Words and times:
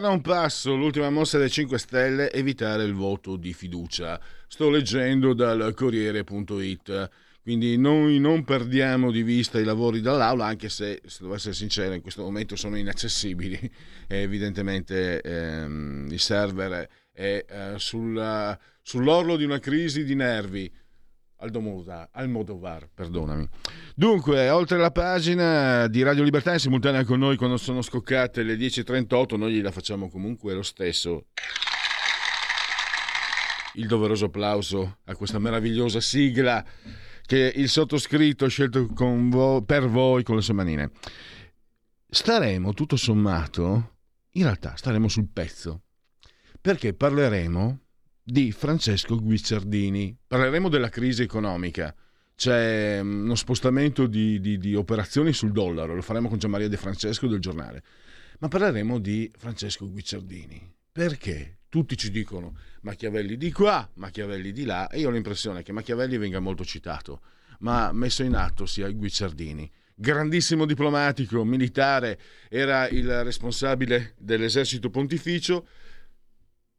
Crisi 0.00 0.06
di 0.06 0.06
governo 0.06 0.06
a 0.06 0.10
un 0.10 0.20
passo, 0.22 0.74
l'ultima 0.74 1.10
mossa 1.10 1.38
dei 1.38 1.50
5 1.50 1.78
Stelle, 1.78 2.32
evitare 2.32 2.84
il 2.84 2.94
voto 2.94 3.36
di 3.36 3.52
fiducia. 3.52 4.18
Sto 4.48 4.70
leggendo 4.70 5.34
dal 5.34 5.74
Corriere.it. 5.74 7.10
Quindi 7.42 7.76
noi 7.76 8.18
non 8.18 8.44
perdiamo 8.44 9.10
di 9.10 9.22
vista 9.22 9.58
i 9.58 9.64
lavori 9.64 10.00
dall'Aula, 10.00 10.46
anche 10.46 10.68
se, 10.68 11.00
se 11.04 11.18
devo 11.20 11.34
essere 11.34 11.54
sincero, 11.54 11.92
in 11.94 12.00
questo 12.00 12.22
momento 12.22 12.56
sono 12.56 12.76
inaccessibili. 12.76 13.58
evidentemente 14.08 15.20
ehm, 15.20 16.08
il 16.10 16.20
server 16.20 16.88
è 17.12 17.44
eh, 17.46 17.74
sulla, 17.76 18.58
sull'orlo 18.80 19.36
di 19.36 19.44
una 19.44 19.58
crisi 19.58 20.04
di 20.04 20.14
nervi. 20.14 20.72
Almodovar, 21.40 22.88
perdonami. 22.92 23.48
Dunque, 23.94 24.50
oltre 24.50 24.78
la 24.78 24.90
pagina 24.90 25.86
di 25.86 26.02
Radio 26.02 26.22
Libertà 26.22 26.52
in 26.52 26.58
simultanea 26.58 27.04
con 27.04 27.18
noi 27.18 27.36
quando 27.36 27.56
sono 27.56 27.82
scoccate 27.82 28.42
le 28.42 28.56
10.38, 28.56 29.36
noi 29.36 29.54
gliela 29.54 29.70
facciamo 29.70 30.10
comunque 30.10 30.52
lo 30.52 30.62
stesso. 30.62 31.26
Il 33.74 33.86
doveroso 33.86 34.26
applauso 34.26 34.98
a 35.04 35.14
questa 35.14 35.38
meravigliosa 35.38 36.00
sigla 36.00 36.64
che 37.24 37.52
il 37.54 37.68
sottoscritto 37.68 38.44
ha 38.44 38.48
scelto 38.48 38.88
vo- 38.92 39.62
per 39.62 39.88
voi 39.88 40.22
con 40.22 40.36
le 40.36 40.42
sue 40.42 40.54
manine. 40.54 40.90
Staremo, 42.08 42.74
tutto 42.74 42.96
sommato, 42.96 43.98
in 44.32 44.42
realtà 44.42 44.74
staremo 44.76 45.08
sul 45.08 45.28
pezzo, 45.32 45.82
perché 46.60 46.92
parleremo 46.92 47.78
di 48.30 48.52
Francesco 48.52 49.20
Guicciardini. 49.20 50.16
Parleremo 50.26 50.68
della 50.68 50.88
crisi 50.88 51.22
economica. 51.22 51.94
C'è 52.34 53.02
mm, 53.02 53.24
uno 53.24 53.34
spostamento 53.34 54.06
di, 54.06 54.40
di, 54.40 54.58
di 54.58 54.74
operazioni 54.74 55.32
sul 55.32 55.52
dollaro, 55.52 55.94
lo 55.94 56.02
faremo 56.02 56.28
con 56.28 56.38
Gianmaria 56.38 56.68
De 56.68 56.76
Francesco 56.76 57.26
del 57.26 57.40
giornale. 57.40 57.82
Ma 58.38 58.48
parleremo 58.48 58.98
di 58.98 59.30
Francesco 59.36 59.90
Guicciardini. 59.90 60.74
Perché? 60.92 61.58
Tutti 61.68 61.96
ci 61.96 62.10
dicono 62.10 62.56
Machiavelli 62.82 63.36
di 63.36 63.52
qua, 63.52 63.88
Machiavelli 63.94 64.52
di 64.52 64.64
là, 64.64 64.88
e 64.88 65.00
io 65.00 65.08
ho 65.08 65.12
l'impressione 65.12 65.62
che 65.62 65.72
Machiavelli 65.72 66.16
venga 66.16 66.40
molto 66.40 66.64
citato, 66.64 67.20
ma 67.60 67.92
messo 67.92 68.22
in 68.22 68.34
atto 68.34 68.66
sia 68.66 68.90
Guicciardini 68.90 69.70
grandissimo 70.00 70.64
diplomatico, 70.64 71.44
militare, 71.44 72.18
era 72.48 72.88
il 72.88 73.22
responsabile 73.22 74.14
dell'esercito 74.16 74.88
pontificio, 74.88 75.66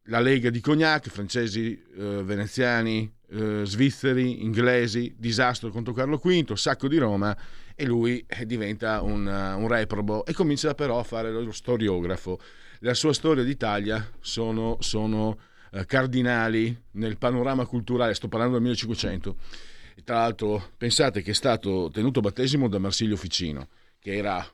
la 0.06 0.20
Lega 0.20 0.50
di 0.50 0.60
Cognac, 0.60 1.08
francesi, 1.08 1.80
eh, 1.96 2.22
veneziani, 2.24 3.10
eh, 3.30 3.62
svizzeri, 3.64 4.42
inglesi, 4.42 5.14
disastro 5.16 5.70
contro 5.70 5.92
Carlo 5.92 6.16
V, 6.16 6.54
sacco 6.54 6.88
di 6.88 6.98
Roma 6.98 7.36
e 7.74 7.84
lui 7.86 8.24
eh, 8.26 8.44
diventa 8.44 9.00
un, 9.00 9.26
uh, 9.26 9.58
un, 9.58 9.68
reprobo 9.68 10.26
e 10.26 10.34
comincia 10.34 10.74
però 10.74 10.98
a 10.98 11.02
fare 11.02 11.30
lo 11.30 11.52
storiografo. 11.52 12.38
La 12.80 12.94
sua 12.94 13.12
storia 13.12 13.44
d'Italia 13.44 14.10
sono, 14.20 14.76
sono 14.80 15.38
uh, 15.70 15.84
cardinali 15.86 16.76
nel 16.92 17.16
panorama 17.16 17.64
culturale, 17.64 18.14
sto 18.14 18.28
parlando 18.28 18.54
del 18.54 18.62
1500. 18.62 19.36
E 19.94 20.02
tra 20.02 20.16
l'altro 20.16 20.72
pensate 20.76 21.22
che 21.22 21.30
è 21.30 21.34
stato 21.34 21.90
tenuto 21.92 22.20
battesimo 22.20 22.68
da 22.68 22.78
Marsilio 22.78 23.16
Ficino 23.16 23.68
che 24.02 24.16
era 24.16 24.44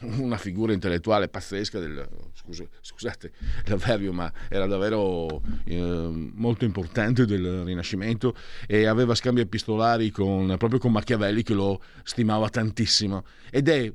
una 0.00 0.36
figura 0.36 0.72
intellettuale 0.72 1.28
pazzesca 1.28 1.78
del, 1.78 2.08
scusa, 2.34 2.64
scusate 2.80 3.32
l'avverbio 3.66 4.12
ma 4.12 4.32
era 4.48 4.66
davvero 4.66 5.42
eh, 5.64 6.30
molto 6.34 6.64
importante 6.64 7.24
del 7.24 7.64
Rinascimento 7.64 8.34
e 8.66 8.86
aveva 8.86 9.14
scambi 9.14 9.40
epistolari 9.40 10.10
con, 10.10 10.54
proprio 10.58 10.78
con 10.78 10.92
Machiavelli 10.92 11.42
che 11.42 11.54
lo 11.54 11.82
stimava 12.02 12.48
tantissimo 12.48 13.24
ed 13.50 13.68
è 13.68 13.92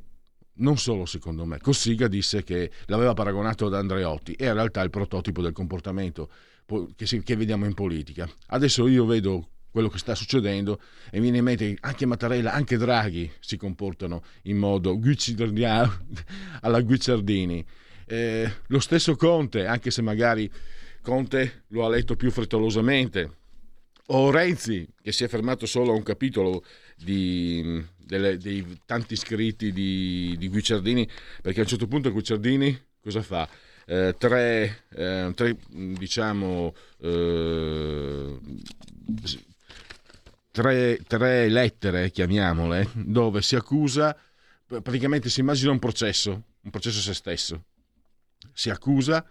non 0.54 0.78
solo 0.78 1.06
secondo 1.06 1.46
me, 1.46 1.60
Cossiga 1.60 2.08
disse 2.08 2.44
che 2.44 2.72
l'aveva 2.86 3.14
paragonato 3.14 3.66
ad 3.66 3.74
Andreotti 3.74 4.34
e 4.34 4.46
in 4.48 4.54
realtà 4.54 4.82
il 4.82 4.90
prototipo 4.90 5.42
del 5.42 5.54
comportamento 5.54 6.30
che 6.96 7.36
vediamo 7.36 7.66
in 7.66 7.74
politica. 7.74 8.30
Adesso 8.48 8.88
io 8.88 9.06
vedo 9.06 9.50
quello 9.72 9.90
che 9.90 9.98
sta 9.98 10.14
succedendo 10.16 10.80
e 11.10 11.20
viene 11.20 11.38
in 11.38 11.44
mente 11.44 11.78
anche 11.80 12.06
Mattarella, 12.06 12.54
anche 12.54 12.78
Draghi 12.78 13.32
si 13.40 13.58
comportano 13.58 14.24
in 14.44 14.58
modo 14.58 15.00
alla 16.62 16.82
Guicciardini. 16.82 17.66
Eh, 18.06 18.52
lo 18.68 18.80
stesso 18.80 19.16
Conte, 19.16 19.66
anche 19.66 19.90
se 19.90 20.02
magari 20.02 20.52
Conte 21.02 21.64
lo 21.70 21.86
ha 21.86 21.90
letto 21.90 22.16
più 22.16 22.30
frettolosamente, 22.30 23.40
o 24.08 24.30
Renzi, 24.30 24.88
che 25.02 25.12
si 25.14 25.24
è 25.24 25.28
fermato 25.28 25.66
solo 25.66 25.94
a 25.94 25.96
un 25.96 26.04
capitolo 26.04 26.64
di, 26.98 27.82
delle, 27.98 28.38
dei 28.38 28.80
tanti 28.86 29.16
scritti 29.16 29.72
di, 29.72 30.36
di, 30.38 30.50
Guicciardini, 30.50 31.08
perché 31.42 31.60
a 31.60 31.64
un 31.64 31.70
certo 31.70 31.88
punto 31.88 32.12
Guicciardini 32.12 32.78
cosa 33.02 33.22
fa? 33.22 33.48
Eh, 33.86 34.16
tre, 34.18 34.84
eh, 34.90 35.32
tre, 35.34 35.58
diciamo, 35.70 36.76
eh, 37.00 38.38
tre, 40.52 41.00
tre 41.08 41.48
lettere, 41.50 42.12
chiamiamole, 42.12 42.90
dove 42.94 43.42
si 43.42 43.56
accusa, 43.56 44.16
praticamente 44.66 45.30
si 45.30 45.40
immagina 45.40 45.72
un 45.72 45.80
processo, 45.80 46.44
un 46.62 46.70
processo 46.70 47.00
a 47.00 47.02
se 47.02 47.14
stesso. 47.14 47.64
Si 48.54 48.70
accusa, 48.70 49.26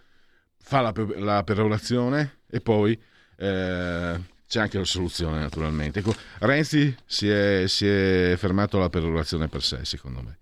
fa 0.59 0.81
la, 0.81 0.93
la 1.17 1.43
perorazione 1.45 2.39
e 2.49 2.61
poi 2.61 2.93
eh, 3.37 4.21
c'è 4.47 4.61
anche 4.61 4.79
la 4.79 4.85
soluzione 4.85 5.39
naturalmente. 5.41 6.01
Ecco, 6.01 6.15
Renzi 6.41 6.95
si 7.05 7.29
è, 7.29 7.65
si 7.67 7.87
è 7.87 8.35
fermato 8.37 8.79
alla 8.79 8.89
perorazione 8.89 9.49
per 9.49 9.63
sé, 9.63 9.85
secondo 9.85 10.23
me. 10.23 10.39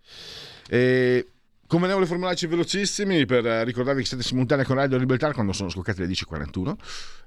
E 0.69 1.27
Convenevole 1.69 2.07
formulaici 2.07 2.47
velocissimi 2.47 3.27
per 3.27 3.45
ricordarvi 3.45 4.01
che 4.01 4.07
siete 4.07 4.23
simultanei 4.23 4.65
con 4.65 4.77
Radio 4.77 4.97
Libertà 4.97 5.35
quando 5.35 5.53
sono 5.53 5.69
scoccate 5.69 6.01
le 6.01 6.09
10.41, 6.09 6.73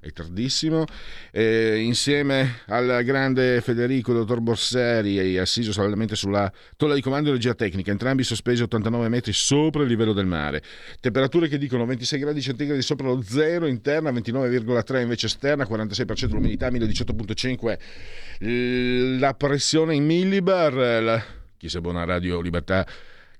è 0.00 0.10
tardissimo, 0.10 0.84
e 1.30 1.76
insieme 1.76 2.62
al 2.66 3.02
grande 3.04 3.60
Federico, 3.60 4.12
dottor 4.12 4.40
Borseri, 4.40 5.38
assiso 5.38 5.70
saldamente 5.70 6.16
sulla 6.16 6.52
tolla 6.76 6.94
di 6.94 7.00
comando 7.00 7.28
di 7.28 7.36
regia 7.36 7.54
tecnica, 7.54 7.92
entrambi 7.92 8.24
sospesi 8.24 8.62
89 8.62 9.08
metri 9.08 9.32
sopra 9.32 9.84
il 9.84 9.88
livello 9.88 10.12
del 10.12 10.26
mare. 10.26 10.60
Temperature 10.98 11.46
che 11.46 11.56
dicono 11.56 11.86
26 11.86 12.18
gradi 12.18 12.42
centigradi 12.42 12.82
sopra 12.82 13.06
lo 13.06 13.22
zero 13.22 13.68
interna, 13.68 14.10
29,3 14.10 15.02
invece 15.02 15.26
esterna, 15.26 15.62
46% 15.62 16.32
l'umidità, 16.32 16.68
1018.5, 16.68 19.18
la 19.20 19.34
pressione 19.34 19.94
in 19.94 20.04
millibar, 20.04 20.74
la... 21.00 21.24
chi 21.56 21.68
se 21.68 21.80
buona 21.80 22.02
Radio 22.02 22.40
Libertà 22.40 22.84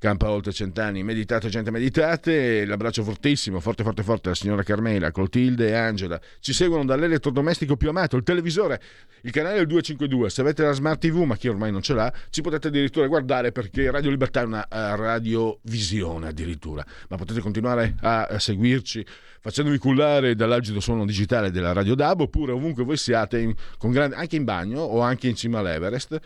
campa 0.02 0.30
oltre 0.30 0.50
cent'anni. 0.50 1.04
Meditate, 1.04 1.48
gente, 1.48 1.70
meditate. 1.70 2.65
L'abbraccio 2.65 3.04
fortissimo, 3.04 3.60
forte, 3.60 3.84
forte, 3.84 4.03
forte 4.03 4.27
alla 4.27 4.36
signora 4.36 4.65
Carmela, 4.65 5.12
Clotilde 5.12 5.68
e 5.68 5.74
Angela. 5.74 6.21
Ci 6.41 6.53
seguono 6.53 6.84
dall'elettrodomestico 6.84 7.77
più 7.77 7.88
amato, 7.88 8.16
il 8.16 8.24
televisore, 8.24 8.80
il 9.21 9.30
canale 9.30 9.59
del 9.59 9.68
252. 9.68 10.28
Se 10.28 10.41
avete 10.41 10.65
la 10.65 10.72
Smart 10.72 10.98
TV, 10.98 11.22
ma 11.22 11.36
chi 11.36 11.47
ormai 11.47 11.71
non 11.71 11.82
ce 11.82 11.94
l'ha, 11.94 12.12
ci 12.30 12.41
potete 12.41 12.66
addirittura 12.66 13.06
guardare 13.06 13.53
perché 13.53 13.92
Radio 13.92 14.10
Libertà 14.10 14.41
è 14.41 14.44
una 14.44 14.66
uh, 14.68 14.97
radiovisione 14.97 16.27
addirittura. 16.27 16.84
Ma 17.09 17.16
potete 17.16 17.38
continuare 17.38 17.94
a, 18.00 18.24
a 18.24 18.38
seguirci 18.41 19.06
facendovi 19.41 19.78
cullare 19.78 20.34
dall'algido 20.34 20.80
suono 20.80 21.04
digitale 21.04 21.50
della 21.53 21.72
Radio 21.72 21.94
DAB 21.94 22.22
oppure 22.22 22.53
ovunque 22.53 22.82
voi 22.82 22.97
siate, 22.97 23.38
in, 23.38 23.54
grande, 23.78 24.16
anche 24.16 24.34
in 24.34 24.44
bagno 24.44 24.80
o 24.80 25.00
anche 25.00 25.28
in 25.28 25.36
cima 25.36 25.60
all'Everest 25.60 26.21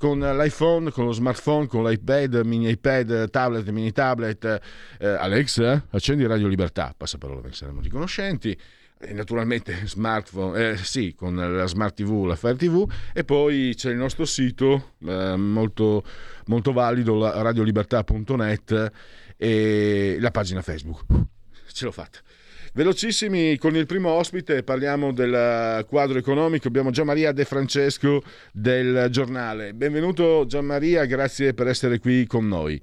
con 0.00 0.18
l'iPhone, 0.18 0.90
con 0.90 1.04
lo 1.04 1.12
smartphone, 1.12 1.66
con 1.66 1.84
l'iPad, 1.84 2.40
mini 2.46 2.70
iPad, 2.70 3.28
tablet, 3.28 3.68
mini 3.68 3.92
tablet. 3.92 4.60
Eh, 4.98 5.06
Alex, 5.06 5.60
accendi 5.90 6.26
Radio 6.26 6.48
Libertà, 6.48 6.94
passa 6.96 7.18
parola 7.18 7.42
perché 7.42 7.56
saremo 7.56 7.82
riconoscenti. 7.82 8.58
E 8.98 9.12
naturalmente 9.12 9.86
smartphone, 9.86 10.70
eh, 10.70 10.76
sì, 10.78 11.14
con 11.14 11.34
la 11.36 11.66
Smart 11.66 11.94
TV, 11.94 12.24
la 12.24 12.36
Fire 12.36 12.56
TV 12.56 12.90
e 13.12 13.24
poi 13.24 13.74
c'è 13.76 13.90
il 13.90 13.98
nostro 13.98 14.24
sito 14.24 14.94
eh, 15.06 15.36
molto, 15.36 16.02
molto 16.46 16.72
valido, 16.72 17.20
radiolibertà.net 17.42 18.92
e 19.36 20.16
la 20.18 20.30
pagina 20.30 20.62
Facebook. 20.62 21.04
Ce 21.70 21.84
l'ho 21.84 21.92
fatta. 21.92 22.20
Velocissimi 22.72 23.58
con 23.58 23.74
il 23.74 23.86
primo 23.86 24.10
ospite, 24.10 24.62
parliamo 24.62 25.12
del 25.12 25.84
quadro 25.88 26.18
economico. 26.18 26.68
Abbiamo 26.68 26.90
Gianmaria 26.90 27.32
De 27.32 27.44
Francesco 27.44 28.22
del 28.52 29.08
giornale. 29.10 29.74
Benvenuto 29.74 30.44
Gianmaria, 30.46 31.04
grazie 31.04 31.52
per 31.52 31.66
essere 31.66 31.98
qui 31.98 32.26
con 32.26 32.46
noi. 32.46 32.80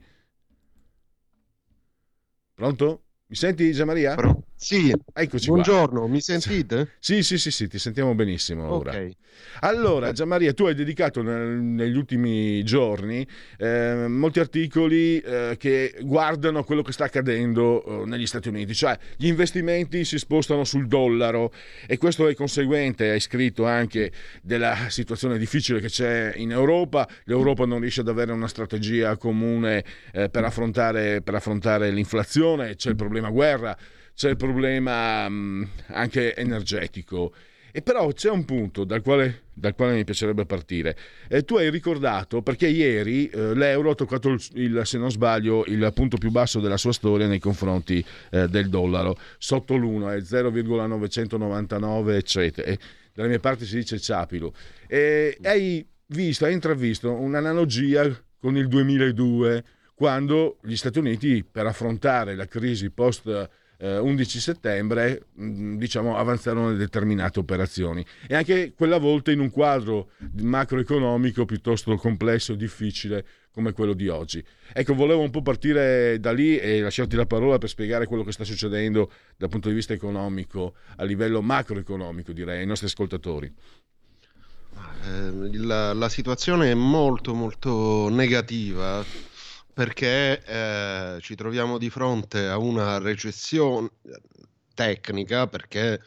Pronto? 2.54 3.04
Mi 3.28 3.36
senti 3.38 3.72
Gianmaria? 3.72 4.16
Pro- 4.16 4.47
sì, 4.58 4.92
Eccoci 5.14 5.48
buongiorno, 5.50 6.00
qua. 6.00 6.10
mi 6.10 6.20
sentite? 6.20 6.94
Sì, 7.00 7.22
sì, 7.22 7.38
sì, 7.38 7.52
sì, 7.52 7.68
ti 7.68 7.78
sentiamo 7.78 8.16
benissimo 8.16 8.74
ora. 8.74 8.92
Ok. 8.92 9.12
Allora, 9.60 10.12
Gianmaria, 10.12 10.52
tu 10.54 10.66
hai 10.66 10.74
dedicato 10.74 11.22
nel, 11.22 11.60
negli 11.60 11.96
ultimi 11.96 12.64
giorni 12.64 13.26
eh, 13.58 14.08
molti 14.08 14.40
articoli 14.40 15.20
eh, 15.20 15.56
che 15.60 15.96
guardano 16.02 16.64
quello 16.64 16.82
che 16.82 16.92
sta 16.92 17.06
accadendo 17.06 17.84
eh, 17.84 18.06
negli 18.08 18.26
Stati 18.26 18.48
Uniti, 18.48 18.74
cioè 18.74 18.98
gli 19.16 19.28
investimenti 19.28 20.04
si 20.06 20.18
spostano 20.18 20.64
sul 20.64 20.88
dollaro 20.88 21.52
e 21.86 21.98
questo 22.00 22.28
è 22.28 22.34
conseguente, 22.34 23.12
hai 23.12 23.20
scritto 23.20 23.66
anche, 23.66 24.12
della 24.42 24.88
situazione 24.90 25.38
difficile 25.38 25.80
che 25.80 25.88
c'è 25.88 26.34
in 26.36 26.50
Europa, 26.50 27.08
l'Europa 27.26 27.66
non 27.66 27.80
riesce 27.80 28.02
ad 28.02 28.08
avere 28.08 28.32
una 28.32 28.48
strategia 28.48 29.18
comune 29.18 29.84
eh, 30.12 30.30
per 30.30 30.44
affrontare, 30.44 31.22
per 31.22 31.36
affrontare 31.36 31.92
l'inflazione, 31.92 32.76
c'è 32.76 32.90
il 32.90 32.96
problema 32.96 33.30
guerra 33.30 33.78
c'è 34.18 34.32
il 34.32 34.36
problema 34.36 35.30
mm, 35.30 35.64
anche 35.90 36.36
energetico. 36.36 37.32
E 37.72 37.84
però 37.84 38.12
c'è 38.12 38.32
un 38.32 38.46
punto 38.46 38.84
dal 38.84 39.04
quale, 39.04 39.44
dal 39.54 39.76
quale 39.76 39.94
mi 39.94 40.04
piacerebbe 40.04 40.48
partire. 40.48 40.98
Eh, 41.28 41.44
tu 41.44 41.58
hai 41.58 41.70
ricordato, 41.70 42.42
perché 42.42 42.68
ieri 42.68 43.30
eh, 43.30 43.54
l'euro 43.54 43.92
ha 43.92 43.94
toccato, 43.94 44.30
il, 44.30 44.42
il, 44.54 44.82
se 44.86 44.98
non 44.98 45.12
sbaglio, 45.12 45.64
il 45.68 45.92
punto 45.94 46.18
più 46.18 46.32
basso 46.32 46.60
della 46.60 46.78
sua 46.78 46.94
storia 46.94 47.28
nei 47.28 47.38
confronti 47.38 48.04
eh, 48.32 48.48
del 48.48 48.70
dollaro, 48.70 49.16
sotto 49.38 49.76
l'1, 49.76 50.18
è 50.18 50.22
0,999, 50.22 52.18
eccetera. 52.18 52.68
E 52.68 52.80
dalle 53.14 53.28
mie 53.28 53.40
si 53.60 53.76
dice 53.76 54.00
ciapilo. 54.00 54.52
E 54.88 55.38
hai 55.44 55.88
visto, 56.08 56.46
hai 56.46 56.54
intravisto 56.54 57.14
un'analogia 57.14 58.10
con 58.40 58.58
il 58.58 58.68
2002, 58.68 59.64
quando 59.94 60.58
gli 60.64 60.76
Stati 60.76 60.98
Uniti, 60.98 61.44
per 61.44 61.68
affrontare 61.68 62.34
la 62.34 62.48
crisi 62.48 62.90
post- 62.90 63.50
11 63.80 64.38
eh, 64.38 64.42
settembre 64.42 65.26
mm, 65.40 65.78
diciamo, 65.78 66.18
avanzarono 66.18 66.74
determinate 66.74 67.40
operazioni 67.40 68.04
e 68.28 68.36
anche 68.36 68.74
quella 68.76 68.98
volta 68.98 69.32
in 69.32 69.40
un 69.40 69.52
quadro 69.52 70.10
macroeconomico 70.42 71.46
piuttosto 71.46 71.96
complesso 71.96 72.54
e 72.54 72.58
difficile 72.58 73.26
come 73.52 73.72
quello 73.72 73.94
di 73.94 74.08
oggi. 74.08 74.44
Ecco, 74.72 74.94
volevo 74.94 75.22
un 75.22 75.32
po' 75.32 75.42
partire 75.42 76.20
da 76.20 76.32
lì 76.32 76.60
e 76.60 76.80
lasciarti 76.80 77.16
la 77.16 77.26
parola 77.26 77.58
per 77.58 77.70
spiegare 77.70 78.06
quello 78.06 78.24
che 78.24 78.32
sta 78.32 78.44
succedendo 78.44 79.12
dal 79.36 79.50
punto 79.50 79.70
di 79.70 79.74
vista 79.74 79.94
economico, 79.94 80.76
a 80.98 81.04
livello 81.04 81.42
macroeconomico 81.42 82.34
direi, 82.34 82.60
ai 82.60 82.68
nostri 82.68 82.86
ascoltatori. 82.86 83.52
Eh, 85.06 85.58
la, 85.58 85.94
la 85.94 86.10
situazione 86.10 86.70
è 86.70 86.76
molto 86.76 87.34
molto 87.34 88.10
negativa 88.10 89.04
perché 89.78 90.44
eh, 90.44 91.20
ci 91.22 91.36
troviamo 91.36 91.78
di 91.78 91.92
fronte 91.92 92.48
a 92.48 92.58
una 92.58 92.98
recessione 92.98 93.88
tecnica, 94.74 95.46
perché 95.46 96.02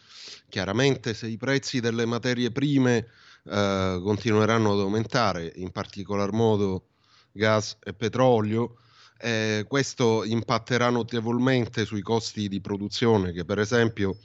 chiaramente 0.49 1.15
se 1.15 1.29
i 1.29 1.37
prezzi 1.37 1.79
delle 1.79 2.05
materie 2.05 2.51
prime 2.51 3.07
eh, 3.45 4.01
continueranno 4.03 4.73
ad 4.73 4.81
aumentare, 4.81 5.53
in 5.55 5.71
particolar 5.71 6.33
modo 6.33 6.87
gas 7.31 7.77
e 7.85 7.95
petrolio, 7.95 8.79
eh, 9.21 9.65
questo 9.69 10.25
impatterà 10.25 10.91
notevolmente 10.91 11.85
sui 11.85 12.03
costi 12.03 12.49
di 12.49 12.61
produzione 12.61 13.31
che 13.31 13.45
per 13.45 13.61
esempio 13.61 14.17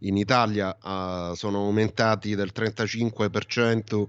in 0.00 0.18
Italia 0.18 0.76
uh, 0.76 1.34
sono 1.34 1.60
aumentati 1.60 2.34
del 2.34 2.52
35% 2.54 4.08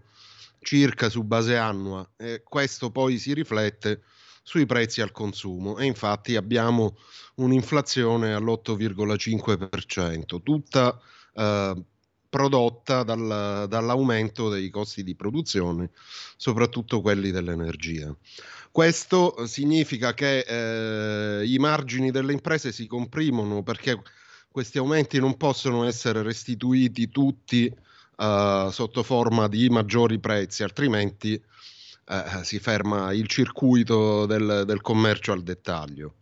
circa 0.59 1.07
su 1.07 1.23
base 1.23 1.55
annua 1.55 2.05
e 2.17 2.41
questo 2.43 2.91
poi 2.91 3.17
si 3.17 3.33
riflette 3.33 4.01
sui 4.41 4.65
prezzi 4.65 5.01
al 5.01 5.11
consumo 5.11 5.77
e 5.77 5.85
infatti 5.85 6.35
abbiamo 6.35 6.97
un'inflazione 7.35 8.33
all'8,5%, 8.33 10.41
tutta 10.41 10.99
eh, 11.33 11.83
prodotta 12.29 13.03
dal, 13.03 13.65
dall'aumento 13.67 14.49
dei 14.49 14.69
costi 14.69 15.03
di 15.03 15.15
produzione, 15.15 15.91
soprattutto 16.38 17.01
quelli 17.01 17.29
dell'energia. 17.29 18.15
Questo 18.71 19.45
significa 19.47 20.13
che 20.13 20.39
eh, 20.39 21.45
i 21.45 21.57
margini 21.57 22.09
delle 22.09 22.31
imprese 22.31 22.71
si 22.71 22.88
comprimono 22.88 23.63
perché 23.63 24.01
questi 24.49 24.77
aumenti 24.77 25.19
non 25.19 25.35
possono 25.35 25.85
essere 25.85 26.23
restituiti 26.23 27.09
tutti 27.09 27.73
uh, 28.17 28.69
sotto 28.69 29.03
forma 29.03 29.47
di 29.47 29.69
maggiori 29.69 30.19
prezzi, 30.19 30.63
altrimenti 30.63 31.41
eh, 32.07 32.44
si 32.44 32.59
ferma 32.59 33.13
il 33.13 33.27
circuito 33.27 34.25
del, 34.25 34.63
del, 34.65 34.81
commercio 34.81 35.31
al 35.31 35.44
dettaglio. 35.44 36.15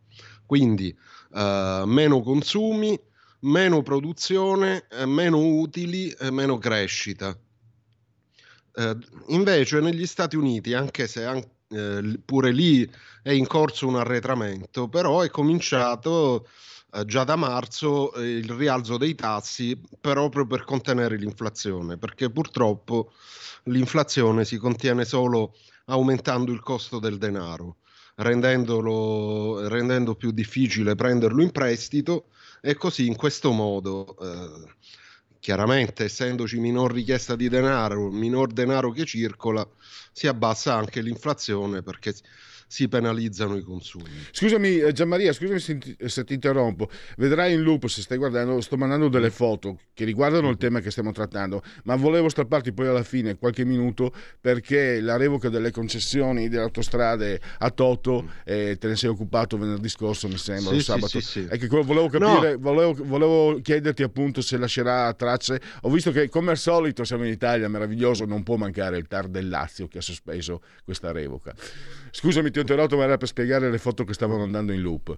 Quindi 0.46 0.96
eh, 1.34 1.84
meno 1.86 2.22
consumi, 2.22 3.00
meno 3.42 3.82
produzione, 3.82 4.88
eh, 4.90 5.06
meno 5.06 5.40
utili, 5.40 6.16
meno 6.32 6.58
crescita. 6.58 7.38
Eh, 8.74 8.98
invece 9.28 9.80
negli 9.80 10.06
Stati 10.06 10.36
Uniti, 10.36 10.74
anche 10.74 11.08
se 11.08 11.26
anche, 11.26 11.50
eh, 11.70 12.20
pure 12.24 12.52
lì 12.52 12.90
è 13.22 13.32
in 13.32 13.46
corso 13.48 13.88
un 13.88 13.98
arretramento, 13.98 14.88
però 14.88 15.22
è 15.22 15.30
cominciato 15.30 16.48
eh, 16.94 17.06
già 17.06 17.24
da 17.24 17.36
marzo 17.36 18.12
il 18.18 18.50
rialzo 18.50 18.98
dei 18.98 19.16
tassi 19.16 19.80
proprio 20.00 20.46
per 20.46 20.64
contenere 20.64 21.18
l'inflazione, 21.18 21.98
perché 21.98 22.30
purtroppo 22.30 23.12
l'inflazione 23.64 24.46
si 24.46 24.58
contiene 24.58 25.06
solo 25.06 25.56
aumentando 25.86 26.52
il 26.52 26.62
costo 26.62 27.00
del 27.00 27.18
denaro, 27.18 27.78
rendendo 28.16 30.16
più 30.16 30.32
difficile 30.32 30.96
prenderlo 30.96 31.42
in 31.42 31.52
prestito 31.52 32.26
e 32.62 32.76
così 32.76 33.08
in 33.08 33.16
questo 33.16 33.52
modo, 33.52 34.18
eh, 34.20 34.74
chiaramente 35.40 36.06
essendoci 36.06 36.60
minor 36.60 36.92
richiesta 36.92 37.36
di 37.36 37.50
denaro, 37.50 38.10
minor 38.10 38.52
denaro 38.52 38.92
che 38.92 39.06
circola, 39.06 39.68
si 40.12 40.28
abbassa 40.28 40.76
anche 40.76 41.02
l'inflazione 41.02 41.82
perché 41.82 42.14
si 42.70 42.88
penalizzano 42.88 43.58
i 43.58 43.64
consumi. 43.64 44.06
Scusami 44.30 44.78
eh, 44.78 44.92
Gianmaria, 44.92 45.34
scusami 45.34 45.60
se 45.60 46.24
ti, 46.24 46.34
interrompo, 46.36 46.88
vedrai 47.18 47.54
in 47.54 47.62
loop 47.62 47.88
se 47.88 48.04
stai 48.04 48.18
guardando, 48.20 48.62
sto 48.62 48.78
mandando 48.78 49.10
delle 49.10 49.32
foto 49.32 49.80
che 49.92 50.06
riguardano 50.06 50.50
il 50.50 50.58
tema 50.58 50.80
che 50.80 50.92
stiamo 50.92 51.12
trattando, 51.12 51.64
ma 51.86 51.96
volevo 51.96 52.30
strapparti 52.30 52.72
poi 52.72 52.86
alla 52.86 53.02
fine 53.02 53.38
qualche 53.38 53.66
minuto 53.66 54.14
perché 54.40 55.02
la 55.02 55.18
revoca 55.18 55.50
delle 55.50 55.72
concessioni 55.72 56.48
delle 56.48 56.62
autostrade 56.62 57.42
a 57.58 57.72
Toto, 57.72 58.30
eh, 58.46 58.78
te 58.80 58.88
ne 58.88 58.96
sei 58.96 59.10
occupato 59.10 59.58
venerdì 59.58 59.90
scorso 59.90 60.28
mi 60.28 60.38
sembra, 60.38 60.72
sì, 60.76 60.82
sabato, 60.82 61.08
sì, 61.08 61.22
sì, 61.22 61.48
sì. 61.50 61.68
volevo 61.68 62.08
capire, 62.08 62.52
no. 62.52 62.60
volevo, 62.60 63.04
volevo 63.04 63.60
chiederti 63.62 64.04
appunto 64.04 64.42
se 64.42 64.58
lascerà 64.58 65.12
tracce, 65.16 65.60
ho 65.82 65.90
visto 65.90 66.12
che 66.12 66.30
come 66.30 66.52
al 66.52 66.58
solito 66.58 67.04
siamo 67.04 67.26
in 67.26 67.32
Italia, 67.32 67.68
meraviglioso, 67.68 68.26
non 68.26 68.44
può 68.44 68.58
mancare 68.58 69.00
il 69.00 69.08
TAR 69.08 69.28
del 69.28 69.50
Lazio 69.50 69.88
che 69.88 69.98
ha 69.98 70.02
sospeso 70.02 70.62
questa 70.84 71.12
revoca. 71.12 71.56
Scusami, 72.12 72.52
ti 72.52 72.60
ho 72.60 72.62
interrotto, 72.62 72.98
ma 72.98 73.04
era 73.04 73.18
per 73.18 73.28
spiegare 73.28 73.70
le 73.70 73.78
foto 73.78 74.04
che 74.04 74.14
stavano 74.14 74.44
andando 74.44 74.72
in 74.72 74.82
loop. 74.82 75.18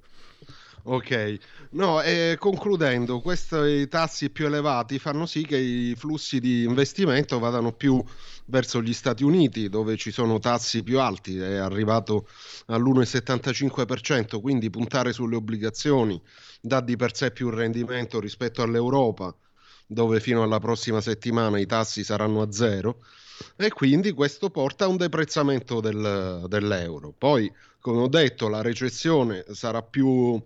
Ok, 0.84 1.38
no, 1.72 2.02
e 2.02 2.38
concludendo, 2.40 3.22
questi 3.22 3.88
tassi 3.88 4.32
più 4.32 4.48
elevati 4.48 4.98
fanno 4.98 5.28
sì 5.28 5.46
che 5.46 5.58
i 5.58 5.94
flussi 5.96 6.40
di 6.40 6.64
investimento 6.64 7.38
vadano 7.38 7.72
più 7.72 8.04
verso 8.46 8.82
gli 8.82 8.92
Stati 8.94 9.24
Uniti, 9.24 9.70
dove 9.70 9.96
ci 9.96 10.10
sono 10.10 10.40
tassi 10.40 10.82
più 10.82 11.00
alti, 11.00 11.38
è 11.38 11.58
arrivato 11.58 12.28
all'1,75%, 12.66 14.42
quindi 14.42 14.72
puntare 14.72 15.14
sulle 15.14 15.36
obbligazioni 15.36 16.20
dà 16.60 16.82
di 16.82 16.96
per 16.96 17.16
sé 17.16 17.30
più 17.30 17.52
rendimento 17.52 18.20
rispetto 18.20 18.64
all'Europa, 18.64 19.36
dove 19.86 20.20
fino 20.20 20.42
alla 20.42 20.60
prossima 20.60 21.00
settimana 21.00 21.60
i 21.60 21.68
tassi 21.68 22.04
saranno 22.04 22.42
a 22.42 22.52
zero 22.52 23.04
e 23.56 23.70
quindi 23.70 24.12
questo 24.12 24.50
porta 24.50 24.86
a 24.86 24.88
un 24.88 24.98
deprezzamento 24.98 25.80
del, 25.80 26.46
dell'euro. 26.48 27.14
Poi, 27.18 27.52
come 27.80 28.02
ho 28.02 28.08
detto, 28.08 28.48
la 28.48 28.62
recessione 28.62 29.46
sarà 29.52 29.82
più 29.82 30.42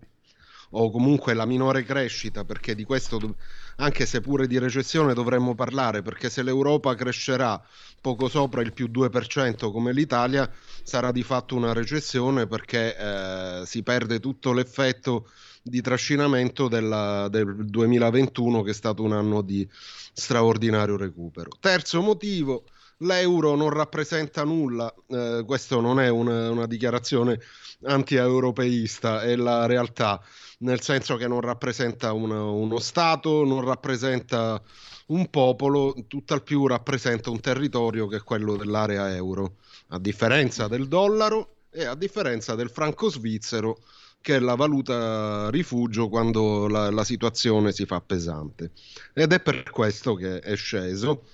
o 0.77 0.91
comunque 0.91 1.33
la 1.33 1.45
minore 1.45 1.83
crescita, 1.83 2.43
perché 2.43 2.75
di 2.75 2.83
questo, 2.83 3.35
anche 3.77 4.05
se 4.05 4.21
pure 4.21 4.47
di 4.47 4.57
recessione 4.57 5.13
dovremmo 5.13 5.55
parlare, 5.55 6.01
perché 6.01 6.29
se 6.29 6.43
l'Europa 6.43 6.95
crescerà 6.95 7.61
poco 8.01 8.27
sopra 8.27 8.61
il 8.61 8.73
più 8.73 8.87
2% 8.87 9.71
come 9.71 9.93
l'Italia, 9.93 10.49
sarà 10.83 11.11
di 11.11 11.23
fatto 11.23 11.55
una 11.55 11.73
recessione 11.73 12.47
perché 12.47 12.95
eh, 12.95 13.63
si 13.65 13.83
perde 13.83 14.19
tutto 14.19 14.53
l'effetto 14.53 15.29
di 15.61 15.81
trascinamento 15.81 16.67
della, 16.67 17.27
del 17.29 17.65
2021 17.65 18.61
che 18.61 18.69
è 18.69 18.73
stato 18.73 19.01
un 19.01 19.13
anno 19.13 19.41
di 19.41 19.67
straordinario 20.13 20.97
recupero. 20.97 21.49
Terzo 21.59 22.01
motivo, 22.01 22.65
l'euro 22.97 23.55
non 23.55 23.69
rappresenta 23.69 24.43
nulla, 24.43 24.93
eh, 25.07 25.43
questo 25.45 25.81
non 25.81 25.99
è 25.99 26.09
una, 26.09 26.49
una 26.49 26.67
dichiarazione 26.67 27.39
anti-europeista, 27.83 29.21
è 29.21 29.35
la 29.35 29.65
realtà, 29.65 30.21
nel 30.59 30.81
senso 30.81 31.17
che 31.17 31.27
non 31.27 31.41
rappresenta 31.41 32.13
una, 32.13 32.43
uno 32.43 32.79
Stato, 32.79 33.43
non 33.43 33.63
rappresenta 33.63 34.61
un 35.07 35.29
popolo, 35.29 35.93
tutt'al 36.07 36.43
più 36.43 36.65
rappresenta 36.67 37.29
un 37.29 37.39
territorio 37.39 38.07
che 38.07 38.17
è 38.17 38.23
quello 38.23 38.55
dell'area 38.55 39.13
euro, 39.13 39.57
a 39.89 39.99
differenza 39.99 40.67
del 40.67 40.87
dollaro 40.87 41.57
e 41.69 41.85
a 41.85 41.95
differenza 41.95 42.55
del 42.55 42.69
franco 42.69 43.09
svizzero 43.09 43.79
che 44.25 44.37
è 44.37 44.39
la 44.39 44.55
valuta 44.55 45.51
rifugio 45.51 46.09
quando 46.09 46.67
la, 46.67 46.89
la 46.89 47.03
situazione 47.03 47.71
si 47.71 47.85
fa 47.85 48.01
pesante. 48.01 48.71
Ed 49.13 49.31
è 49.31 49.39
per 49.39 49.69
questo 49.69 50.15
che 50.15 50.39
è 50.39 50.55
sceso. 50.55 51.27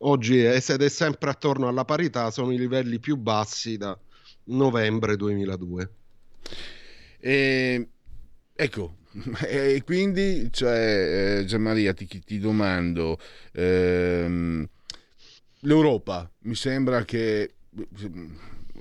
Oggi 0.00 0.40
è, 0.42 0.62
ed 0.62 0.82
è 0.82 0.88
sempre 0.90 1.30
attorno 1.30 1.68
alla 1.68 1.86
parità, 1.86 2.30
sono 2.30 2.52
i 2.52 2.58
livelli 2.58 2.98
più 2.98 3.16
bassi 3.16 3.78
da 3.78 3.98
novembre 4.48 5.16
2002. 5.16 5.90
E, 7.18 7.88
ecco, 8.54 8.96
e 9.48 9.82
quindi, 9.82 10.50
cioè, 10.52 11.38
eh, 11.38 11.44
Gianmaria, 11.46 11.94
ti, 11.94 12.06
ti 12.06 12.38
domando, 12.38 13.18
ehm, 13.52 14.68
l'Europa 15.60 16.30
mi 16.40 16.54
sembra 16.54 17.06
che 17.06 17.54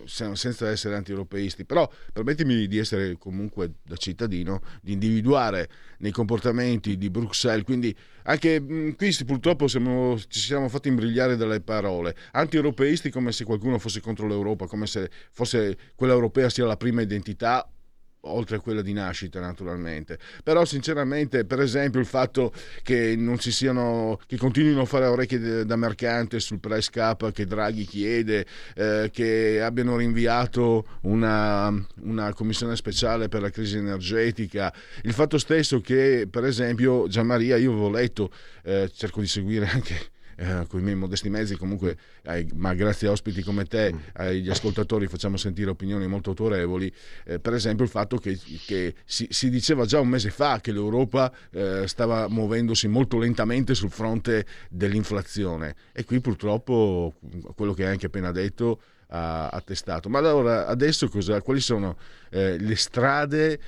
senza 0.06 0.70
essere 0.70 0.96
anti-europeisti, 0.96 1.66
però 1.66 1.90
permettimi 2.12 2.68
di 2.68 2.78
essere 2.78 3.18
comunque 3.18 3.74
da 3.84 3.96
cittadino, 3.96 4.62
di 4.82 4.94
individuare 4.94 5.70
nei 6.00 6.12
comportamenti 6.12 6.98
di 6.98 7.10
Bruxelles, 7.10 7.64
quindi 7.64 7.96
anche 8.24 8.60
mh, 8.60 8.96
qui 8.96 9.16
purtroppo 9.26 9.68
siamo, 9.68 10.18
ci 10.28 10.40
siamo 10.40 10.70
fatti 10.70 10.88
imbrigliare 10.88 11.36
dalle 11.36 11.62
parole, 11.62 12.16
anti-europeisti 12.32 13.10
come 13.10 13.32
se 13.32 13.44
qualcuno 13.44 13.80
fosse 13.80 14.02
contro 14.02 14.28
l'Europa, 14.28 14.68
come 14.68 14.88
se 14.88 15.10
fosse 15.32 15.78
quella 15.96 16.14
europea 16.14 16.50
sia 16.50 16.66
la 16.66 16.78
prima 16.78 17.02
identità 17.02 17.68
oltre 18.26 18.58
a 18.58 18.60
quella 18.60 18.82
di 18.82 18.94
nascita 18.94 19.40
naturalmente. 19.40 20.18
Però 20.44 20.64
sinceramente, 20.66 21.46
per 21.46 21.60
esempio, 21.60 22.00
il 22.00 22.06
fatto 22.06 22.54
che 22.82 23.16
non 23.18 23.40
ci 23.40 23.52
siano, 23.52 24.20
che 24.26 24.38
continuino 24.38 24.82
a 24.82 24.86
fare 24.86 25.06
orecchie 25.06 25.66
da 25.66 25.76
mercante 25.76 26.40
sul 26.40 26.60
price 26.60 26.90
cap 26.92 27.32
che 27.32 27.46
Draghi 27.46 27.86
chiede, 27.86 28.46
eh, 28.76 29.10
che 29.12 29.62
abbiano 29.62 29.98
rinviato 29.98 30.86
una, 31.02 31.70
una, 32.02 32.34
commissione 32.34 32.76
speciale 32.76 33.28
per 33.28 33.42
la 33.42 33.50
crisi 33.50 33.78
energetica, 33.78 34.74
il 35.04 35.14
fatto 35.14 35.38
stesso 35.38 35.82
che, 35.82 36.28
per 36.30 36.46
esempio, 36.46 37.08
Gianmaria, 37.08 37.58
io 37.58 37.72
avevo 37.72 37.90
letto, 37.90 38.32
eh, 38.64 38.90
cerco 38.94 39.20
di 39.20 39.28
seguire 39.28 39.68
anche 39.68 40.13
eh, 40.36 40.66
con 40.68 40.80
i 40.80 40.84
miei 40.84 40.96
modesti 40.96 41.30
mezzi, 41.30 41.56
comunque, 41.56 41.98
ai, 42.26 42.48
ma 42.56 42.74
grazie 42.74 43.08
a 43.08 43.12
ospiti 43.12 43.42
come 43.44 43.66
te, 43.66 43.94
mm. 43.94 43.98
agli 44.14 44.50
ascoltatori 44.50 45.08
facciamo 45.08 45.38
sentire 45.38 45.70
opinioni 45.70 46.08
molto 46.08 46.30
autorevoli. 46.30 46.94
Eh, 47.26 47.40
per 47.40 47.54
esempio, 47.54 47.84
il 47.84 47.90
fatto 47.90 48.18
che, 48.18 48.40
che 48.66 48.96
si, 49.06 49.28
si, 49.30 49.50
diceva 49.50 49.86
già 49.86 50.00
un 50.00 50.08
mese 50.08 50.30
fa 50.30 50.60
che 50.62 50.72
l'Europa 50.72 51.32
eh, 51.52 51.88
stava 51.88 52.28
muovendosi 52.28 52.88
molto 52.88 53.18
lentamente 53.18 53.76
sul 53.76 53.92
fronte 53.92 54.46
dell'inflazione, 54.70 55.76
e 55.92 56.04
qui 56.06 56.20
purtroppo 56.20 57.16
quello 57.56 57.74
che 57.74 57.86
hai 57.86 57.92
anche 57.92 58.08
appena 58.08 58.32
detto 58.32 58.82
ha 59.14 59.50
attestato. 59.50 60.10
Ma 60.10 60.20
allora 60.20 60.68
adesso 60.68 61.08
cosa, 61.08 61.42
quali 61.42 61.60
sono 61.60 61.98
eh, 62.30 62.58
le 62.58 62.76
strade? 62.76 63.60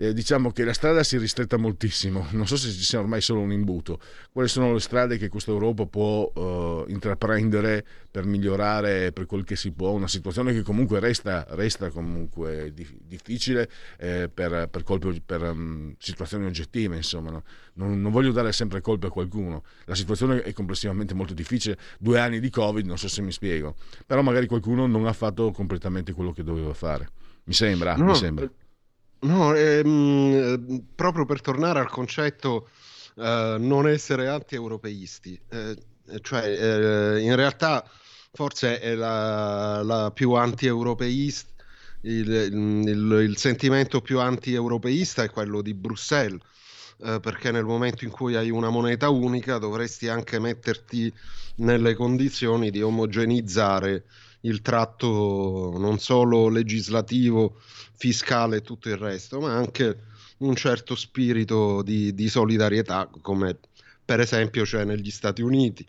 Eh, 0.00 0.12
diciamo 0.12 0.52
che 0.52 0.62
la 0.62 0.72
strada 0.72 1.02
si 1.02 1.18
ristretta 1.18 1.56
moltissimo, 1.56 2.28
non 2.30 2.46
so 2.46 2.56
se 2.56 2.70
ci 2.70 2.84
sia 2.84 3.00
ormai 3.00 3.20
solo 3.20 3.40
un 3.40 3.50
imbuto. 3.50 4.00
Quali 4.30 4.48
sono 4.48 4.72
le 4.72 4.78
strade 4.78 5.18
che 5.18 5.28
questa 5.28 5.50
Europa 5.50 5.86
può 5.86 6.30
eh, 6.34 6.84
intraprendere 6.92 7.84
per 8.08 8.24
migliorare 8.24 9.10
per 9.12 9.26
quel 9.26 9.42
che 9.42 9.56
si 9.56 9.72
può 9.72 9.90
una 9.90 10.06
situazione 10.06 10.52
che 10.52 10.62
comunque 10.62 11.00
resta, 11.00 11.44
resta 11.50 11.90
comunque 11.90 12.72
di, 12.72 12.86
difficile 13.06 13.68
eh, 13.98 14.30
per, 14.32 14.68
per, 14.70 14.84
colpe, 14.84 15.20
per 15.24 15.42
um, 15.42 15.94
situazioni 15.98 16.46
oggettive, 16.46 16.94
insomma. 16.94 17.30
No? 17.30 17.42
Non, 17.74 18.00
non, 18.00 18.12
voglio 18.12 18.30
dare 18.30 18.52
sempre 18.52 18.80
colpe 18.80 19.08
a 19.08 19.10
qualcuno, 19.10 19.64
la 19.84 19.94
situazione 19.94 20.42
è 20.42 20.52
complessivamente 20.52 21.14
molto 21.14 21.34
difficile, 21.34 21.76
due 21.98 22.20
anni 22.20 22.38
di 22.38 22.50
Covid, 22.50 22.86
non 22.86 22.98
so 22.98 23.08
se 23.08 23.20
mi 23.20 23.32
spiego, 23.32 23.74
però 24.06 24.22
magari 24.22 24.46
qualcuno 24.46 24.86
non 24.86 25.06
ha 25.06 25.12
fatto 25.12 25.50
completamente 25.50 26.12
quello 26.12 26.32
che 26.32 26.44
doveva 26.44 26.74
fare. 26.74 27.08
Mi 27.44 27.54
sembra, 27.54 27.96
no, 27.96 28.06
mi 28.06 28.14
sembra. 28.14 28.50
No, 29.20 29.52
ehm, 29.54 30.84
proprio 30.94 31.24
per 31.24 31.40
tornare 31.40 31.80
al 31.80 31.90
concetto 31.90 32.68
eh, 33.16 33.56
non 33.58 33.88
essere 33.88 34.28
anti-europeisti, 34.28 35.40
eh, 35.48 35.76
cioè 36.20 36.44
eh, 36.46 37.20
in 37.20 37.34
realtà 37.34 37.84
forse 38.32 38.78
è 38.78 38.94
la, 38.94 39.82
la 39.82 40.12
più 40.12 40.32
anti-europeista, 40.34 41.50
il, 42.02 42.30
il, 42.30 43.20
il, 43.28 43.36
sentimento 43.36 44.00
più 44.00 44.20
anti-europeista 44.20 45.24
è 45.24 45.30
quello 45.30 45.62
di 45.62 45.74
Bruxelles, 45.74 46.40
eh, 47.00 47.18
perché 47.20 47.50
nel 47.50 47.64
momento 47.64 48.04
in 48.04 48.10
cui 48.10 48.36
hai 48.36 48.50
una 48.50 48.70
moneta 48.70 49.08
unica 49.08 49.58
dovresti 49.58 50.06
anche 50.08 50.38
metterti 50.38 51.12
nelle 51.56 51.94
condizioni 51.94 52.70
di 52.70 52.82
omogenizzare 52.82 54.04
il 54.42 54.62
tratto 54.62 55.74
non 55.78 55.98
solo 55.98 56.48
legislativo, 56.48 57.60
fiscale 57.96 58.58
e 58.58 58.62
tutto 58.62 58.88
il 58.88 58.96
resto, 58.96 59.40
ma 59.40 59.54
anche 59.54 60.04
un 60.38 60.54
certo 60.54 60.94
spirito 60.94 61.82
di, 61.82 62.14
di 62.14 62.28
solidarietà, 62.28 63.10
come 63.20 63.58
per 64.04 64.20
esempio 64.20 64.64
c'è 64.64 64.84
negli 64.84 65.10
Stati 65.10 65.42
Uniti. 65.42 65.86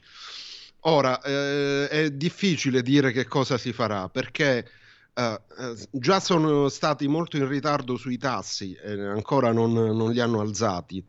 Ora, 0.84 1.22
eh, 1.22 1.88
è 1.88 2.12
difficile 2.12 2.82
dire 2.82 3.12
che 3.12 3.25
cosa 3.25 3.58
si 3.58 3.74
farà 3.74 4.08
perché 4.10 4.68
eh, 5.13 5.41
eh 5.60 5.75
già 5.91 6.20
sono 6.20 6.70
stati 6.70 7.08
molto 7.08 7.38
in 7.38 7.48
ritardo 7.48 7.98
sui 7.98 8.18
tassi 8.18 8.74
e 8.74 8.91
ancora 8.91 9.51
non, 9.51 9.74
non 9.74 10.12
li 10.12 10.20
hanno 10.20 10.39
alzati. 10.39 11.03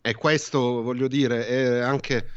E 0.00 0.14
questo, 0.14 0.82
voglio 0.82 1.08
dire, 1.08 1.46
è 1.46 1.78
anche 1.80 2.30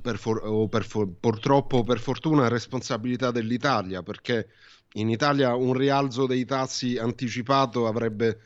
per 0.00 0.18
for- 0.18 0.42
o 0.44 0.68
per 0.68 0.84
for- 0.84 1.08
purtroppo 1.18 1.82
per 1.82 1.98
fortuna 2.00 2.48
responsabilità 2.48 3.30
dell'Italia, 3.30 4.02
perché 4.02 4.48
in 4.94 5.08
Italia 5.08 5.54
un 5.54 5.72
rialzo 5.72 6.26
dei 6.26 6.44
tassi 6.44 6.96
anticipato 6.98 7.86
avrebbe 7.86 8.40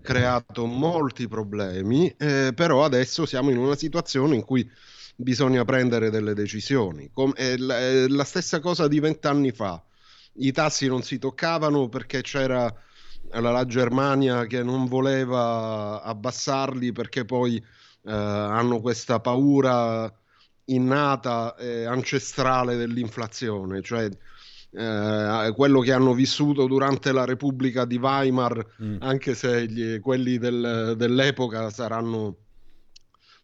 creato 0.00 0.66
molti 0.66 1.28
problemi, 1.28 2.08
eh, 2.16 2.52
però 2.54 2.84
adesso 2.84 3.26
siamo 3.26 3.50
in 3.50 3.58
una 3.58 3.76
situazione 3.76 4.34
in 4.34 4.44
cui 4.44 4.68
bisogna 5.16 5.64
prendere 5.64 6.10
delle 6.10 6.34
decisioni. 6.34 7.10
Com- 7.12 7.34
è 7.34 7.56
la, 7.56 7.78
è 7.78 8.06
la 8.08 8.24
stessa 8.24 8.60
cosa 8.60 8.88
di 8.88 9.00
vent'anni 9.00 9.52
fa. 9.52 9.82
I 10.34 10.52
tassi 10.52 10.86
non 10.86 11.02
si 11.02 11.18
toccavano 11.18 11.88
perché 11.88 12.22
c'era 12.22 12.72
la 13.30 13.66
Germania 13.66 14.46
che 14.46 14.62
non 14.62 14.86
voleva 14.86 16.02
abbassarli 16.02 16.92
perché 16.92 17.24
poi 17.24 17.56
eh, 17.56 18.10
hanno 18.12 18.80
questa 18.80 19.20
paura 19.20 20.10
innata 20.68 21.54
e 21.56 21.84
ancestrale 21.84 22.76
dell'inflazione, 22.76 23.82
cioè 23.82 24.08
eh, 24.70 25.52
quello 25.54 25.80
che 25.80 25.92
hanno 25.92 26.14
vissuto 26.14 26.66
durante 26.66 27.12
la 27.12 27.24
Repubblica 27.24 27.84
di 27.84 27.96
Weimar, 27.96 28.74
mm. 28.82 28.96
anche 29.00 29.34
se 29.34 29.66
gli, 29.66 30.00
quelli 30.00 30.38
del, 30.38 30.94
dell'epoca 30.96 31.70
saranno 31.70 32.36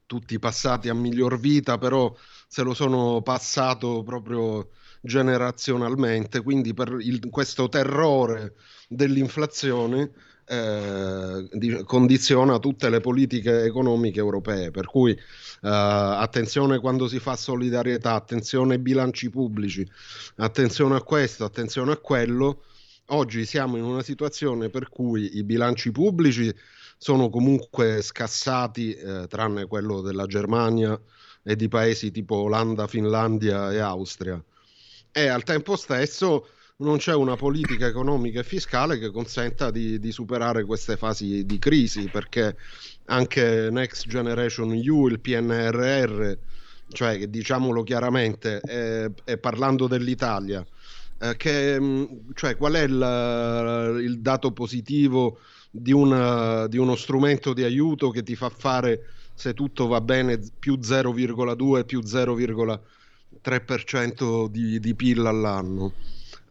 tutti 0.06 0.38
passati 0.38 0.88
a 0.88 0.94
miglior 0.94 1.38
vita, 1.38 1.78
però 1.78 2.14
se 2.46 2.62
lo 2.62 2.74
sono 2.74 3.22
passato 3.22 4.02
proprio 4.02 4.68
generazionalmente, 5.00 6.42
quindi 6.42 6.72
per 6.74 6.96
il, 7.00 7.28
questo 7.30 7.68
terrore 7.68 8.54
dell'inflazione 8.88 10.10
eh, 10.46 11.82
condiziona 11.84 12.58
tutte 12.58 12.90
le 12.90 13.00
politiche 13.00 13.62
economiche 13.64 14.18
europee, 14.18 14.70
per 14.70 14.86
cui 14.86 15.12
eh, 15.12 15.18
attenzione 15.62 16.78
quando 16.78 17.08
si 17.08 17.18
fa 17.18 17.36
solidarietà, 17.36 18.14
attenzione 18.14 18.74
ai 18.74 18.80
bilanci 18.80 19.30
pubblici, 19.30 19.88
attenzione 20.36 20.96
a 20.96 21.02
questo, 21.02 21.44
attenzione 21.44 21.92
a 21.92 21.96
quello. 21.96 22.64
Oggi 23.08 23.44
siamo 23.44 23.76
in 23.76 23.84
una 23.84 24.02
situazione 24.02 24.70
per 24.70 24.88
cui 24.88 25.36
i 25.36 25.44
bilanci 25.44 25.90
pubblici 25.92 26.54
sono 26.96 27.28
comunque 27.28 28.00
scassati, 28.00 28.94
eh, 28.94 29.26
tranne 29.28 29.66
quello 29.66 30.00
della 30.00 30.26
Germania 30.26 30.98
e 31.42 31.56
di 31.56 31.68
paesi 31.68 32.10
tipo 32.10 32.36
Olanda, 32.36 32.86
Finlandia 32.86 33.72
e 33.72 33.78
Austria. 33.78 34.42
E 35.12 35.28
al 35.28 35.42
tempo 35.42 35.76
stesso 35.76 36.48
non 36.76 36.96
c'è 36.96 37.14
una 37.14 37.36
politica 37.36 37.86
economica 37.86 38.40
e 38.40 38.44
fiscale 38.44 38.98
che 38.98 39.10
consenta 39.10 39.70
di, 39.70 40.00
di, 40.00 40.10
superare 40.10 40.64
queste 40.64 40.96
fasi 40.96 41.46
di 41.46 41.58
crisi, 41.60 42.08
perché 42.08 42.56
anche 43.06 43.68
Next 43.70 44.08
Generation 44.08 44.72
EU, 44.72 45.06
il 45.06 45.20
PNRR, 45.20 46.32
cioè 46.88 47.28
diciamolo 47.28 47.84
chiaramente, 47.84 48.58
è, 48.58 49.08
è 49.22 49.38
parlando 49.38 49.86
dell'Italia, 49.86 50.66
eh, 51.20 51.36
che, 51.36 51.80
mm, 51.80 52.04
cioè, 52.34 52.56
qual 52.56 52.72
è 52.72 52.82
il, 52.82 54.00
il 54.02 54.18
dato 54.18 54.50
positivo 54.50 55.38
di, 55.70 55.92
una, 55.92 56.66
di 56.66 56.78
uno 56.78 56.96
strumento 56.96 57.52
di 57.52 57.62
aiuto 57.62 58.10
che 58.10 58.24
ti 58.24 58.34
fa 58.34 58.48
fare, 58.48 59.10
se 59.32 59.54
tutto 59.54 59.86
va 59.86 60.00
bene, 60.00 60.40
più 60.58 60.74
0,2, 60.80 61.84
più 61.84 62.00
0,3? 62.00 62.80
3% 63.44 64.48
di, 64.48 64.80
di 64.80 64.94
PIL 64.94 65.26
all'anno. 65.26 65.92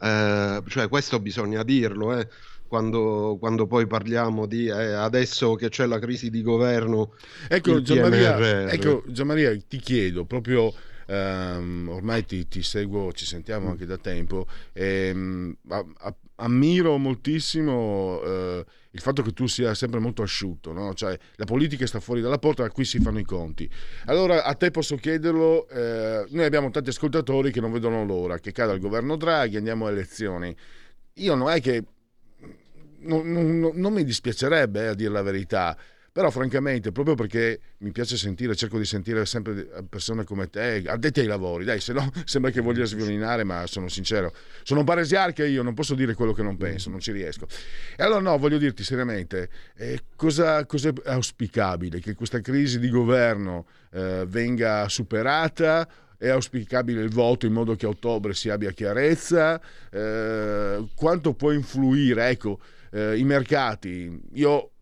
Eh, 0.04 0.62
cioè 0.68 0.90
questo 0.90 1.20
bisogna 1.20 1.64
dirlo, 1.64 2.18
eh. 2.18 2.28
Quando, 2.68 3.38
quando, 3.40 3.68
poi 3.68 3.86
parliamo 3.86 4.48
di 4.48 4.66
eh, 4.66 4.94
adesso 4.94 5.54
che 5.54 5.70
c'è 5.70 5.86
la 5.86 6.00
crisi 6.00 6.30
di 6.30 6.42
governo. 6.42 7.14
Ecco, 7.48 7.82
Gianmaria, 7.82 8.68
ecco 8.72 9.04
Gianmaria, 9.08 9.56
ti 9.68 9.78
chiedo 9.78 10.26
proprio. 10.26 10.74
Um, 11.06 11.90
ormai 11.90 12.26
ti, 12.26 12.48
ti, 12.48 12.64
seguo, 12.64 13.12
ci 13.12 13.26
sentiamo 13.26 13.70
anche 13.70 13.86
da 13.86 13.98
tempo. 13.98 14.48
E, 14.72 15.12
um, 15.14 15.56
a, 15.68 15.86
a, 15.98 16.16
ammiro 16.36 16.98
moltissimo 16.98 18.22
uh, 18.22 18.66
il 18.96 19.02
fatto 19.02 19.24
che 19.24 19.32
tu 19.32 19.48
sia 19.48 19.74
sempre 19.74 20.00
molto 20.00 20.22
asciutto, 20.22 20.72
no? 20.72 20.94
cioè, 20.94 21.18
la 21.36 21.46
politica 21.46 21.86
sta 21.88 22.00
fuori 22.00 22.22
dalla 22.22 22.38
porta, 22.38 22.70
qui 22.70 22.86
si 22.86 23.00
fanno 23.00 23.18
i 23.18 23.24
conti. 23.24 23.68
Allora 24.06 24.44
a 24.44 24.54
te 24.54 24.70
posso 24.70 24.96
chiederlo, 24.96 25.68
eh, 25.70 26.26
noi 26.30 26.46
abbiamo 26.46 26.70
tanti 26.70 26.90
ascoltatori 26.90 27.52
che 27.52 27.60
non 27.60 27.72
vedono 27.72 28.06
l'ora, 28.06 28.38
che 28.38 28.52
cada 28.52 28.74
il 28.74 28.80
governo 28.80 29.16
Draghi, 29.16 29.58
andiamo 29.58 29.88
a 29.88 29.92
elezioni. 29.92 30.56
Io 31.16 31.34
non 31.34 31.50
è 31.50 31.60
che 31.60 31.84
non, 33.00 33.32
non, 33.32 33.72
non 33.74 33.94
mi 33.94 34.04
dispiacerebbe 34.04 34.84
eh, 34.84 34.88
a 34.88 34.94
dire 34.94 35.12
la 35.12 35.24
verità, 35.24 35.76
però 36.13 36.29
francamente 36.29 36.91
proprio 36.91 37.15
perché 37.15 37.60
mi 37.79 37.91
piace 37.91 38.17
sentire 38.17 38.55
cerco 38.55 38.77
di 38.77 38.86
sentire 38.86 39.25
sempre 39.25 39.67
persone 39.89 40.24
come 40.24 40.48
te 40.48 40.84
addetti 40.86 41.22
ai 41.22 41.25
lavori 41.25 41.65
dai 41.65 41.79
se 41.79 41.91
no 41.91 42.08
sembra 42.24 42.51
che 42.51 42.62
voglia 42.62 42.86
sviolinare 42.86 43.43
ma 43.43 43.65
sono 43.65 43.89
sincero. 43.89 44.32
Sono 44.62 44.82
un 44.82 44.86
paresiarca 44.86 45.43
io 45.43 45.63
non 45.63 45.74
posso 45.74 45.96
dire 45.96 46.13
quello 46.13 46.32
che 46.32 46.43
non 46.43 46.55
penso 46.55 46.91
non 46.91 47.00
ci 47.00 47.12
riesco. 47.12 47.48
E 47.98 48.03
allora 48.03 48.22
no 48.22 48.38
voglio 48.38 48.60
dirti 48.60 48.84
seriamente 48.84 49.50
eh, 49.75 50.01
cosa, 50.15 50.63
cosa, 50.67 50.89
è 50.89 51.10
auspicabile? 51.10 52.00
Che 52.00 52.13
questa 52.13 52.41
crisi 52.41 52.77
di 52.77 52.89
governo 52.89 53.65
eh, 53.91 54.25
venga 54.27 54.88
superata? 54.89 55.89
È 56.15 56.29
auspicabile 56.29 57.01
il 57.01 57.10
voto 57.10 57.48
in 57.48 57.53
modo 57.53 57.75
che 57.75 57.88
a 57.88 57.89
ottobre 57.89 58.36
si 58.36 58.50
abbia 58.50 58.70
chiarezza? 58.70 59.60
Eh, 59.89 60.88
quanto 60.93 61.34
può 61.34 61.51
influire 61.51 62.29
ecco 62.29 62.60
eh, 62.91 63.17
i 63.17 63.24
mercati? 63.24 64.22
Io 64.34 64.73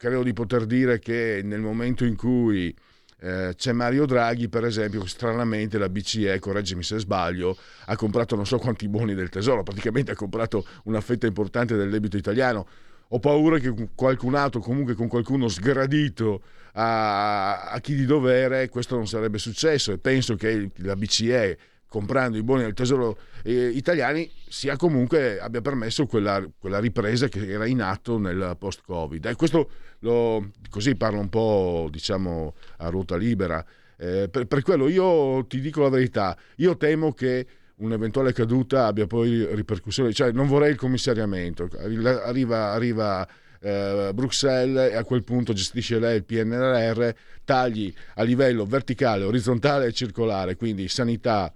credo 0.00 0.22
di 0.22 0.32
poter 0.32 0.64
dire 0.64 0.98
che 0.98 1.42
nel 1.44 1.60
momento 1.60 2.06
in 2.06 2.16
cui 2.16 2.74
eh, 3.20 3.52
c'è 3.54 3.72
Mario 3.72 4.06
Draghi, 4.06 4.48
per 4.48 4.64
esempio, 4.64 5.04
stranamente 5.04 5.76
la 5.76 5.90
BCE, 5.90 6.38
correggimi 6.38 6.82
se 6.82 6.98
sbaglio, 6.98 7.54
ha 7.84 7.96
comprato 7.96 8.34
non 8.34 8.46
so 8.46 8.56
quanti 8.56 8.88
buoni 8.88 9.14
del 9.14 9.28
tesoro, 9.28 9.62
praticamente 9.62 10.12
ha 10.12 10.14
comprato 10.14 10.64
una 10.84 11.02
fetta 11.02 11.26
importante 11.26 11.76
del 11.76 11.90
debito 11.90 12.16
italiano. 12.16 12.66
Ho 13.08 13.18
paura 13.18 13.58
che 13.58 13.74
qualcun 13.94 14.36
altro, 14.36 14.60
comunque 14.60 14.94
con 14.94 15.06
qualcuno 15.06 15.48
sgradito 15.48 16.44
a, 16.72 17.64
a 17.64 17.78
chi 17.80 17.94
di 17.94 18.06
dovere, 18.06 18.70
questo 18.70 18.96
non 18.96 19.06
sarebbe 19.06 19.36
successo 19.36 19.92
e 19.92 19.98
penso 19.98 20.34
che 20.34 20.70
la 20.76 20.96
BCE 20.96 21.58
comprando 21.90 22.38
i 22.38 22.44
buoni 22.44 22.62
del 22.62 22.72
tesoro 22.72 23.18
eh, 23.42 23.66
italiani 23.66 24.30
sia 24.48 24.76
comunque 24.76 25.40
abbia 25.40 25.60
permesso 25.60 26.06
quella, 26.06 26.40
quella, 26.56 26.78
ripresa 26.78 27.26
che 27.26 27.50
era 27.50 27.66
in 27.66 27.82
atto 27.82 28.16
nel 28.16 28.54
post-Covid. 28.56 29.26
E 29.26 29.34
questo 29.34 29.70
lo, 29.98 30.52
così 30.70 30.94
parlo 30.94 31.18
un 31.18 31.28
po' 31.28 31.88
diciamo 31.90 32.54
a 32.78 32.88
ruota 32.90 33.16
libera. 33.16 33.62
Eh, 33.98 34.28
per, 34.30 34.46
per, 34.46 34.62
quello 34.62 34.86
io 34.88 35.44
ti 35.46 35.60
dico 35.60 35.82
la 35.82 35.88
verità, 35.88 36.36
io 36.56 36.76
temo 36.76 37.12
che 37.12 37.46
un'eventuale 37.78 38.32
caduta 38.32 38.86
abbia 38.86 39.08
poi 39.08 39.52
ripercussioni, 39.52 40.14
cioè 40.14 40.30
non 40.30 40.46
vorrei 40.46 40.70
il 40.70 40.76
commissariamento, 40.76 41.68
arriva, 41.76 42.70
arriva 42.70 43.28
eh, 43.60 44.12
Bruxelles 44.14 44.92
e 44.92 44.96
a 44.96 45.02
quel 45.02 45.24
punto 45.24 45.52
gestisce 45.52 45.98
lei 45.98 46.16
il 46.16 46.24
PNRR, 46.24 47.10
tagli 47.44 47.92
a 48.14 48.22
livello 48.22 48.64
verticale, 48.64 49.24
orizzontale 49.24 49.86
e 49.86 49.92
circolare, 49.92 50.54
quindi 50.54 50.86
sanità, 50.86 51.52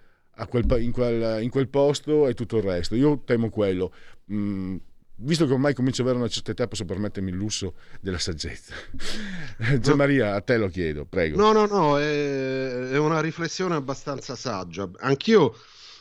quel, 0.49 0.67
in, 0.83 0.93
quel, 0.93 1.43
in, 1.43 1.51
quel, 1.51 1.69
posto 1.69 2.27
e 2.29 2.35
tutto 2.35 2.57
il 2.57 2.63
resto. 2.63 2.95
Io 2.95 3.23
temo 3.25 3.51
quello. 3.51 3.93
Mm, 4.33 4.77
visto 5.17 5.47
che 5.47 5.53
ormai 5.53 5.75
comincio 5.75 6.03
ad 6.03 6.09
avere 6.09 6.23
una 6.23 6.33
certa 6.33 6.51
età, 6.51 6.67
posso 6.67 6.85
permettermi 6.85 7.31
il 7.31 7.37
lusso 7.37 7.75
della 8.01 8.19
saggezza. 8.19 8.75
Gian 9.81 9.97
Maria, 9.97 10.35
a 10.35 10.41
te 10.41 10.57
lo 10.57 10.69
chiedo, 10.69 11.05
prego. 11.05 11.37
No, 11.37 11.53
no, 11.53 11.67
no, 11.67 11.99
è, 11.99 12.91
è 12.91 12.99
una 12.99 13.21
riflessione 13.21 13.75
abbastanza 13.75 14.35
saggia. 14.35 14.91
Anch'io 14.99 15.55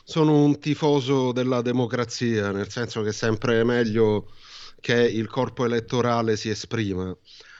sono 0.03 0.43
un 0.43 0.59
tifoso 0.59 1.31
della 1.31 1.61
democrazia, 1.61 2.51
nel 2.51 2.69
senso 2.69 3.01
che 3.01 3.11
sempre 3.11 3.61
è 3.61 3.63
meglio 3.63 4.31
che 4.79 5.01
il 5.01 5.27
corpo 5.27 5.65
elettorale 5.65 6.35
si 6.35 6.49
esprima. 6.49 7.15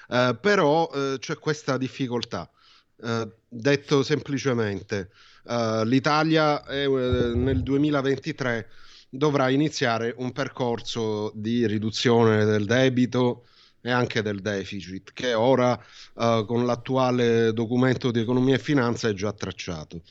Uh, 0.10 0.38
però 0.40 0.90
uh, 0.92 1.18
c'è 1.18 1.38
questa 1.38 1.78
difficoltà. 1.78 2.50
Uh, 2.98 3.32
detto 3.48 4.04
semplicemente, 4.04 5.10
Uh, 5.44 5.84
L'Italia 5.84 6.64
è, 6.64 6.86
uh, 6.86 7.36
nel 7.38 7.62
2023 7.64 8.70
dovrà 9.10 9.50
iniziare 9.50 10.14
un 10.18 10.32
percorso 10.32 11.32
di 11.36 11.68
riduzione 11.68 12.46
del 12.46 12.66
debito 12.66 13.46
e 13.82 13.92
anche 13.92 14.22
del 14.22 14.42
deficit 14.42 15.12
che 15.14 15.34
ora 15.34 15.78
uh, 16.14 16.46
con 16.46 16.66
l'attuale 16.66 17.52
documento 17.52 18.12
di 18.12 18.22
economia 18.22 18.56
e 18.56 18.60
finanza 18.60 19.10
è 19.10 19.14
già 19.14 19.34
tracciato. 19.34 20.02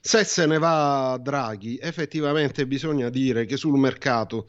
Se 0.00 0.22
se 0.22 0.46
ne 0.46 0.58
va 0.58 1.18
Draghi, 1.20 1.78
effettivamente 1.78 2.66
bisogna 2.66 3.08
dire 3.08 3.44
che 3.44 3.56
sul 3.56 3.76
mercato 3.78 4.48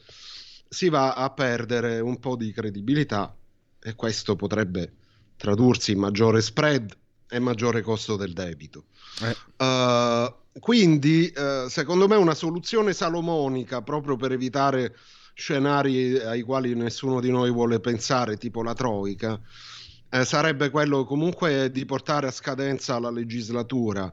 si 0.70 0.90
va 0.90 1.14
a 1.14 1.32
perdere 1.32 2.00
un 2.00 2.20
po' 2.20 2.36
di 2.36 2.52
credibilità 2.52 3.36
e 3.82 3.96
questo 3.96 4.36
potrebbe 4.36 4.94
tradursi 5.36 5.94
in 5.94 6.00
maggiore 6.00 6.42
spread 6.42 6.96
e 7.30 7.40
maggiore 7.40 7.82
costo 7.82 8.16
del 8.16 8.34
debito. 8.34 8.86
Eh. 9.22 9.64
Uh, 9.64 10.60
quindi, 10.60 11.32
uh, 11.36 11.68
secondo 11.68 12.08
me, 12.08 12.16
una 12.16 12.34
soluzione 12.34 12.94
salomonica 12.94 13.82
proprio 13.82 14.16
per 14.16 14.32
evitare 14.32 14.96
scenari 15.34 16.18
ai 16.18 16.42
quali 16.42 16.74
nessuno 16.74 17.20
di 17.20 17.30
noi 17.30 17.52
vuole 17.52 17.80
pensare, 17.80 18.38
tipo 18.38 18.64
la 18.64 18.74
Troica, 18.74 19.40
eh, 20.10 20.26
sarebbe 20.26 20.70
quello 20.72 21.06
comunque 21.06 21.70
di 21.70 21.86
portare 21.86 22.28
a 22.28 22.32
scadenza 22.32 23.00
la 23.00 23.12
legislatura. 23.12 24.12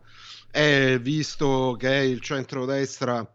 E 0.50 0.98
visto 1.00 1.76
che 1.78 1.94
il 1.94 2.20
centrodestra 2.20 3.26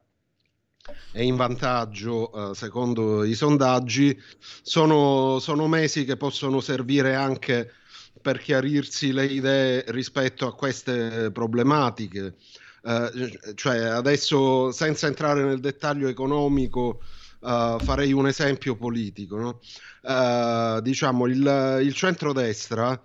è 1.11 1.21
in 1.21 1.35
vantaggio 1.35 2.29
uh, 2.31 2.53
secondo 2.53 3.23
i 3.23 3.33
sondaggi, 3.33 4.17
sono, 4.61 5.39
sono 5.39 5.67
mesi 5.67 6.05
che 6.05 6.15
possono 6.15 6.61
servire 6.61 7.15
anche 7.15 7.73
per 8.21 8.39
chiarirsi 8.39 9.11
le 9.11 9.25
idee 9.25 9.83
rispetto 9.87 10.47
a 10.47 10.55
queste 10.55 11.31
problematiche. 11.31 12.35
Uh, 12.81 13.53
cioè 13.55 13.79
adesso 13.79 14.71
senza 14.71 15.07
entrare 15.07 15.43
nel 15.43 15.59
dettaglio 15.59 16.07
economico 16.07 17.01
uh, 17.41 17.77
farei 17.77 18.13
un 18.13 18.25
esempio 18.25 18.77
politico 18.77 19.35
no? 19.37 19.59
uh, 20.03 20.79
diciamo 20.79 21.25
il, 21.25 21.79
il 21.83 21.93
centrodestra 21.93 23.03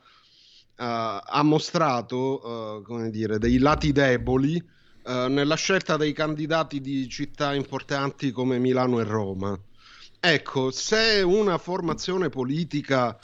ha 0.77 1.43
mostrato 1.43 2.83
come 2.85 3.11
dire, 3.11 3.39
dei 3.39 3.59
lati 3.59 3.91
deboli 3.91 4.63
nella 5.07 5.55
scelta 5.55 5.97
dei 5.97 6.13
candidati 6.13 6.81
di 6.81 7.09
città 7.09 7.53
importanti 7.55 8.31
come 8.31 8.59
Milano 8.59 9.01
e 9.01 9.05
Roma 9.05 9.59
ecco 10.21 10.71
se 10.71 11.21
una 11.25 11.59
formazione 11.59 12.29
politica 12.29 13.19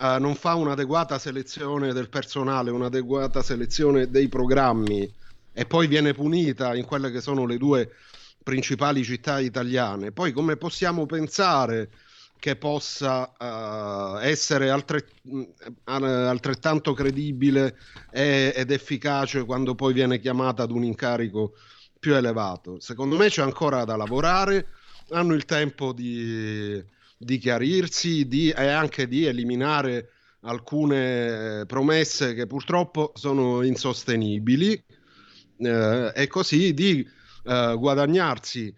uh, 0.00 0.18
non 0.18 0.34
fa 0.34 0.54
un'adeguata 0.54 1.18
selezione 1.18 1.92
del 1.92 2.08
personale, 2.08 2.70
un'adeguata 2.70 3.42
selezione 3.42 4.10
dei 4.10 4.28
programmi 4.28 5.08
e 5.52 5.66
poi 5.66 5.86
viene 5.86 6.14
punita 6.14 6.74
in 6.74 6.84
quelle 6.84 7.10
che 7.10 7.20
sono 7.20 7.44
le 7.44 7.58
due 7.58 7.90
principali 8.42 9.04
città 9.04 9.38
italiane, 9.38 10.12
poi 10.12 10.32
come 10.32 10.56
possiamo 10.56 11.04
pensare 11.06 11.90
che 12.38 12.56
possa 12.56 13.30
uh, 13.38 14.16
essere 14.20 14.70
altre, 14.70 15.08
uh, 15.24 15.54
altrettanto 15.84 16.94
credibile 16.94 17.76
e, 18.10 18.54
ed 18.56 18.70
efficace 18.70 19.44
quando 19.44 19.74
poi 19.74 19.92
viene 19.92 20.18
chiamata 20.18 20.62
ad 20.62 20.70
un 20.70 20.82
incarico 20.82 21.52
più 21.98 22.14
elevato? 22.14 22.80
Secondo 22.80 23.16
me 23.18 23.28
c'è 23.28 23.42
ancora 23.42 23.84
da 23.84 23.94
lavorare, 23.94 24.68
hanno 25.10 25.34
il 25.34 25.44
tempo 25.44 25.92
di 25.92 26.82
di 27.22 27.36
chiarirsi 27.36 28.26
di, 28.26 28.48
e 28.48 28.68
anche 28.68 29.06
di 29.06 29.26
eliminare 29.26 30.08
alcune 30.40 31.64
promesse 31.66 32.32
che 32.32 32.46
purtroppo 32.46 33.12
sono 33.14 33.60
insostenibili 33.60 34.72
eh, 35.58 36.12
e 36.14 36.26
così 36.28 36.72
di 36.72 37.06
eh, 37.44 37.74
guadagnarsi 37.76 38.74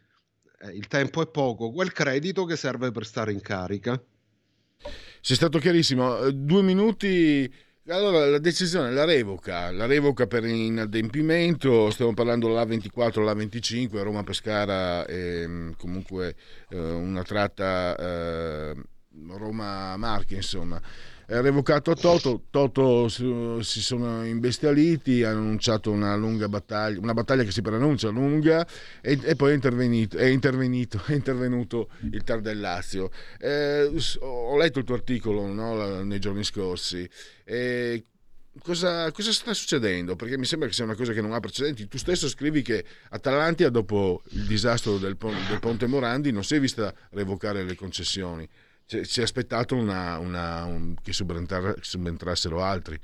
eh, 0.63 0.71
il 0.71 0.89
tempo 0.89 1.23
è 1.23 1.29
poco 1.29 1.71
quel 1.71 1.93
credito 1.93 2.45
che 2.45 2.57
serve 2.57 2.91
per 2.91 3.07
stare 3.07 3.31
in 3.31 3.41
carica. 3.41 4.03
Sei 5.21 5.37
stato 5.37 5.61
chiarissimo. 5.61 6.29
Due 6.33 6.63
minuti 6.63 7.53
allora, 7.89 8.27
la 8.27 8.39
decisione, 8.39 8.93
la 8.93 9.05
revoca, 9.05 9.73
la 9.73 9.87
revoca 9.87 10.29
per 10.29 10.45
inadempimento, 10.45 11.91
stiamo 11.91 12.15
parlando 12.15 12.47
la 12.49 12.65
24, 12.65 13.25
la 13.25 13.35
25, 13.35 14.03
Roma 14.03 14.23
Pescara 14.23 15.05
e 15.05 15.45
mm, 15.49 15.73
comunque 15.77 16.37
eh, 16.71 16.79
una 16.79 17.25
tratta 17.25 17.97
eh, 17.97 18.75
Roma 19.31 19.97
Marche, 19.97 20.37
insomma. 20.37 20.81
Revocato 21.27 21.91
a 21.91 21.95
Toto, 21.95 22.45
Toto 22.51 23.09
si 23.09 23.81
sono 23.81 24.25
imbestialiti, 24.25 25.23
hanno 25.23 25.41
annunciato 25.41 25.91
una 25.91 26.15
lunga 26.17 26.49
battaglia, 26.49 26.99
una 27.01 27.15
battaglia 27.15 27.45
che 27.45 27.51
si 27.51 27.63
preannuncia 27.63 28.09
lunga 28.09 28.67
e, 29.01 29.19
e 29.23 29.37
poi 29.37 29.53
è 29.53 29.55
intervenuto, 29.55 30.17
è, 30.17 30.27
intervenuto, 30.27 31.03
è 31.07 31.15
intervenuto 31.15 31.91
il 32.11 32.23
TAR 32.25 32.41
del 32.41 32.61
Lazio. 32.61 33.11
Eh, 33.39 33.91
ho 34.21 34.57
letto 34.57 34.79
il 34.79 34.85
tuo 34.85 34.95
articolo 34.95 35.47
no, 35.47 36.03
nei 36.03 36.19
giorni 36.19 36.45
scorsi. 36.45 37.09
Eh, 37.45 38.05
Cosa, 38.61 39.11
cosa, 39.13 39.33
sta 39.33 39.55
succedendo? 39.55 40.15
Perché 40.15 40.37
mi 40.37 40.45
sembra 40.45 40.69
che 40.69 40.75
sia 40.75 40.85
una 40.85 40.95
cosa 40.95 41.15
che 41.15 41.23
non 41.23 41.33
ha 41.33 41.41
precedenti. 41.41 41.89
Tu 41.89 41.97
stesso 41.97 42.29
scrivi 42.29 42.61
che 42.61 42.85
Atalantia, 43.09 43.71
dopo 43.71 44.23
il 44.33 44.45
disastro 44.45 44.99
del, 44.99 45.17
del 45.17 45.59
Ponte 45.59 45.87
Morandi, 45.87 46.33
non 46.33 46.45
si 46.45 46.57
è 46.57 46.61
vista 46.61 46.93
revocare 47.13 47.65
le 47.65 47.75
concessioni 47.75 48.47
si 49.03 49.21
è 49.21 49.23
aspettato 49.23 49.75
una, 49.75 50.19
una, 50.19 50.65
un, 50.65 50.95
che 51.03 51.13
subentrassero 51.13 52.63
altri. 52.63 52.99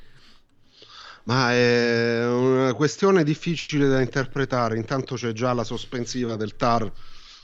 Ma 1.25 1.53
è 1.53 2.27
una 2.27 2.73
questione 2.75 3.23
difficile 3.23 3.87
da 3.89 4.01
interpretare. 4.01 4.77
Intanto 4.77 5.15
c'è 5.15 5.33
già 5.33 5.53
la 5.53 5.65
sospensiva 5.65 6.37
del 6.37 6.57
TAR, 6.57 6.91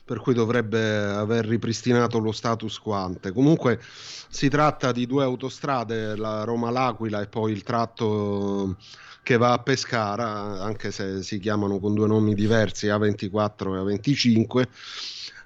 per 0.05 0.21
cui 0.21 0.33
dovrebbe 0.33 0.97
aver 0.97 1.47
ripristinato 1.47 2.19
lo 2.19 2.33
status 2.33 2.79
quo. 2.79 3.15
Comunque 3.33 3.81
si 4.29 4.49
tratta 4.49 4.91
di 4.91 5.07
due 5.07 5.25
autostrade, 5.25 6.17
la 6.17 6.45
Roma-L'Aquila 6.45 7.21
e 7.21 7.27
poi 7.27 7.53
il 7.53 7.63
tratto 7.63 8.77
che 9.23 9.37
va 9.39 9.53
a 9.53 9.59
Pescara, 9.59 10.61
anche 10.61 10.91
se 10.91 11.23
si 11.23 11.39
chiamano 11.39 11.79
con 11.79 11.95
due 11.95 12.07
nomi 12.07 12.35
diversi, 12.35 12.89
A24 12.89 13.89
e 13.89 13.99
A25. 13.99 14.69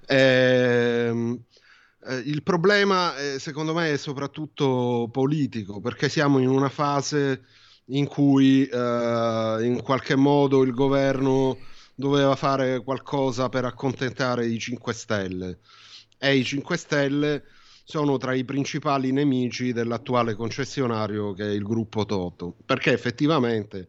Ehm, 0.06 1.44
eh, 2.06 2.16
il 2.16 2.42
problema, 2.42 3.16
eh, 3.16 3.38
secondo 3.38 3.74
me, 3.74 3.92
è 3.92 3.96
soprattutto 3.96 5.08
politico, 5.10 5.80
perché 5.80 6.08
siamo 6.08 6.38
in 6.38 6.48
una 6.48 6.68
fase 6.68 7.44
in 7.86 8.06
cui 8.06 8.66
eh, 8.66 9.58
in 9.62 9.80
qualche 9.82 10.14
modo 10.14 10.62
il 10.62 10.72
governo 10.72 11.58
doveva 11.94 12.36
fare 12.36 12.82
qualcosa 12.82 13.48
per 13.48 13.64
accontentare 13.64 14.46
i 14.46 14.58
5 14.58 14.92
Stelle. 14.92 15.58
E 16.18 16.36
i 16.36 16.44
5 16.44 16.76
Stelle 16.76 17.44
sono 17.84 18.18
tra 18.18 18.34
i 18.34 18.44
principali 18.44 19.12
nemici 19.12 19.72
dell'attuale 19.72 20.34
concessionario 20.34 21.32
che 21.32 21.44
è 21.44 21.50
il 21.50 21.62
gruppo 21.62 22.04
Toto, 22.04 22.54
perché 22.64 22.92
effettivamente 22.92 23.88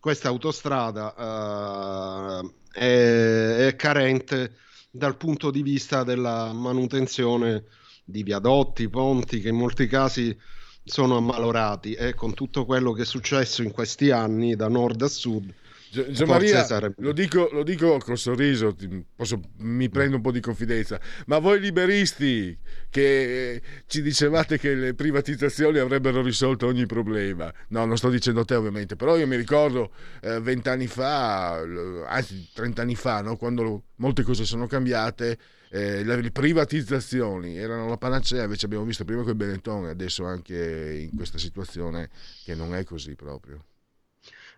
questa 0.00 0.28
autostrada 0.28 2.40
uh, 2.40 2.52
è, 2.70 3.66
è 3.66 3.76
carente 3.76 4.56
dal 4.94 5.16
punto 5.16 5.50
di 5.50 5.62
vista 5.62 6.04
della 6.04 6.52
manutenzione 6.52 7.64
di 8.04 8.22
viadotti, 8.22 8.90
ponti 8.90 9.40
che 9.40 9.48
in 9.48 9.56
molti 9.56 9.86
casi 9.86 10.38
sono 10.84 11.16
ammalorati 11.16 11.94
e 11.94 12.12
con 12.14 12.34
tutto 12.34 12.66
quello 12.66 12.92
che 12.92 13.02
è 13.02 13.06
successo 13.06 13.62
in 13.62 13.70
questi 13.70 14.10
anni 14.10 14.54
da 14.54 14.68
nord 14.68 15.00
a 15.00 15.08
sud 15.08 15.50
Gianmaria, 15.92 16.66
lo, 16.96 17.12
dico, 17.12 17.50
lo 17.52 17.62
dico 17.62 17.98
col 17.98 18.16
sorriso, 18.16 18.74
posso, 19.14 19.38
mi 19.58 19.90
prendo 19.90 20.16
un 20.16 20.22
po' 20.22 20.32
di 20.32 20.40
confidenza, 20.40 20.98
ma 21.26 21.38
voi 21.38 21.60
liberisti 21.60 22.56
che 22.88 23.60
ci 23.86 24.00
dicevate 24.00 24.58
che 24.58 24.74
le 24.74 24.94
privatizzazioni 24.94 25.78
avrebbero 25.78 26.22
risolto 26.22 26.66
ogni 26.66 26.86
problema, 26.86 27.52
no, 27.68 27.84
non 27.84 27.98
sto 27.98 28.08
dicendo 28.08 28.42
te 28.46 28.54
ovviamente, 28.54 28.96
però 28.96 29.18
io 29.18 29.26
mi 29.26 29.36
ricordo 29.36 29.92
eh, 30.22 30.40
vent'anni 30.40 30.84
eh, 30.84 30.88
fa, 30.88 31.58
anzi 32.06 32.48
trent'anni 32.54 32.94
fa, 32.94 33.20
no, 33.20 33.36
quando 33.36 33.82
molte 33.96 34.22
cose 34.22 34.46
sono 34.46 34.66
cambiate, 34.66 35.38
eh, 35.68 36.02
le 36.04 36.30
privatizzazioni 36.30 37.58
erano 37.58 37.86
la 37.86 37.98
panacea, 37.98 38.44
invece 38.44 38.64
abbiamo 38.64 38.84
visto 38.84 39.04
prima 39.04 39.20
con 39.20 39.32
il 39.32 39.36
Benetton 39.36 39.88
e 39.88 39.90
adesso 39.90 40.24
anche 40.24 41.08
in 41.10 41.14
questa 41.14 41.36
situazione 41.36 42.08
che 42.44 42.54
non 42.54 42.74
è 42.74 42.82
così 42.82 43.14
proprio. 43.14 43.62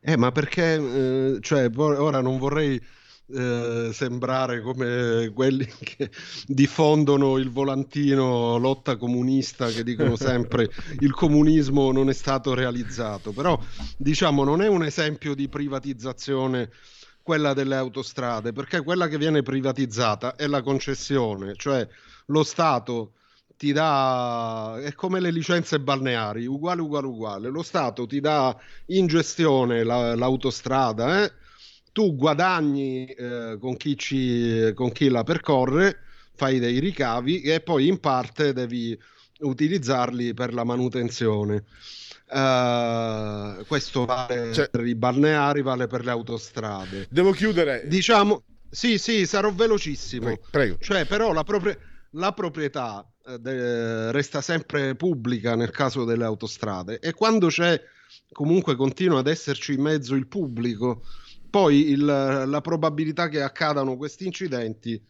Eh, 0.06 0.18
ma 0.18 0.30
perché, 0.32 0.74
eh, 0.74 1.38
cioè, 1.40 1.70
ora 1.74 2.20
non 2.20 2.36
vorrei 2.36 2.78
eh, 3.26 3.88
sembrare 3.90 4.60
come 4.60 5.30
quelli 5.34 5.64
che 5.82 6.10
diffondono 6.46 7.38
il 7.38 7.50
volantino 7.50 8.58
lotta 8.58 8.96
comunista 8.96 9.68
che 9.68 9.82
dicono 9.82 10.14
sempre 10.16 10.68
il 10.98 11.12
comunismo 11.12 11.90
non 11.90 12.10
è 12.10 12.12
stato 12.12 12.52
realizzato, 12.52 13.32
però 13.32 13.58
diciamo 13.96 14.44
non 14.44 14.60
è 14.60 14.68
un 14.68 14.84
esempio 14.84 15.34
di 15.34 15.48
privatizzazione 15.48 16.70
quella 17.22 17.54
delle 17.54 17.76
autostrade, 17.76 18.52
perché 18.52 18.82
quella 18.82 19.08
che 19.08 19.16
viene 19.16 19.40
privatizzata 19.40 20.36
è 20.36 20.46
la 20.46 20.60
concessione, 20.60 21.54
cioè 21.56 21.88
lo 22.26 22.44
Stato 22.44 23.12
ti 23.56 23.72
dà, 23.72 24.78
è 24.80 24.92
come 24.94 25.20
le 25.20 25.30
licenze 25.30 25.80
balneari, 25.80 26.46
uguale, 26.46 26.80
uguale, 26.80 27.06
uguale. 27.06 27.48
Lo 27.48 27.62
Stato 27.62 28.06
ti 28.06 28.20
dà 28.20 28.56
in 28.86 29.06
gestione 29.06 29.84
la, 29.84 30.14
l'autostrada, 30.14 31.24
eh? 31.24 31.32
tu 31.92 32.16
guadagni 32.16 33.06
eh, 33.06 33.56
con, 33.60 33.76
chi 33.76 33.96
ci, 33.96 34.72
con 34.74 34.90
chi 34.90 35.08
la 35.08 35.22
percorre, 35.22 35.98
fai 36.34 36.58
dei 36.58 36.80
ricavi 36.80 37.42
e 37.42 37.60
poi 37.60 37.86
in 37.86 38.00
parte 38.00 38.52
devi 38.52 38.98
utilizzarli 39.38 40.34
per 40.34 40.52
la 40.52 40.64
manutenzione. 40.64 41.64
Uh, 42.26 43.64
questo 43.66 44.06
vale 44.06 44.52
cioè, 44.52 44.68
per 44.68 44.84
i 44.84 44.96
balneari, 44.96 45.62
vale 45.62 45.86
per 45.86 46.04
le 46.04 46.10
autostrade. 46.10 47.06
Devo 47.10 47.30
chiudere. 47.30 47.86
Diciamo, 47.86 48.42
sì, 48.68 48.98
sì, 48.98 49.24
sarò 49.24 49.52
velocissimo. 49.52 50.24
Prego. 50.24 50.46
prego. 50.50 50.76
Cioè, 50.80 51.06
però 51.06 51.32
la, 51.32 51.44
propria, 51.44 51.78
la 52.12 52.32
proprietà 52.32 53.06
de- 53.38 54.12
resta 54.12 54.40
sempre 54.40 54.94
pubblica 54.94 55.54
nel 55.56 55.70
caso 55.70 56.04
delle 56.04 56.24
autostrade 56.24 56.98
e 56.98 57.12
quando 57.14 57.48
c'è 57.48 57.80
comunque 58.32 58.76
continua 58.76 59.20
ad 59.20 59.28
esserci 59.28 59.72
in 59.72 59.80
mezzo 59.80 60.14
il 60.14 60.26
pubblico, 60.26 61.02
poi 61.48 61.90
il, 61.90 62.04
la 62.04 62.60
probabilità 62.60 63.28
che 63.28 63.40
accadano 63.40 63.96
questi 63.96 64.26
incidenti 64.26 65.00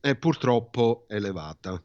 è 0.00 0.14
purtroppo 0.14 1.04
elevata. 1.08 1.82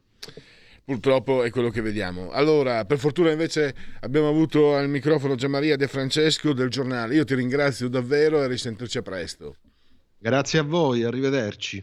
Purtroppo 0.84 1.42
è 1.42 1.50
quello 1.50 1.70
che 1.70 1.80
vediamo. 1.80 2.30
Allora, 2.30 2.84
per 2.84 2.98
fortuna 2.98 3.30
invece 3.30 3.74
abbiamo 4.00 4.28
avuto 4.28 4.76
al 4.76 4.88
microfono 4.88 5.34
Gianmaria 5.34 5.76
De 5.76 5.88
Francesco 5.88 6.52
del 6.52 6.68
giornale. 6.68 7.14
Io 7.14 7.24
ti 7.24 7.34
ringrazio 7.34 7.88
davvero 7.88 8.42
e 8.42 8.46
risentirci 8.46 8.98
a 8.98 9.02
presto. 9.02 9.56
Grazie 10.18 10.58
a 10.58 10.62
voi, 10.62 11.02
arrivederci. 11.02 11.82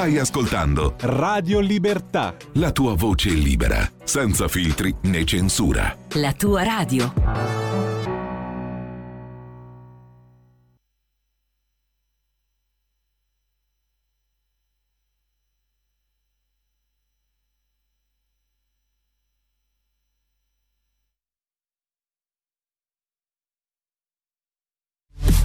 Stai 0.00 0.16
ascoltando 0.16 0.94
Radio 1.00 1.60
Libertà. 1.60 2.34
La 2.54 2.72
tua 2.72 2.94
voce 2.94 3.28
libera, 3.28 3.86
senza 4.02 4.48
filtri 4.48 4.94
né 5.02 5.26
censura. 5.26 5.94
La 6.14 6.32
tua 6.32 6.62
radio. 6.62 7.12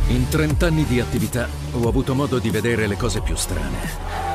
In 0.08 0.30
30 0.30 0.66
anni 0.66 0.86
di 0.86 1.02
attività 1.02 1.50
ho 1.74 1.90
avuto 1.90 2.16
modo 2.16 2.40
di 2.40 2.50
vedere 2.50 2.88
le 2.88 2.96
cose 2.96 3.20
più 3.20 3.36
strane. 3.36 4.35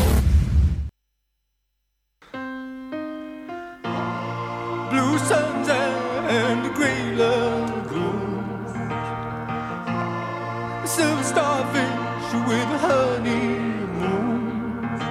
blue 5.11 5.19
suns 5.19 5.67
and 5.67 6.65
the 6.65 6.69
grey 6.69 7.15
love 7.15 7.89
blooms. 7.89 8.71
Silver 10.89 11.23
starfish 11.23 12.33
with 12.47 12.71
honey 12.85 13.59
moons. 13.99 15.01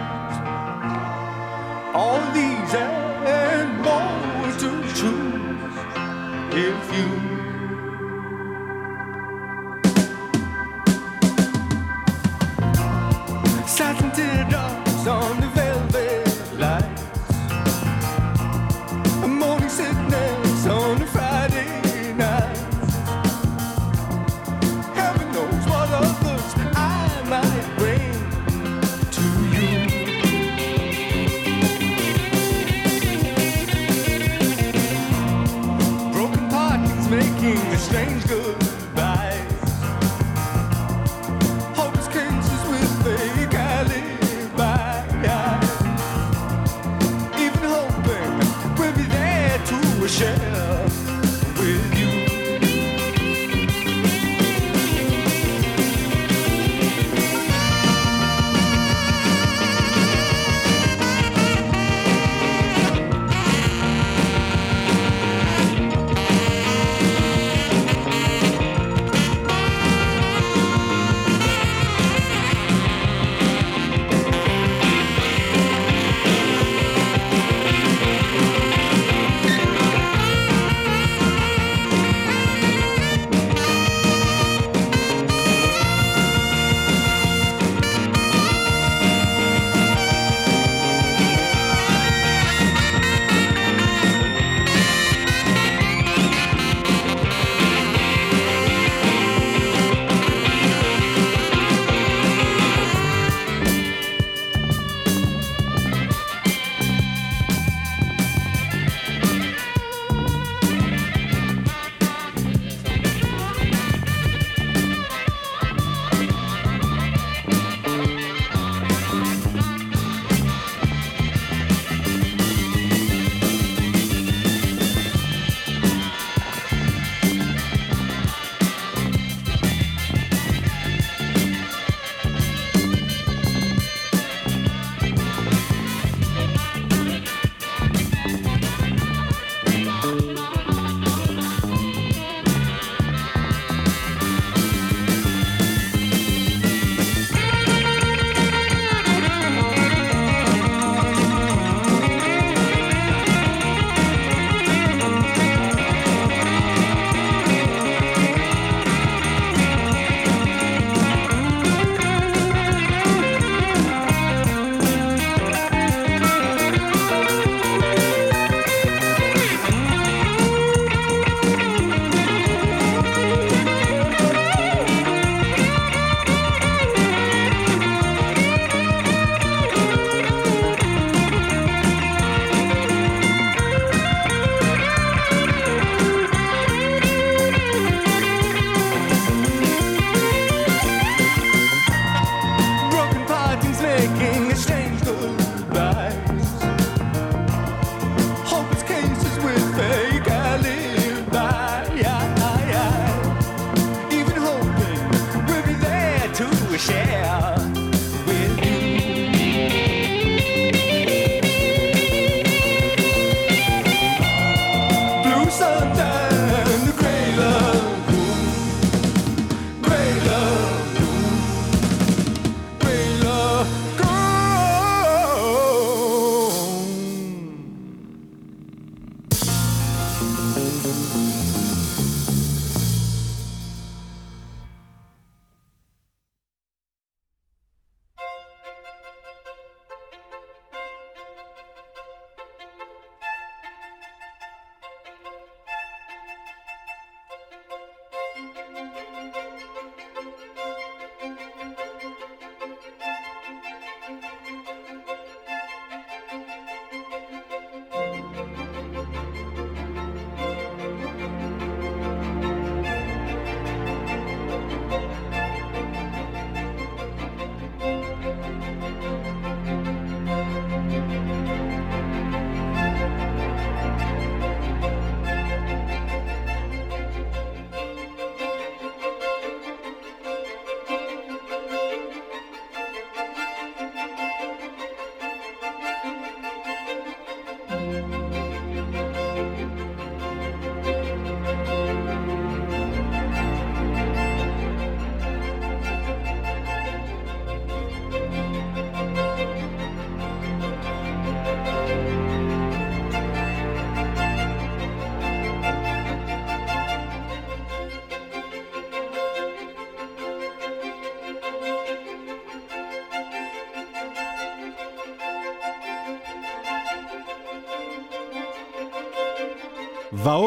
All 1.94 2.20
these 2.32 2.74
and 2.74 3.70
more 3.84 4.52
to 4.62 4.70
choose 4.98 5.76
if 6.54 6.96
you. 6.96 7.29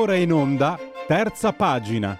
Ora 0.04 0.16
in 0.16 0.34
onda, 0.34 0.78
terza 1.08 1.54
pagina. 1.54 2.20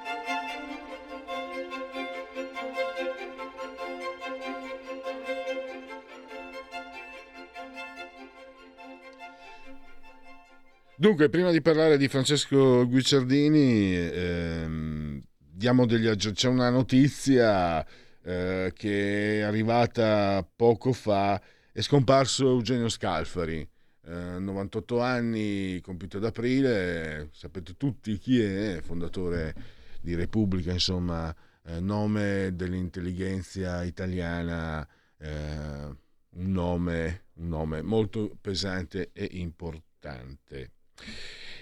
Dunque, 10.96 11.28
prima 11.28 11.52
di 11.52 11.60
parlare 11.62 11.98
di 11.98 12.08
Francesco 12.08 12.88
Guicciardini, 12.88 13.94
eh, 13.98 15.22
diamo 15.38 15.86
degli 15.86 16.08
aggi- 16.08 16.32
c'è 16.32 16.48
una 16.48 16.70
notizia 16.70 17.86
eh, 18.24 18.72
che 18.74 19.40
è 19.40 19.42
arrivata 19.42 20.48
poco 20.56 20.94
fa, 20.94 21.42
è 21.74 21.82
scomparso 21.82 22.48
Eugenio 22.48 22.88
Scalfari, 22.88 23.68
eh, 24.06 24.40
98 24.40 25.00
anni, 25.02 25.80
compiuto 25.82 26.18
ad 26.18 26.26
aprile, 26.26 27.30
sapete 27.32 27.78
tutti 27.78 28.18
chi 28.18 28.42
è, 28.42 28.82
fondatore 28.82 29.54
di 30.02 30.16
Repubblica, 30.16 30.72
insomma, 30.72 31.34
eh, 31.66 31.80
nome 31.80 32.52
dell'intelligenza 32.54 33.84
italiana, 33.84 34.86
eh, 35.18 35.96
un, 36.36 36.52
nome, 36.52 37.24
un 37.36 37.48
nome 37.48 37.82
molto 37.82 38.36
pesante 38.42 39.12
e 39.14 39.30
importante. 39.32 40.72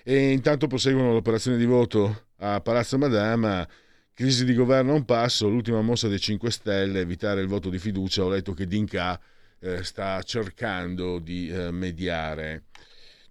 E 0.03 0.31
intanto 0.31 0.65
proseguono 0.65 1.13
l'operazione 1.13 1.57
di 1.57 1.65
voto 1.65 2.29
a 2.37 2.59
Palazzo 2.61 2.97
Madama. 2.97 3.67
Crisi 4.13 4.45
di 4.45 4.53
governo 4.53 4.91
a 4.91 4.95
un 4.95 5.05
passo, 5.05 5.47
l'ultima 5.47 5.81
mossa 5.81 6.07
dei 6.07 6.19
5 6.19 6.51
Stelle, 6.51 6.99
evitare 6.99 7.41
il 7.41 7.47
voto 7.47 7.69
di 7.69 7.77
fiducia. 7.77 8.23
Ho 8.23 8.29
letto 8.29 8.53
che 8.53 8.65
Dinca 8.65 9.19
eh, 9.61 9.83
sta 9.83 10.21
cercando 10.23 11.19
di 11.19 11.49
eh, 11.49 11.71
mediare. 11.71 12.63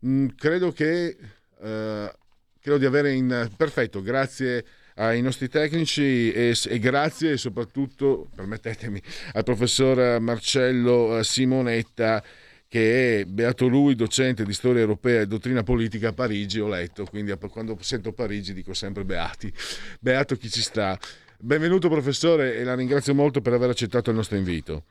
Mm, 0.06 0.28
credo 0.36 0.72
che 0.72 1.16
eh, 1.60 2.14
credo 2.60 2.78
di 2.78 2.86
avere 2.86 3.12
in 3.12 3.50
perfetto, 3.56 4.02
grazie 4.02 4.64
ai 4.94 5.22
nostri 5.22 5.48
tecnici 5.48 6.32
e, 6.32 6.54
e 6.66 6.78
grazie 6.78 7.36
soprattutto, 7.36 8.28
permettetemi, 8.34 9.00
al 9.32 9.44
professor 9.44 10.20
Marcello 10.20 11.18
eh, 11.18 11.24
Simonetta 11.24 12.22
che 12.68 13.22
è, 13.22 13.24
beato 13.24 13.66
lui, 13.66 13.96
docente 13.96 14.44
di 14.44 14.52
storia 14.52 14.80
europea 14.80 15.22
e 15.22 15.26
dottrina 15.26 15.64
politica 15.64 16.10
a 16.10 16.12
Parigi, 16.12 16.60
ho 16.60 16.68
letto, 16.68 17.04
quindi 17.04 17.34
quando 17.50 17.76
sento 17.80 18.12
Parigi 18.12 18.54
dico 18.54 18.74
sempre 18.74 19.04
beati, 19.04 19.52
beato 19.98 20.36
chi 20.36 20.48
ci 20.48 20.62
sta. 20.62 20.96
Benvenuto 21.36 21.88
professore 21.88 22.54
e 22.54 22.62
la 22.62 22.76
ringrazio 22.76 23.12
molto 23.12 23.40
per 23.40 23.54
aver 23.54 23.70
accettato 23.70 24.10
il 24.10 24.16
nostro 24.16 24.36
invito. 24.36 24.84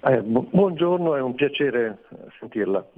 Eh, 0.00 0.22
bu- 0.22 0.48
buongiorno, 0.50 1.16
è 1.16 1.20
un 1.20 1.34
piacere 1.34 1.98
sentirla. 2.38 2.88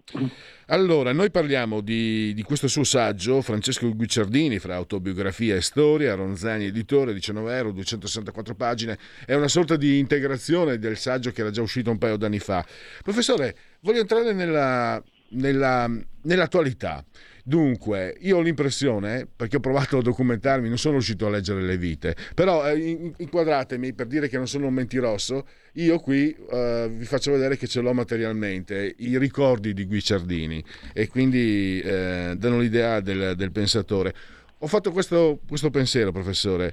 Allora, 0.66 1.12
noi 1.12 1.30
parliamo 1.30 1.80
di, 1.80 2.34
di 2.34 2.42
questo 2.42 2.68
suo 2.68 2.84
saggio, 2.84 3.40
Francesco 3.40 3.88
Guicciardini, 3.94 4.58
fra 4.58 4.74
autobiografia 4.74 5.56
e 5.56 5.62
storia, 5.62 6.14
Ronzani 6.14 6.66
editore, 6.66 7.14
19 7.14 7.56
euro, 7.56 7.72
264 7.72 8.54
pagine, 8.54 8.98
è 9.24 9.34
una 9.34 9.48
sorta 9.48 9.76
di 9.76 9.98
integrazione 9.98 10.78
del 10.78 10.98
saggio 10.98 11.30
che 11.30 11.40
era 11.40 11.50
già 11.50 11.62
uscito 11.62 11.90
un 11.90 11.96
paio 11.96 12.18
d'anni 12.18 12.38
fa. 12.38 12.64
Professore, 13.02 13.56
voglio 13.80 14.00
entrare 14.00 14.34
nella, 14.34 15.02
nella, 15.30 15.90
nell'attualità. 16.22 17.02
Dunque, 17.50 18.16
io 18.20 18.36
ho 18.36 18.40
l'impressione, 18.42 19.26
perché 19.26 19.56
ho 19.56 19.60
provato 19.60 19.98
a 19.98 20.02
documentarmi, 20.02 20.68
non 20.68 20.78
sono 20.78 20.94
riuscito 20.94 21.26
a 21.26 21.30
leggere 21.30 21.62
le 21.62 21.76
vite, 21.76 22.14
però 22.32 22.64
eh, 22.64 22.78
in- 22.78 23.12
inquadratemi 23.16 23.92
per 23.92 24.06
dire 24.06 24.28
che 24.28 24.36
non 24.36 24.46
sono 24.46 24.68
un 24.68 24.72
mentirosso, 24.74 25.48
io 25.72 25.98
qui 25.98 26.32
eh, 26.48 26.88
vi 26.94 27.04
faccio 27.06 27.32
vedere 27.32 27.56
che 27.56 27.66
ce 27.66 27.80
l'ho 27.80 27.92
materialmente, 27.92 28.94
i 28.98 29.18
ricordi 29.18 29.74
di 29.74 29.84
Guicciardini 29.84 30.62
e 30.92 31.08
quindi 31.08 31.80
eh, 31.80 32.34
danno 32.36 32.60
l'idea 32.60 33.00
del, 33.00 33.34
del 33.34 33.50
pensatore. 33.50 34.14
Ho 34.58 34.68
fatto 34.68 34.92
questo, 34.92 35.40
questo 35.48 35.70
pensiero, 35.70 36.12
professore. 36.12 36.72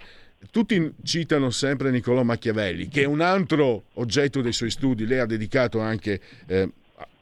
Tutti 0.51 0.93
citano 1.01 1.49
sempre 1.49 1.89
Niccolò 1.89 2.21
Machiavelli, 2.21 2.87
che 2.87 3.01
è 3.01 3.05
un 3.05 3.21
altro 3.21 3.85
oggetto 3.93 4.41
dei 4.41 4.53
suoi 4.53 4.69
studi. 4.69 5.07
Lei 5.07 5.17
ha 5.17 5.25
dedicato 5.25 5.79
anche 5.79 6.21
eh, 6.45 6.69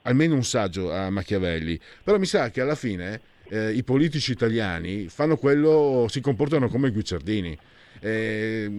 almeno 0.02 0.36
un 0.36 0.44
saggio 0.44 0.91
a 0.91 1.10
Machiavelli, 1.10 1.80
però 2.04 2.20
mi 2.20 2.26
sa 2.26 2.50
che 2.50 2.60
alla 2.60 2.76
fine 2.76 3.32
eh, 3.49 3.71
i 3.71 3.84
politici 3.84 4.31
italiani 4.31 5.08
quello, 5.38 6.08
si 6.10 6.21
comportano 6.21 6.67
come 6.69 6.91
Guicciardini. 6.91 7.58
eh, 8.01 8.71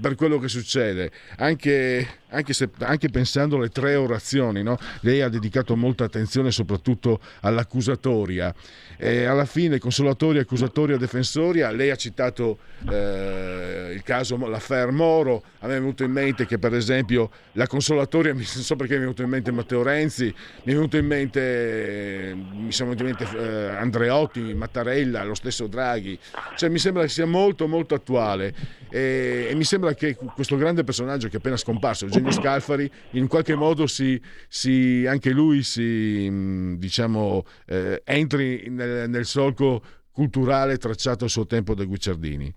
per 0.00 0.14
quello 0.14 0.38
che 0.38 0.48
succede, 0.48 1.10
anche, 1.36 2.06
anche, 2.34 2.52
se, 2.52 2.68
anche 2.80 3.08
pensando 3.08 3.56
alle 3.56 3.68
tre 3.68 3.94
orazioni, 3.94 4.62
no? 4.62 4.76
lei 5.00 5.22
ha 5.22 5.28
dedicato 5.28 5.76
molta 5.76 6.04
attenzione 6.04 6.50
soprattutto 6.50 7.20
all'accusatoria. 7.40 8.54
E 8.96 9.24
alla 9.24 9.44
fine, 9.44 9.78
consolatoria, 9.78 10.42
accusatoria, 10.42 10.96
defensoria, 10.96 11.70
lei 11.70 11.90
ha 11.90 11.96
citato 11.96 12.58
eh, 12.88 13.92
il 13.94 14.02
caso, 14.02 14.36
l'affair 14.46 14.90
Moro, 14.90 15.42
a 15.60 15.66
me 15.66 15.76
è 15.76 15.78
venuto 15.78 16.04
in 16.04 16.12
mente 16.12 16.46
che 16.46 16.58
per 16.58 16.74
esempio 16.74 17.30
la 17.52 17.66
consolatoria, 17.66 18.32
non 18.34 18.44
so 18.44 18.76
perché 18.76 18.92
mi 18.94 18.98
è 18.98 19.02
venuto 19.02 19.22
in 19.22 19.28
mente 19.28 19.50
Matteo 19.50 19.82
Renzi, 19.82 20.26
mi 20.26 20.72
è 20.72 20.74
venuto 20.74 20.96
in 20.96 21.06
mente, 21.06 22.34
mi 22.34 22.72
sono 22.72 22.94
venuti 22.94 23.22
in 23.22 23.28
mente 23.28 23.38
eh, 23.38 23.76
Andreotti, 23.76 24.54
Mattarella, 24.54 25.24
lo 25.24 25.34
stesso 25.34 25.66
Draghi, 25.66 26.18
cioè 26.56 26.68
mi 26.68 26.78
sembra 26.78 27.02
che 27.02 27.08
sia 27.08 27.26
molto 27.26 27.66
molto 27.66 27.94
attuale 27.94 28.54
e, 28.90 29.48
e 29.50 29.54
mi 29.54 29.64
sembra 29.64 29.92
che 29.94 30.16
questo 30.34 30.56
grande 30.56 30.84
personaggio 30.84 31.28
che 31.28 31.34
è 31.34 31.38
appena 31.38 31.56
scomparso, 31.56 32.04
Eugenio 32.04 32.23
Scalfari, 32.30 32.90
in 33.10 33.26
qualche 33.26 33.54
modo 33.54 33.86
si, 33.86 34.20
si- 34.48 35.04
anche 35.06 35.30
lui 35.30 35.62
si, 35.62 36.28
mh, 36.30 36.76
diciamo, 36.78 37.44
eh, 37.66 38.02
entri 38.04 38.66
nel, 38.68 39.08
nel 39.08 39.24
solco 39.26 39.82
culturale 40.10 40.76
tracciato 40.78 41.24
a 41.24 41.28
suo 41.28 41.46
tempo 41.46 41.74
da 41.74 41.84
Guicciardini. 41.84 42.52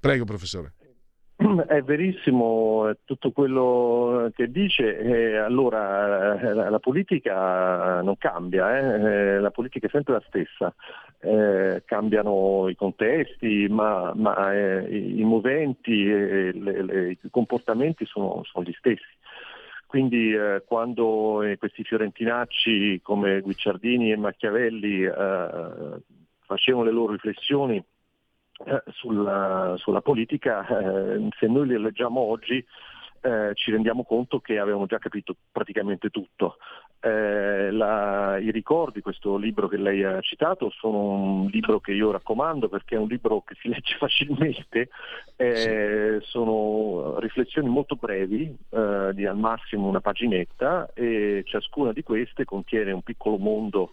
Prego, 0.00 0.24
professore. 0.24 0.74
È 1.68 1.82
verissimo 1.82 2.88
eh, 2.88 2.96
tutto 3.04 3.30
quello 3.30 4.28
che 4.34 4.50
dice, 4.50 4.98
eh, 4.98 5.36
allora 5.36 6.36
eh, 6.40 6.52
la, 6.52 6.80
politica 6.80 8.02
non 8.02 8.16
cambia, 8.18 8.76
eh, 8.76 9.38
la 9.38 9.52
politica 9.52 9.86
è 9.86 9.90
sempre 9.90 10.14
la 10.14 10.22
stessa, 10.26 10.74
Eh, 11.20 11.82
cambiano 11.84 12.68
i 12.68 12.74
contesti, 12.76 13.66
ma, 13.68 14.12
ma, 14.14 14.52
i, 14.54 15.22
moventi 15.24 16.08
e 16.08 16.52
le- 16.52 16.82
le- 16.82 17.10
i 17.10 17.18
comportamenti 17.30 18.04
sono, 18.06 18.42
sono 18.44 18.64
gli 18.64 18.72
stessi. 18.72 19.16
Quindi 19.86 20.32
quando 20.66 21.42
questi 21.58 21.82
fiorentinacci 21.82 23.00
come 23.02 23.40
Guicciardini 23.40 24.12
e 24.12 24.16
Machiavelli 24.16 25.04
facevano 26.44 26.84
le 26.84 26.90
loro 26.92 27.12
riflessioni 27.12 27.82
eh, 28.64 28.82
sulla, 28.92 29.74
sulla 29.76 30.00
politica, 30.00 30.66
eh, 30.66 31.28
se 31.38 31.46
noi 31.46 31.68
le 31.68 31.78
leggiamo 31.78 32.20
oggi 32.20 32.64
eh, 33.20 33.50
ci 33.54 33.70
rendiamo 33.70 34.04
conto 34.04 34.40
che 34.40 34.58
avevamo 34.58 34.86
già 34.86 34.98
capito 34.98 35.34
praticamente 35.50 36.10
tutto. 36.10 36.56
Eh, 37.00 37.70
la- 37.70 38.38
I 38.38 38.50
ricordi, 38.50 39.00
questo 39.00 39.36
libro 39.36 39.68
che 39.68 39.76
lei 39.76 40.02
ha 40.02 40.20
citato, 40.20 40.70
sono 40.70 40.98
un 40.98 41.46
libro 41.46 41.80
che 41.80 41.92
io 41.92 42.10
raccomando 42.10 42.68
perché 42.68 42.96
è 42.96 42.98
un 42.98 43.08
libro 43.08 43.42
che 43.42 43.54
si 43.60 43.68
legge 43.70 43.96
facilmente, 43.96 44.88
eh, 45.36 46.18
sono 46.22 47.18
riflessioni 47.20 47.68
molto 47.68 47.96
brevi, 47.96 48.56
di 49.12 49.26
al 49.26 49.36
massimo 49.36 49.88
una 49.88 50.00
paginetta 50.00 50.90
e 50.94 51.42
ciascuna 51.44 51.92
di 51.92 52.02
queste 52.02 52.44
contiene 52.44 52.92
un 52.92 53.02
piccolo 53.02 53.36
mondo. 53.36 53.92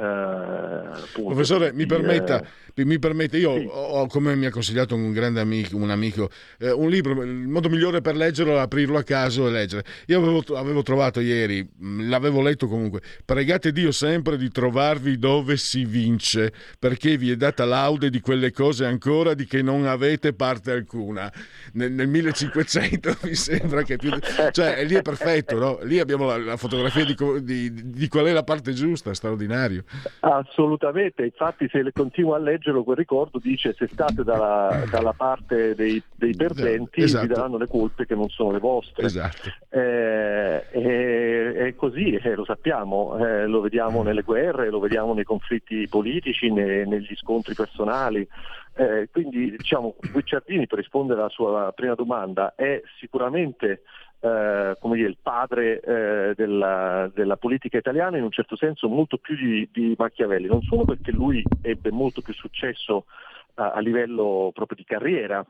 Appunto, 0.00 1.30
Professore, 1.30 1.72
mi 1.72 1.86
permetta, 1.86 2.42
eh, 2.74 2.84
mi 2.84 2.98
permette, 2.98 3.36
io 3.36 3.50
ho, 3.50 4.06
come 4.06 4.34
mi 4.34 4.46
ha 4.46 4.50
consigliato 4.50 4.94
un 4.94 5.12
grande 5.12 5.40
amico, 5.40 5.76
un 5.76 5.90
amico, 5.90 6.30
eh, 6.58 6.70
un 6.70 6.88
libro, 6.88 7.22
il 7.22 7.48
modo 7.48 7.68
migliore 7.68 8.00
per 8.00 8.16
leggerlo 8.16 8.56
è 8.56 8.58
aprirlo 8.60 8.98
a 8.98 9.02
caso 9.02 9.46
e 9.46 9.50
leggere. 9.50 9.84
Io 10.06 10.18
avevo, 10.18 10.42
avevo 10.56 10.82
trovato 10.82 11.20
ieri, 11.20 11.68
mh, 11.76 12.08
l'avevo 12.08 12.40
letto 12.40 12.66
comunque, 12.66 13.00
pregate 13.24 13.72
Dio 13.72 13.92
sempre 13.92 14.36
di 14.36 14.50
trovarvi 14.50 15.18
dove 15.18 15.56
si 15.56 15.84
vince, 15.84 16.52
perché 16.78 17.16
vi 17.16 17.30
è 17.30 17.36
data 17.36 17.64
laude 17.64 18.10
di 18.10 18.20
quelle 18.20 18.52
cose 18.52 18.84
ancora 18.86 19.34
di 19.34 19.44
che 19.46 19.62
non 19.62 19.86
avete 19.86 20.32
parte 20.32 20.70
alcuna. 20.70 21.30
Nel, 21.72 21.92
nel 21.92 22.08
1500 22.20 23.16
mi 23.22 23.34
sembra 23.34 23.82
che 23.82 23.96
più... 23.96 24.10
Cioè, 24.50 24.84
lì 24.84 24.94
è 24.94 25.02
perfetto, 25.02 25.58
no? 25.58 25.78
Lì 25.82 25.98
abbiamo 25.98 26.26
la, 26.26 26.38
la 26.38 26.56
fotografia 26.56 27.04
di, 27.04 27.14
di- 27.42 27.90
di 27.90 28.08
qual 28.08 28.26
è 28.26 28.32
la 28.32 28.42
parte 28.42 28.72
giusta, 28.72 29.12
straordinario. 29.14 29.84
Assolutamente, 30.20 31.24
infatti 31.24 31.68
se 31.68 31.90
continuo 31.92 32.34
a 32.34 32.38
leggerlo 32.38 32.84
quel 32.84 32.96
ricordo 32.96 33.38
dice 33.38 33.74
se 33.76 33.88
state 33.88 34.22
dalla, 34.22 34.84
dalla 34.90 35.12
parte 35.12 35.74
dei, 35.74 36.02
dei 36.14 36.34
perdenti 36.34 37.02
Esatto. 37.02 37.26
vi 37.26 37.32
daranno 37.32 37.56
le 37.56 37.66
colpe 37.66 38.06
che 38.06 38.14
non 38.14 38.28
sono 38.28 38.52
le 38.52 38.58
vostre. 38.58 39.06
Esatto. 39.06 39.48
Eh, 39.68 40.66
e- 40.70 41.54
è 41.54 41.74
così, 41.74 42.14
eh, 42.14 42.34
lo 42.34 42.44
sappiamo, 42.44 43.16
eh, 43.18 43.46
lo 43.46 43.60
vediamo 43.60 44.02
nelle 44.02 44.22
guerre, 44.22 44.70
lo 44.70 44.78
vediamo 44.78 45.12
nei 45.14 45.24
conflitti 45.24 45.88
politici, 45.88 46.50
ne- 46.50 46.84
negli 46.84 47.14
scontri 47.16 47.54
personali. 47.54 48.26
Eh, 48.74 49.08
quindi 49.10 49.50
diciamo 49.56 49.96
Guicciardini, 50.12 50.66
per 50.66 50.78
rispondere 50.78 51.20
alla 51.20 51.28
sua 51.28 51.72
prima 51.74 51.94
domanda, 51.94 52.54
è 52.54 52.80
sicuramente 52.98 53.82
eh, 54.20 54.76
come 54.78 54.96
dire, 54.96 55.08
il 55.08 55.16
padre 55.20 55.80
eh, 55.80 56.34
della, 56.36 57.10
della 57.14 57.36
politica 57.36 57.78
italiana 57.78 58.18
in 58.18 58.24
un 58.24 58.30
certo 58.30 58.56
senso 58.56 58.88
molto 58.88 59.16
più 59.16 59.34
di, 59.34 59.68
di 59.72 59.94
Machiavelli, 59.96 60.46
non 60.46 60.62
solo 60.62 60.84
perché 60.84 61.10
lui 61.10 61.42
ebbe 61.62 61.90
molto 61.90 62.20
più 62.20 62.34
successo 62.34 63.06
a, 63.54 63.72
a 63.72 63.80
livello 63.80 64.50
proprio 64.52 64.76
di 64.76 64.84
carriera, 64.84 65.44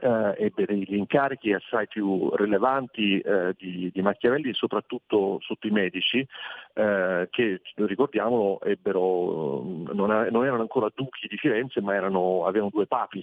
eh, 0.00 0.34
ebbe 0.38 0.64
degli 0.64 0.94
incarichi 0.94 1.52
assai 1.52 1.86
più 1.86 2.34
rilevanti 2.34 3.18
eh, 3.20 3.54
di, 3.56 3.90
di, 3.92 4.02
Machiavelli, 4.02 4.52
soprattutto 4.54 5.38
sotto 5.40 5.66
i 5.66 5.70
medici, 5.70 6.26
eh, 6.74 7.28
che 7.30 7.60
ricordiamolo 7.74 8.60
ebbero, 8.62 9.62
non, 9.92 10.28
non, 10.30 10.44
erano 10.44 10.62
ancora 10.62 10.90
duchi 10.94 11.28
di 11.28 11.36
Firenze, 11.36 11.80
ma 11.80 11.94
erano, 11.94 12.46
avevano 12.46 12.70
due 12.72 12.86
papi, 12.86 13.22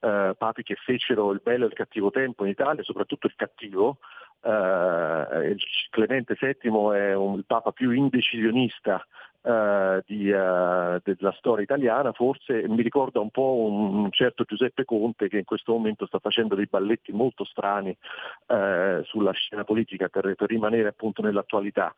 eh, 0.00 0.34
papi 0.36 0.62
che 0.62 0.76
fecero 0.76 1.32
il 1.32 1.40
bello 1.42 1.64
e 1.64 1.68
il 1.68 1.74
cattivo 1.74 2.10
tempo 2.10 2.44
in 2.44 2.50
Italia, 2.50 2.82
soprattutto 2.82 3.26
il 3.26 3.34
cattivo. 3.36 3.98
Eh, 4.42 5.56
Clemente 5.90 6.36
VII 6.38 6.70
è 6.96 7.14
un, 7.14 7.36
il 7.36 7.44
papa 7.46 7.72
più 7.72 7.90
indecisionista 7.90 9.04
Uh, 9.42 10.02
di, 10.06 10.30
uh, 10.30 11.00
della 11.02 11.32
storia 11.38 11.64
italiana, 11.64 12.12
forse 12.12 12.68
mi 12.68 12.82
ricorda 12.82 13.20
un 13.20 13.30
po' 13.30 13.54
un 13.54 14.10
certo 14.10 14.44
Giuseppe 14.44 14.84
Conte 14.84 15.28
che 15.28 15.38
in 15.38 15.44
questo 15.44 15.72
momento 15.72 16.04
sta 16.04 16.18
facendo 16.18 16.54
dei 16.54 16.66
balletti 16.68 17.10
molto 17.12 17.44
strani 17.44 17.88
uh, 17.88 19.02
sulla 19.04 19.32
scena 19.32 19.64
politica 19.64 20.08
per, 20.08 20.34
per, 20.34 20.46
rimanere 20.50 20.88
appunto 20.88 21.22
nell'attualità. 21.22 21.94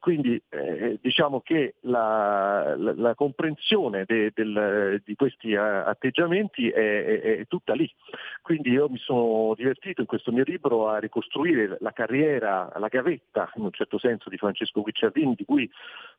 quindi 0.00 0.42
diciamo 1.00 1.40
che 1.40 1.74
la, 1.82 2.74
la, 2.76 2.94
la 2.94 3.14
comprensione 3.14 4.04
de, 4.04 4.32
del, 4.34 5.00
di 5.04 5.14
questi 5.14 5.54
atteggiamenti 5.54 6.68
è, 6.68 7.04
è, 7.04 7.20
è, 7.20 7.46
tutta 7.46 7.74
lì. 7.74 7.90
Quindi 8.42 8.70
io 8.70 8.88
mi 8.88 8.98
sono 8.98 9.54
divertito 9.56 10.00
in 10.00 10.06
questo 10.06 10.32
mio 10.32 10.44
libro 10.44 10.88
a 10.88 10.98
ricostruire 10.98 11.76
la 11.80 11.92
carriera, 11.92 12.70
la 12.76 12.88
gavetta 12.88 13.50
in 13.56 13.64
un 13.64 13.72
certo 13.72 13.98
senso 13.98 14.28
di 14.28 14.36
Francesco 14.36 14.82
Guicciardini, 14.82 15.34
di 15.34 15.44
cui 15.44 15.70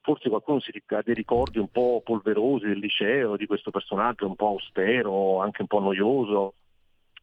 forse 0.01 0.20
qualcuno 0.30 0.59
si 0.59 0.72
ha 0.88 1.01
dei 1.03 1.13
ricordi 1.13 1.59
un 1.59 1.69
po' 1.69 2.01
polverosi 2.03 2.65
del 2.65 2.80
liceo, 2.80 3.38
di 3.38 3.45
questo 3.45 3.72
personaggio 3.72 4.28
un 4.28 4.36
po' 4.36 4.47
austero, 4.47 5.39
anche 5.39 5.61
un 5.61 5.67
po' 5.67 5.80
noioso. 5.80 6.53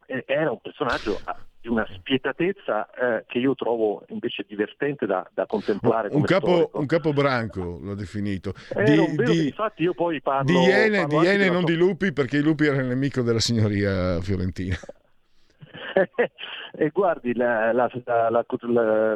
Era 0.07 0.51
un 0.51 0.61
personaggio 0.61 1.21
ah, 1.25 1.37
di 1.61 1.69
una 1.69 1.87
spietatezza 1.93 2.89
eh, 2.91 3.25
che 3.27 3.39
io 3.39 3.55
trovo 3.55 4.05
invece 4.09 4.45
divertente 4.49 5.05
da, 5.05 5.29
da 5.35 5.45
contemplare. 5.45 6.09
Un 6.13 6.23
capo, 6.23 6.71
un 6.73 6.87
capo, 6.87 7.13
branco 7.13 7.79
l'ho 7.83 7.95
definito. 7.95 8.55
Eh, 8.75 8.85
di, 8.85 9.25
di, 9.25 9.47
infatti 9.49 9.83
io 9.83 9.93
poi 9.93 10.23
parlo... 10.23 10.45
Di 10.45 10.59
Iene, 10.59 11.03
parlo 11.03 11.21
di 11.21 11.27
iene 11.27 11.51
non 11.51 11.65
di 11.65 11.75
lupi, 11.75 12.13
perché 12.13 12.39
i 12.39 12.43
lupi 12.43 12.65
erano 12.65 12.83
il 12.83 12.89
nemico 12.89 13.23
della 13.23 13.41
signoria 13.41 14.21
fiorentina. 14.23 14.77
e 16.81 16.91
guardi, 16.91 17.35
la, 17.35 17.73
la, 17.73 17.91
la, 18.05 18.45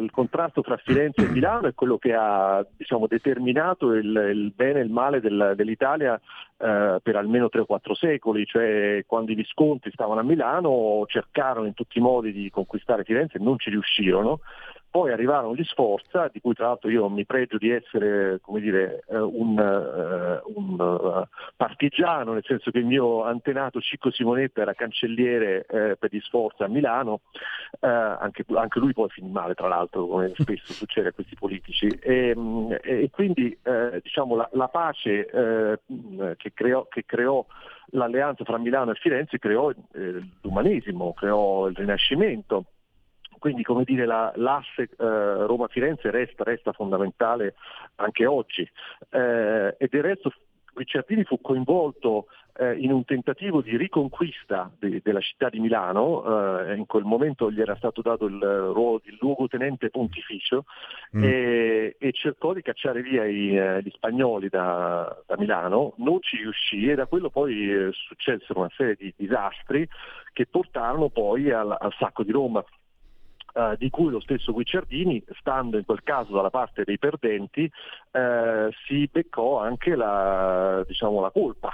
il 0.01 0.11
contrasto 0.11 0.63
tra 0.63 0.77
Firenze 0.79 1.23
e 1.23 1.29
Milano 1.29 1.69
è 1.69 1.75
quello 1.75 1.97
che 1.97 2.13
ha 2.13 2.67
diciamo, 2.77 3.07
determinato 3.07 3.93
il, 3.93 4.05
il, 4.05 4.53
bene 4.53 4.81
e 4.81 4.83
il 4.83 4.91
male 4.91 5.21
del, 5.21 5.53
dell'Italia 5.55 6.21
eh, 6.57 6.99
per 7.01 7.15
almeno 7.15 7.49
3 7.49 7.61
o 7.61 7.67
4 7.67 7.95
secoli, 7.95 8.45
cioè 8.47 9.05
quando 9.07 9.31
i 9.31 9.37
Visconti 9.37 9.93
stavano 9.93 10.19
a 10.19 10.25
Milano 10.25 11.05
cercarono 11.07 11.69
in 11.69 11.75
tutti 11.75 11.99
i 11.99 12.03
modi 12.03 12.33
di 12.33 12.51
conquistare 12.51 13.05
Firenze 13.05 13.39
e 13.39 13.41
non 13.41 13.57
ci 13.61 13.71
riuscirono. 13.71 14.41
Poi 14.93 15.11
arrivarono 15.11 15.55
gli 15.55 15.65
Sforza, 15.65 16.29
di 16.31 16.39
cui 16.43 16.53
tra 16.53 16.67
l'altro 16.67 16.91
io 16.91 17.09
mi 17.09 17.25
pregio 17.25 17.57
di 17.57 17.71
essere 17.71 18.41
come 18.43 18.61
dire, 18.61 19.03
eh, 19.09 19.17
un, 19.17 19.57
uh, 19.59 20.53
un 20.55 20.79
uh, 20.79 21.27
partigiano, 21.57 22.35
nel 22.35 22.45
senso 22.45 22.71
che 22.71 22.81
il 22.81 22.85
mio 22.85 23.25
antenato 23.25 23.81
Cicco 23.81 24.11
Simonetta 24.11 24.61
era 24.61 24.75
cancelliere 24.75 25.65
per 25.67 26.11
gli 26.11 26.21
Sforza 26.21 26.67
a 26.67 26.69
Milano, 26.69 27.23
anche, 27.81 28.45
anche, 28.55 28.79
lui 28.81 28.93
poi 28.93 29.09
finì 29.09 29.31
male 29.31 29.55
tra 29.55 29.67
l'altro, 29.67 30.07
come 30.07 30.33
spesso 30.37 30.75
succede 30.75 31.09
a 31.09 31.13
questi 31.13 31.37
politici. 31.37 31.87
E, 31.87 32.37
e 32.83 33.09
quindi 33.11 33.57
diciamo, 34.03 34.37
la, 34.37 34.49
la 34.53 34.69
pace 34.69 35.81
che 36.37 36.53
creò, 36.53 36.87
che 36.89 37.07
creò 37.07 37.43
l'alleanza 37.93 38.45
fra 38.45 38.59
Milano 38.59 38.91
e 38.91 38.97
Firenze 38.97 39.39
creò 39.39 39.73
l'umanesimo, 40.43 41.15
creò 41.15 41.69
il 41.69 41.77
Rinascimento 41.77 42.67
quindi 43.43 43.65
come 43.65 43.83
dire, 43.83 44.07
la, 44.07 44.33
l'asse 44.37 44.83
eh, 44.83 44.87
Roma-Firenze 44.97 46.13
resta, 46.13 46.45
resta, 46.45 46.71
fondamentale 46.71 47.57
anche 47.97 48.25
oggi. 48.25 48.63
Eh, 49.11 49.75
e 49.77 49.89
del 49.91 50.03
resto 50.03 50.33
Guicciardini 50.73 51.25
fu 51.25 51.41
coinvolto 51.41 52.27
eh, 52.57 52.77
in 52.77 52.93
un 52.93 53.05
tentativo 53.05 53.61
di 53.61 53.77
riconquista 53.77 54.71
de, 54.79 55.01
della 55.03 55.19
città 55.19 55.49
di 55.49 55.59
Milano, 55.59 56.61
eh, 56.61 56.77
in 56.77 56.87
quel 56.87 57.03
momento 57.03 57.51
gli 57.51 57.61
era 57.61 57.75
stato 57.75 58.01
dato 58.01 58.27
il 58.27 58.39
ruolo 58.39 59.01
di 59.05 59.17
luogotenente 59.19 59.91
pontificio 59.91 60.65
mm. 61.17 61.25
e, 61.25 61.97
e, 61.99 62.13
cercò 62.13 62.53
di 62.53 62.63
cacciare 62.63 63.03
via 63.03 63.25
i, 63.25 63.57
eh, 63.57 63.83
gli 63.83 63.91
spagnoli 63.91 64.49
da, 64.49 65.21
da, 65.27 65.37
Milano, 65.37 65.95
non 65.97 66.23
ci 66.23 66.37
riuscì 66.37 66.89
e 66.89 66.95
da 66.95 67.07
quello 67.07 67.29
poi 67.29 67.71
eh, 67.71 67.89
successero 67.91 68.61
una 68.61 68.71
serie 68.77 68.95
di 68.95 69.13
disastri 69.17 69.87
che 70.33 70.47
portarono 70.47 71.09
poi 71.09 71.51
al, 71.51 71.77
al 71.77 71.93
sacco 71.99 72.23
di 72.23 72.31
Roma 72.31 72.65
eh, 73.53 73.77
di 73.79 73.91
cui 73.91 74.11
lo 74.11 74.21
stesso 74.21 74.53
Guicciardini, 74.53 75.23
stando 75.39 75.77
in 75.77 75.85
quel 75.85 76.03
caso 76.03 76.33
dalla 76.33 76.51
parte 76.51 76.85
dei 76.85 76.99
perdenti, 76.99 77.71
eh, 78.11 78.69
si 78.87 79.09
beccò 79.11 79.61
anche 79.61 79.95
la, 79.95 80.85
diciamo, 80.87 81.21
la 81.21 81.31
colpa. 81.31 81.73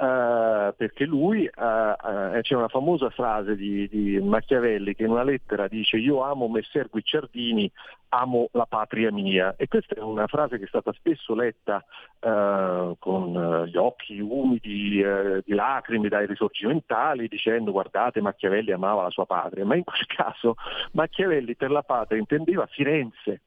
Uh, 0.00 0.72
perché 0.78 1.04
lui 1.04 1.44
uh, 1.44 1.60
uh, 1.62 2.40
c'è 2.40 2.54
una 2.54 2.68
famosa 2.68 3.10
frase 3.10 3.54
di, 3.54 3.86
di, 3.86 4.18
Machiavelli 4.18 4.94
che 4.94 5.02
in 5.02 5.10
una 5.10 5.24
lettera 5.24 5.68
dice 5.68 5.98
io 5.98 6.22
amo 6.22 6.48
Messer 6.48 6.88
Guicciardini, 6.88 7.70
amo 8.08 8.48
la 8.52 8.64
patria 8.64 9.12
mia 9.12 9.54
e 9.58 9.68
questa 9.68 9.96
è 9.96 10.00
una 10.00 10.26
frase 10.26 10.56
che 10.56 10.64
è 10.64 10.68
stata 10.68 10.90
spesso 10.94 11.34
letta 11.34 11.84
con 12.18 13.64
gli 13.66 13.76
occhi 13.76 14.20
umidi 14.20 15.02
di 15.44 15.54
lacrime 15.54 16.08
dai 16.08 16.26
risorgimentali 16.26 17.28
dicendo 17.28 17.70
guardate 17.70 18.22
Machiavelli 18.22 18.72
amava 18.72 19.02
la 19.02 19.10
sua 19.10 19.26
patria, 19.26 19.66
ma 19.66 19.74
in 19.74 19.84
quel 19.84 20.06
caso 20.08 20.54
Machiavelli 20.92 21.56
per 21.56 21.70
la 21.70 21.82
patria 21.82 22.18
intendeva 22.18 22.64
Firenze 22.66 23.42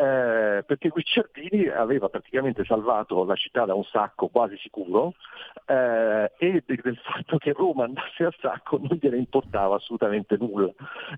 eh, 0.00 0.62
perché 0.64 0.88
Guicciardini 0.88 1.66
aveva 1.66 2.08
praticamente 2.08 2.64
salvato 2.64 3.22
la 3.24 3.34
città 3.34 3.66
da 3.66 3.74
un 3.74 3.84
sacco 3.84 4.28
quasi 4.28 4.56
sicuro 4.56 5.12
eh, 5.66 6.32
e 6.38 6.64
del 6.64 6.96
fatto 6.96 7.36
che 7.36 7.52
Roma 7.52 7.84
andasse 7.84 8.24
a 8.24 8.32
sacco 8.40 8.78
non 8.78 8.98
gliene 8.98 9.18
importava 9.18 9.76
assolutamente 9.76 10.38
nulla. 10.38 10.72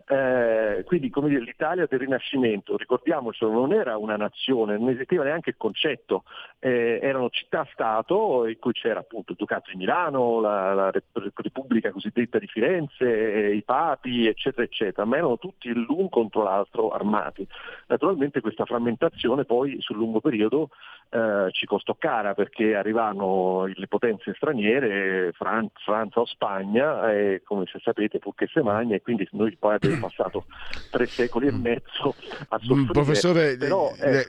Eh, 0.09 0.83
quindi 0.85 1.11
come 1.11 1.29
dire, 1.29 1.43
l'Italia 1.43 1.87
del 1.89 2.01
Rinascimento, 2.01 2.77
ricordiamocelo, 2.77 3.53
non 3.53 3.73
era 3.73 3.97
una 3.99 4.17
nazione, 4.17 4.77
non 4.77 4.89
esisteva 4.89 5.23
neanche 5.23 5.51
il 5.51 5.57
concetto, 5.57 6.25
eh, 6.59 6.99
erano 7.01 7.31
città-stato 7.31 8.49
in 8.49 8.59
cui 8.59 8.73
c'era 8.73 8.99
appunto 8.99 9.31
il 9.31 9.39
Ducato 9.39 9.71
di 9.71 9.77
Milano, 9.77 10.41
la, 10.41 10.75
la 10.75 10.91
Repubblica 10.91 11.93
cosiddetta 11.93 12.41
di 12.41 12.49
Firenze, 12.49 13.07
i 13.07 13.63
papi, 13.63 14.27
eccetera, 14.27 14.65
eccetera, 14.65 15.07
ma 15.07 15.19
erano 15.19 15.39
tutti 15.39 15.73
l'un 15.73 16.09
contro 16.09 16.43
l'altro 16.43 16.91
armati. 16.91 17.47
Naturalmente 17.87 18.41
questa 18.41 18.65
frammentazione 18.73 19.45
poi 19.45 19.77
sul 19.81 19.97
lungo 19.97 20.21
periodo 20.21 20.71
eh, 21.11 21.51
ci 21.53 21.67
costò 21.67 21.95
cara 21.99 22.33
perché 22.33 22.75
arrivano 22.75 23.67
le 23.67 23.87
potenze 23.87 24.33
straniere, 24.35 25.33
Fran- 25.35 25.71
Francia 25.85 26.21
o 26.21 26.25
Spagna, 26.25 27.13
e 27.13 27.43
come 27.45 27.67
se 27.71 27.79
sapete 27.83 28.19
purché 28.19 28.49
se 28.51 28.63
magna, 28.63 28.97
e 28.97 29.03
quindi 29.03 29.29
noi 29.33 29.55
poi 29.59 29.75
abbiamo 29.75 29.99
passato 30.09 30.47
tre 30.91 31.07
secoli 31.07 31.49
e 31.49 31.53
mezzo 31.53 32.15
a 32.49 32.57
Mm, 32.57 32.67
soffrire. 32.67 32.93
Professore, 32.93 33.57
Però, 33.59 33.93
eh, 34.01 34.27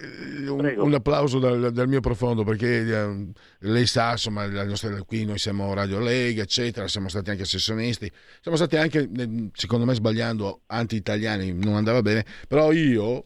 un, 0.49 0.73
un 0.77 0.93
applauso 0.93 1.39
dal, 1.39 1.71
dal 1.71 1.87
mio 1.87 2.01
profondo 2.01 2.43
perché 2.43 2.85
eh, 2.85 3.27
lei 3.59 3.85
sa, 3.85 4.11
insomma, 4.11 4.45
nostra, 4.47 5.01
qui 5.03 5.23
noi 5.23 5.37
siamo 5.37 5.73
Radio 5.73 5.99
Lega, 5.99 6.41
eccetera, 6.41 6.87
siamo 6.89 7.07
stati 7.07 7.29
anche 7.29 7.45
sessionisti, 7.45 8.11
siamo 8.41 8.57
stati 8.57 8.75
anche, 8.75 9.09
eh, 9.09 9.49
secondo 9.53 9.85
me 9.85 9.93
sbagliando, 9.93 10.61
anti-italiani, 10.67 11.53
non 11.53 11.75
andava 11.75 12.01
bene, 12.01 12.25
però 12.47 12.73
io 12.73 13.23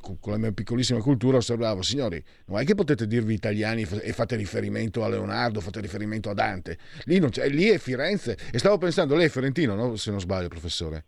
con 0.00 0.32
la 0.32 0.38
mia 0.38 0.52
piccolissima 0.52 1.00
cultura 1.00 1.38
osservavo, 1.38 1.82
signori, 1.82 2.22
non 2.46 2.60
è 2.60 2.64
che 2.64 2.74
potete 2.74 3.06
dirvi 3.06 3.34
italiani 3.34 3.82
e 3.82 4.12
fate 4.12 4.36
riferimento 4.36 5.04
a 5.04 5.08
Leonardo, 5.08 5.60
fate 5.60 5.80
riferimento 5.80 6.30
a 6.30 6.34
Dante, 6.34 6.78
lì, 7.04 7.20
lì 7.50 7.68
è 7.68 7.78
Firenze 7.78 8.36
e 8.50 8.58
stavo 8.58 8.78
pensando, 8.78 9.14
lei 9.14 9.26
è 9.26 9.28
fiorentino, 9.28 9.74
no? 9.74 9.96
se 9.96 10.10
non 10.10 10.20
sbaglio 10.20 10.48
professore. 10.48 11.06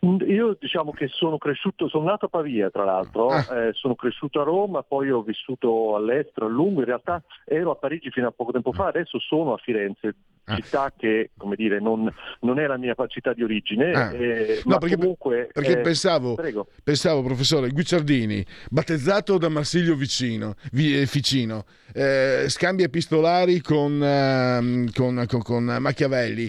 Io 0.00 0.56
diciamo 0.60 0.92
che 0.92 1.08
sono 1.08 1.38
cresciuto, 1.38 1.88
sono 1.88 2.04
nato 2.04 2.26
a 2.26 2.28
Pavia 2.28 2.70
tra 2.70 2.84
l'altro, 2.84 3.30
Ah. 3.30 3.44
eh, 3.66 3.72
sono 3.72 3.96
cresciuto 3.96 4.40
a 4.40 4.44
Roma, 4.44 4.82
poi 4.84 5.10
ho 5.10 5.22
vissuto 5.22 5.96
all'estero 5.96 6.46
a 6.46 6.48
lungo, 6.48 6.80
in 6.80 6.86
realtà 6.86 7.20
ero 7.44 7.72
a 7.72 7.74
Parigi 7.74 8.08
fino 8.10 8.28
a 8.28 8.30
poco 8.30 8.52
tempo 8.52 8.72
fa, 8.72 8.86
adesso 8.86 9.18
sono 9.18 9.54
a 9.54 9.56
Firenze, 9.58 10.14
Ah. 10.44 10.54
città 10.54 10.92
che 10.96 11.30
come 11.36 11.56
dire 11.56 11.78
non, 11.80 12.10
non 12.40 12.58
è 12.60 12.66
la 12.66 12.78
mia 12.78 12.94
città 13.08 13.32
di 13.34 13.42
origine, 13.42 13.90
Ah. 13.92 14.14
eh, 14.14 14.60
No, 14.64 14.74
ma 14.74 14.78
perché, 14.78 14.96
comunque... 14.96 15.50
perché 15.52 15.72
eh, 15.72 15.82
pensavo, 15.82 16.34
prego. 16.36 16.68
pensavo, 16.84 17.20
professore, 17.22 17.68
Guicciardini, 17.70 18.44
battezzato 18.70 19.36
da 19.36 19.48
Marsilio 19.48 19.96
Vicino, 19.96 20.54
Vi- 20.72 21.00
eh, 21.00 21.06
Ficino, 21.06 21.64
eh, 21.92 22.44
scambi 22.48 22.84
epistolari 22.84 23.60
con, 23.60 24.00
ehm, 24.02 24.92
con- 24.92 25.24
con- 25.28 25.42
con 25.42 25.64
Machiavelli, 25.80 26.48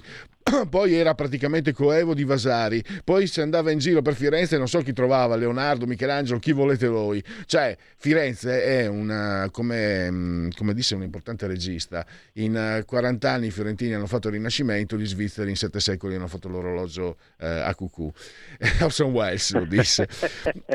poi 0.70 0.94
era 0.94 1.14
praticamente 1.16 1.74
coevo 1.74 2.14
di 2.14 2.24
Vasari, 2.24 2.84
poi 3.04 3.28
si 3.28 3.42
andava 3.42 3.72
in 3.72 3.80
giro 3.80 4.02
per 4.02 4.16
Firenze 4.16 4.58
non 4.58 4.68
so 4.68 4.82
chi 4.82 4.94
trovava, 4.94 5.36
Leonardo, 5.36 5.86
Michelangelo, 5.86 6.40
chi 6.40 6.52
volete 6.52 6.88
voi. 6.88 7.24
Cioè, 7.46 7.76
Firenze 7.98 8.64
è 8.64 8.88
una, 8.88 9.50
come, 9.52 10.10
mm, 10.10 10.50
come 10.56 10.74
disse 10.74 10.96
un 10.96 11.04
importante 11.04 11.48
regista, 11.48 12.06
in 12.34 12.56
eh, 12.56 12.84
40 12.86 13.30
anni 13.30 13.48
i 13.48 13.52
fiorentini 13.52 13.94
hanno 13.94 14.08
fatto 14.08 14.28
il 14.28 14.36
Rinascimento, 14.36 14.98
gli 14.98 15.06
svizzeri 15.06 15.50
in 15.50 15.56
7 15.56 15.80
secoli 15.80 16.16
hanno 16.16 16.28
fatto 16.28 16.48
l'orologio 16.48 17.18
eh, 17.38 17.48
a 17.48 17.74
cucù. 17.76 18.12
Orson 18.82 19.12
Welles 19.12 19.54
lo 19.54 19.66
disse. 19.66 20.08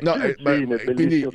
No, 0.01 0.15
eh, 0.17 0.37
ma- 0.43 0.55
Fine, 0.55 0.75
eh, 0.77 0.95
quindi, 0.95 1.27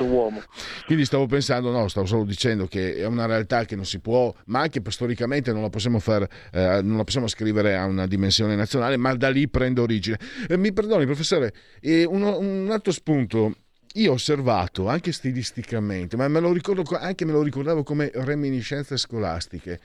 uomo. 0.00 0.42
quindi 0.86 1.04
stavo 1.04 1.26
pensando, 1.26 1.70
no, 1.70 1.88
stavo 1.88 2.06
solo 2.06 2.24
dicendo 2.24 2.66
che 2.66 2.96
è 2.96 3.06
una 3.06 3.26
realtà 3.26 3.64
che 3.64 3.76
non 3.76 3.84
si 3.84 3.98
può, 3.98 4.34
ma 4.46 4.60
anche 4.60 4.80
storicamente 4.88 5.52
non 5.52 5.62
la 5.62 5.70
possiamo 5.70 5.98
far, 5.98 6.26
eh, 6.52 6.80
non 6.82 6.96
la 6.96 7.04
possiamo 7.04 7.26
scrivere 7.26 7.73
a 7.74 7.84
una 7.84 8.06
dimensione 8.06 8.56
nazionale, 8.56 8.96
ma 8.96 9.14
da 9.14 9.28
lì 9.28 9.48
prende 9.48 9.80
origine. 9.80 10.18
Eh, 10.48 10.56
mi 10.56 10.72
perdoni, 10.72 11.04
professore, 11.04 11.52
eh, 11.80 12.04
uno- 12.04 12.38
un 12.38 12.68
altro 12.70 12.92
spunto. 12.92 13.56
Io 13.94 14.10
ho 14.10 14.14
osservato 14.14 14.88
anche 14.88 15.12
stilisticamente, 15.12 16.16
ma 16.16 16.26
me 16.26 16.40
lo 16.40 16.52
ricordo 16.52 16.82
co- 16.82 16.98
anche 16.98 17.24
me 17.24 17.32
lo 17.32 17.42
ricordavo 17.42 17.84
come 17.84 18.10
reminiscenze 18.12 18.96
scolastiche, 18.96 19.78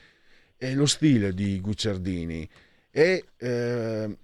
è 0.57 0.73
lo 0.73 0.87
stile 0.87 1.33
di 1.33 1.59
Gucciardini 1.61 2.49
e 2.91 3.25
eh, 3.37 4.17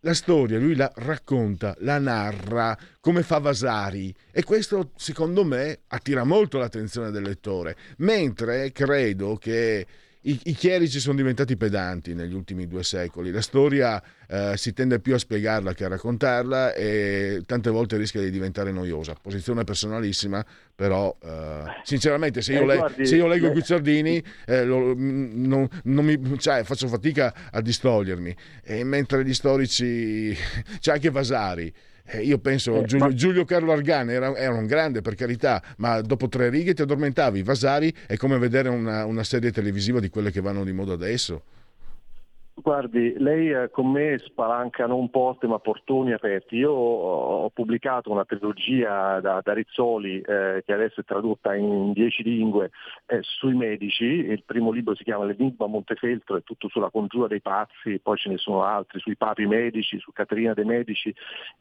la 0.00 0.14
storia 0.14 0.58
lui 0.58 0.74
la 0.74 0.90
racconta, 0.96 1.76
la 1.80 1.98
narra 1.98 2.76
come 3.00 3.22
fa 3.22 3.38
Vasari 3.38 4.14
e 4.30 4.42
questo 4.42 4.92
secondo 4.96 5.44
me 5.44 5.80
attira 5.88 6.24
molto 6.24 6.58
l'attenzione 6.58 7.10
del 7.10 7.22
lettore, 7.22 7.76
mentre 7.98 8.72
credo 8.72 9.36
che 9.36 9.86
i, 10.22 10.38
i 10.44 10.52
chierici 10.52 11.00
sono 11.00 11.16
diventati 11.16 11.56
pedanti 11.56 12.12
negli 12.14 12.34
ultimi 12.34 12.66
due 12.66 12.82
secoli, 12.82 13.30
la 13.30 13.40
storia 13.40 14.02
eh, 14.28 14.52
si 14.56 14.74
tende 14.74 15.00
più 15.00 15.14
a 15.14 15.18
spiegarla 15.18 15.72
che 15.72 15.84
a 15.84 15.88
raccontarla 15.88 16.74
e 16.74 17.42
tante 17.46 17.70
volte 17.70 17.96
rischia 17.96 18.20
di 18.20 18.30
diventare 18.30 18.70
noiosa. 18.70 19.14
Posizione 19.20 19.64
personalissima, 19.64 20.44
però 20.74 21.16
eh, 21.22 21.62
sinceramente 21.84 22.42
se 22.42 22.52
io, 22.52 22.62
Eh, 22.62 22.66
le- 22.66 22.76
guardi, 22.76 23.06
se 23.06 23.16
io 23.16 23.26
leggo 23.26 23.46
eh, 23.46 23.50
Guicciardini 23.52 24.22
eh, 24.46 24.64
lo- 24.64 24.94
mm, 24.94 25.46
non, 25.46 25.68
non 25.84 26.04
mi, 26.04 26.38
cioè, 26.38 26.64
faccio 26.64 26.86
fatica 26.86 27.34
a 27.50 27.60
distogliermi, 27.62 28.36
e 28.62 28.84
mentre 28.84 29.24
gli 29.24 29.32
storici, 29.34 30.36
c'è 30.80 30.92
anche 30.92 31.10
Vasari. 31.10 31.72
Eh, 32.12 32.22
io 32.22 32.38
penso 32.38 32.74
Eh, 32.76 32.84
Giulio, 32.84 33.06
ma- 33.06 33.12
Giulio 33.14 33.44
Carlo 33.44 33.72
Argani 33.72 34.12
era, 34.12 34.34
era 34.36 34.54
un 34.54 34.66
grande 34.66 35.00
per 35.02 35.14
carità, 35.14 35.62
ma 35.78 36.00
dopo 36.00 36.28
tre 36.28 36.48
righe 36.48 36.74
ti 36.74 36.82
addormentavi. 36.82 37.42
Vasari 37.42 37.94
è 38.06 38.16
come 38.16 38.38
vedere 38.38 38.68
una, 38.68 39.04
una 39.04 39.24
serie 39.24 39.50
televisiva 39.52 40.00
di 40.00 40.08
quelle 40.08 40.30
che 40.30 40.40
vanno 40.40 40.64
di 40.64 40.72
moda 40.72 40.92
adesso. 40.94 41.42
Guardi, 42.62 43.14
lei 43.18 43.50
eh, 43.50 43.70
con 43.70 43.90
me 43.90 44.18
spalanca 44.18 44.86
non 44.86 45.08
porte 45.08 45.46
ma 45.46 45.58
portoni 45.58 46.12
aperti. 46.12 46.56
Io 46.56 46.72
ho, 46.72 47.50
pubblicato 47.50 48.10
una 48.10 48.24
trilogia 48.24 49.18
da, 49.20 49.40
da 49.42 49.52
Rizzoli 49.54 50.20
eh, 50.20 50.62
che 50.64 50.72
adesso 50.72 51.00
è 51.00 51.04
tradotta 51.04 51.54
in 51.54 51.92
dieci 51.92 52.22
lingue 52.22 52.70
eh, 53.06 53.20
sui 53.22 53.54
medici. 53.54 54.04
Il 54.04 54.44
primo 54.44 54.70
libro 54.72 54.94
si 54.94 55.04
chiama 55.04 55.24
L'Enigma 55.24 55.66
Montefeltro, 55.66 56.36
è 56.36 56.42
tutto 56.42 56.68
sulla 56.68 56.90
congiura 56.90 57.28
dei 57.28 57.40
pazzi, 57.40 57.98
poi 57.98 58.16
ce 58.18 58.28
ne 58.28 58.36
sono 58.36 58.62
altri 58.62 59.00
sui 59.00 59.16
papi 59.16 59.46
medici, 59.46 59.98
su 59.98 60.12
Caterina 60.12 60.52
dei 60.52 60.64
Medici 60.64 61.14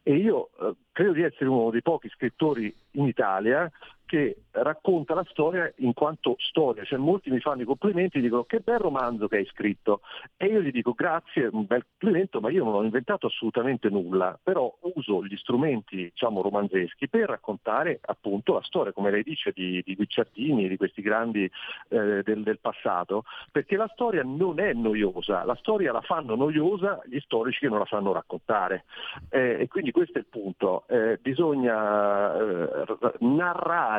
e 0.04 0.16
io 0.16 0.50
eh, 0.60 0.74
credo 0.92 1.14
di 1.14 1.24
essere 1.24 1.50
uno 1.50 1.70
dei 1.70 1.82
pochi 1.82 2.10
scrittori 2.10 2.74
in 2.92 3.06
Italia 3.06 3.72
che 4.10 4.46
racconta 4.52 5.14
la 5.14 5.24
storia 5.30 5.72
in 5.78 5.94
quanto 5.94 6.34
storia, 6.40 6.84
cioè 6.84 6.98
molti 6.98 7.30
mi 7.30 7.40
fanno 7.40 7.62
i 7.62 7.66
complimenti 7.66 8.18
e 8.18 8.22
dicono 8.22 8.44
che 8.44 8.60
bel 8.60 8.80
romanzo 8.80 9.28
che 9.28 9.38
hai 9.38 9.46
scritto. 9.46 10.02
E 10.36 10.48
io 10.48 10.62
gli 10.62 10.72
dico 10.72 10.94
grazie, 10.94 11.48
un 11.52 11.68
bel 11.68 11.86
complimento, 11.86 12.40
ma 12.40 12.50
io 12.50 12.64
non 12.64 12.74
ho 12.74 12.84
inventato 12.84 13.28
assolutamente 13.28 13.90
nulla, 13.90 14.38
però 14.42 14.76
uso 14.96 15.24
gli 15.24 15.38
strumenti 15.38 15.96
diciamo 15.98 16.42
romanzeschi 16.42 17.08
per 17.08 17.30
raccontare 17.30 18.00
appunto 18.02 18.54
la 18.54 18.64
storia, 18.64 18.94
come 18.94 19.12
lei 19.12 19.22
dice, 19.22 19.52
di, 19.54 19.84
di 19.86 19.94
Guicciardini, 19.94 20.68
di 20.68 20.78
questi 20.78 21.04
grandi 21.04 21.44
eh, 21.44 22.24
del, 22.24 22.42
del 22.42 22.60
passato, 22.60 23.26
perché 23.52 23.76
la 23.76 23.90
storia 23.94 24.24
non 24.24 24.60
è 24.60 24.74
noiosa, 24.74 25.46
la 25.46 25.56
storia 25.56 25.92
la 25.92 26.02
fanno 26.02 26.34
noiosa 26.34 27.00
gli 27.06 27.20
storici 27.20 27.60
che 27.60 27.70
non 27.70 27.78
la 27.78 27.86
sanno 27.86 28.12
raccontare. 28.12 28.86
Eh, 29.30 29.58
e 29.60 29.68
quindi 29.68 29.92
questo 29.92 30.18
è 30.18 30.22
il 30.22 30.28
punto, 30.28 30.86
Eh, 30.88 31.20
bisogna 31.22 32.36
eh, 32.36 32.86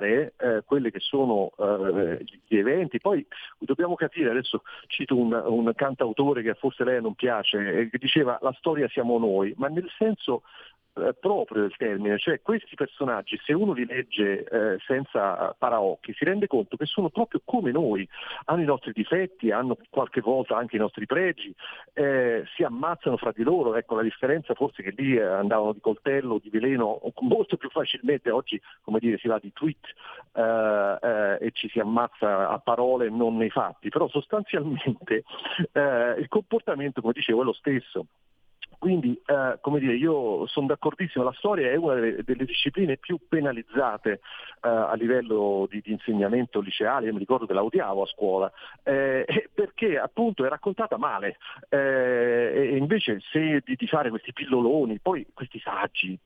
narrare 0.00 0.32
eh, 0.38 0.62
quelli 0.64 0.90
che 0.90 1.00
sono 1.00 1.52
eh, 1.58 2.24
gli 2.46 2.56
eventi, 2.56 2.98
poi 2.98 3.24
dobbiamo 3.58 3.94
capire, 3.94 4.30
adesso 4.30 4.62
cito 4.86 5.16
un, 5.16 5.32
un 5.32 5.72
cantautore 5.74 6.42
che 6.42 6.54
forse 6.54 6.84
lei 6.84 7.00
non 7.00 7.14
piace, 7.14 7.58
eh, 7.72 7.90
che 7.90 7.98
diceva 7.98 8.38
la 8.40 8.54
storia 8.58 8.88
siamo 8.88 9.18
noi, 9.18 9.54
ma 9.56 9.68
nel 9.68 9.90
senso 9.96 10.42
proprio 11.18 11.62
del 11.62 11.76
termine, 11.76 12.18
cioè 12.18 12.40
questi 12.42 12.74
personaggi 12.74 13.38
se 13.44 13.52
uno 13.52 13.72
li 13.72 13.86
legge 13.86 14.44
eh, 14.44 14.78
senza 14.86 15.54
paraocchi 15.58 16.12
si 16.14 16.24
rende 16.24 16.46
conto 16.46 16.76
che 16.76 16.86
sono 16.86 17.08
proprio 17.08 17.40
come 17.44 17.70
noi, 17.70 18.08
hanno 18.46 18.62
i 18.62 18.66
nostri 18.66 18.92
difetti, 18.92 19.50
hanno 19.50 19.76
qualche 19.88 20.20
volta 20.20 20.56
anche 20.56 20.76
i 20.76 20.78
nostri 20.78 21.06
pregi, 21.06 21.54
eh, 21.92 22.44
si 22.54 22.62
ammazzano 22.62 23.16
fra 23.16 23.32
di 23.32 23.42
loro, 23.42 23.74
ecco 23.76 23.96
la 23.96 24.02
differenza 24.02 24.54
forse 24.54 24.82
che 24.82 24.92
lì 24.96 25.16
eh, 25.16 25.22
andavano 25.22 25.72
di 25.72 25.80
coltello, 25.80 26.38
di 26.38 26.50
veleno 26.50 27.00
molto 27.20 27.56
più 27.56 27.68
facilmente, 27.70 28.30
oggi 28.30 28.60
come 28.82 28.98
dire 28.98 29.18
si 29.18 29.28
va 29.28 29.38
di 29.38 29.52
tweet 29.52 29.86
eh, 30.32 30.98
eh, 31.02 31.46
e 31.46 31.50
ci 31.52 31.68
si 31.68 31.78
ammazza 31.78 32.48
a 32.48 32.58
parole 32.58 33.08
non 33.10 33.36
nei 33.36 33.50
fatti, 33.50 33.88
però 33.88 34.08
sostanzialmente 34.08 35.24
eh, 35.72 36.14
il 36.18 36.28
comportamento 36.28 37.00
come 37.00 37.12
dicevo 37.14 37.42
è 37.42 37.44
lo 37.44 37.52
stesso. 37.52 38.06
Quindi, 38.80 39.12
eh, 39.26 39.58
come 39.60 39.78
dire, 39.78 39.94
io 39.94 40.46
sono 40.46 40.68
d'accordissimo, 40.68 41.22
la 41.22 41.34
storia 41.36 41.70
è 41.70 41.76
una 41.76 41.92
delle, 41.96 42.22
delle 42.24 42.46
discipline 42.46 42.96
più 42.96 43.18
penalizzate 43.28 44.12
eh, 44.12 44.68
a 44.68 44.94
livello 44.94 45.68
di, 45.70 45.82
di 45.82 45.92
insegnamento 45.92 46.60
liceale, 46.60 47.04
io 47.04 47.12
mi 47.12 47.18
ricordo 47.18 47.44
che 47.44 47.52
la 47.52 47.62
odiavo 47.62 48.00
a 48.00 48.06
scuola, 48.06 48.50
eh, 48.82 49.26
perché 49.52 49.98
appunto 49.98 50.46
è 50.46 50.48
raccontata 50.48 50.96
male, 50.96 51.36
eh, 51.68 52.52
e 52.54 52.76
invece 52.78 53.20
se 53.30 53.60
di, 53.62 53.76
di 53.76 53.86
fare 53.86 54.08
questi 54.08 54.32
pilloloni, 54.32 54.98
poi 54.98 55.26
questi 55.34 55.60
saggi, 55.60 56.18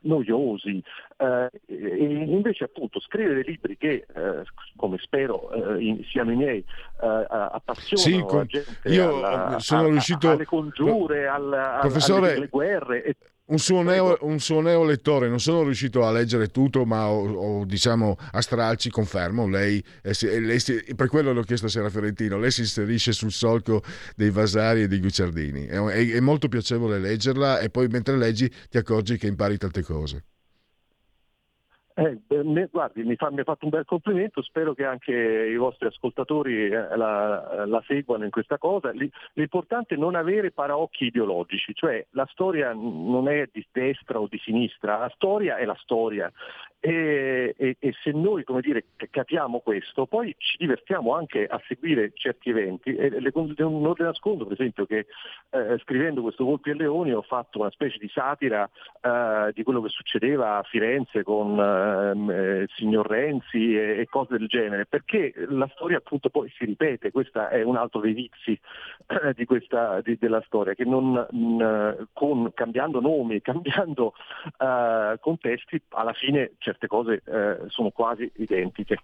noiosi. 0.00 0.82
Eh, 1.16 1.50
e 1.66 2.24
invece 2.24 2.64
appunto 2.64 3.00
scrivere 3.00 3.42
libri 3.42 3.76
che 3.76 4.06
eh, 4.14 4.42
come 4.76 4.98
spero 4.98 5.50
eh, 5.76 5.82
in- 5.82 6.04
siano 6.04 6.30
i 6.32 6.36
miei 6.36 6.58
eh, 6.58 7.26
appassionano 7.28 8.08
Sì, 8.18 8.24
con- 8.24 8.38
la 8.38 8.44
gente 8.44 8.88
io 8.88 9.16
alla- 9.24 9.58
sono 9.58 9.80
a- 9.80 9.84
a- 9.84 9.88
riuscito- 9.88 10.30
alle 10.30 10.44
congiure, 10.44 11.26
al- 11.26 11.52
al- 11.52 11.80
Professore- 11.80 12.26
alle, 12.28 12.36
alle 12.36 12.46
guerre 12.48 13.02
e 13.04 13.16
Un 13.50 13.58
suo, 13.58 13.80
neo, 13.80 14.18
un 14.20 14.40
suo 14.40 14.60
neo 14.60 14.84
lettore, 14.84 15.26
non 15.26 15.40
sono 15.40 15.62
riuscito 15.62 16.04
a 16.04 16.12
leggere 16.12 16.48
tutto, 16.48 16.84
ma 16.84 17.08
ho, 17.08 17.26
ho, 17.32 17.64
diciamo 17.64 18.14
a 18.32 18.42
stralci, 18.42 18.90
confermo, 18.90 19.48
lei, 19.48 19.82
lei 20.02 20.60
per 20.94 21.08
quello 21.08 21.32
l'ho 21.32 21.42
chiesto 21.42 21.64
a 21.64 21.68
Sera 21.70 21.88
Fiorentino, 21.88 22.38
lei 22.38 22.50
si 22.50 22.60
inserisce 22.60 23.12
sul 23.12 23.32
solco 23.32 23.82
dei 24.16 24.28
Vasari 24.28 24.82
e 24.82 24.86
dei 24.86 25.00
Guicciardini, 25.00 25.64
è, 25.64 25.78
è- 25.78 26.12
è 26.12 26.20
molto 26.20 26.48
piacevole 26.48 26.98
leggerla 26.98 27.60
e 27.60 27.70
poi 27.70 27.88
mentre 27.88 28.18
leggi 28.18 28.52
ti 28.68 28.76
accorgi 28.76 29.16
che 29.16 29.28
impari 29.28 29.56
tante 29.56 29.82
cose. 29.82 30.24
Eh, 31.98 32.16
eh, 32.28 32.44
me- 32.44 32.68
guardi, 32.70 33.02
mi, 33.02 33.16
fa- 33.16 33.32
mi 33.32 33.40
ha 33.40 33.44
fatto 33.44 33.64
un 33.64 33.72
bel 33.72 33.84
complimento, 33.84 34.40
spero 34.40 34.72
che 34.72 34.84
anche 34.84 35.12
i 35.12 35.56
vostri 35.56 35.88
ascoltatori 35.88 36.66
eh, 36.66 36.96
la, 36.96 37.66
la 37.66 37.82
seguano 37.88 38.22
in 38.22 38.30
questa 38.30 38.56
cosa. 38.56 38.92
L'i- 38.92 39.10
L'importante 39.32 39.96
è 39.96 39.98
non 39.98 40.14
avere 40.14 40.52
paraocchi 40.52 41.06
ideologici, 41.06 41.74
cioè 41.74 42.06
la 42.10 42.24
storia 42.30 42.72
non 42.72 43.28
è 43.28 43.48
di 43.52 43.66
destra 43.72 44.20
o 44.20 44.28
di 44.28 44.38
sinistra, 44.38 44.96
la 44.96 45.10
storia 45.12 45.56
è 45.56 45.64
la 45.64 45.76
storia. 45.82 46.30
E, 46.80 47.54
e- 47.58 47.76
e 47.78 47.92
se 48.02 48.12
noi 48.12 48.44
dire, 48.60 48.84
capiamo 49.10 49.58
questo, 49.60 50.06
poi 50.06 50.34
ci 50.38 50.56
divertiamo 50.58 51.14
anche 51.14 51.44
a 51.44 51.60
seguire 51.66 52.12
certi 52.14 52.50
eventi. 52.50 52.94
E 52.94 53.20
le- 53.20 53.32
non 53.34 53.94
le 53.96 54.04
nascondo, 54.04 54.44
per 54.44 54.52
esempio, 54.52 54.86
che 54.86 55.06
eh, 55.50 55.78
scrivendo 55.78 56.22
questo 56.22 56.44
Volpi 56.44 56.70
e 56.70 56.74
Leoni 56.74 57.12
ho 57.12 57.22
fatto 57.22 57.58
una 57.60 57.70
specie 57.70 57.98
di 57.98 58.08
satira 58.08 58.68
eh, 59.00 59.52
di 59.54 59.62
quello 59.64 59.80
che 59.82 59.88
succedeva 59.88 60.58
a 60.58 60.62
Firenze 60.62 61.24
con 61.24 61.58
ehm, 61.58 62.30
eh, 62.30 62.58
il 62.62 62.70
signor 62.76 63.06
Renzi 63.08 63.76
e, 63.76 64.06
cose 64.08 64.38
del 64.38 64.46
genere, 64.46 64.86
perché 64.86 65.32
la 65.48 65.68
storia 65.74 65.98
appunto 65.98 66.30
poi 66.30 66.48
si 66.56 66.64
ripete, 66.64 67.10
questo 67.10 67.48
è 67.48 67.62
un 67.62 67.76
altro 67.76 68.00
dei 68.00 68.12
vizi 68.12 68.58
eh, 69.06 69.32
di 69.34 69.44
questa, 69.44 70.00
di- 70.00 70.16
della 70.18 70.42
storia, 70.46 70.74
che 70.74 70.84
non, 70.84 71.26
mh, 71.28 72.08
con, 72.12 72.52
cambiando 72.54 73.00
nomi, 73.00 73.40
cambiando 73.42 74.14
eh, 74.58 75.16
contesti, 75.20 75.80
alla 75.90 76.12
fine 76.12 76.52
certe 76.68 76.86
cose 76.86 77.22
eh, 77.24 77.56
sono 77.68 77.90
quasi 77.90 78.30
identiche. 78.36 78.98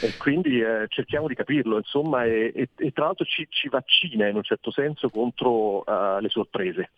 E 0.00 0.16
quindi 0.16 0.60
eh, 0.60 0.86
cerchiamo 0.88 1.26
di 1.26 1.34
capirlo, 1.34 1.76
insomma, 1.78 2.24
e, 2.24 2.52
e- 2.54 2.68
e 2.76 2.92
tra 2.92 3.06
l'altro 3.06 3.24
ci, 3.24 3.46
ci 3.50 3.68
vaccina 3.68 4.28
in 4.28 4.36
un 4.36 4.42
certo 4.44 4.70
senso 4.70 5.08
contro 5.10 5.78
uh, 5.78 6.20
le 6.20 6.28
sorprese. 6.28 6.90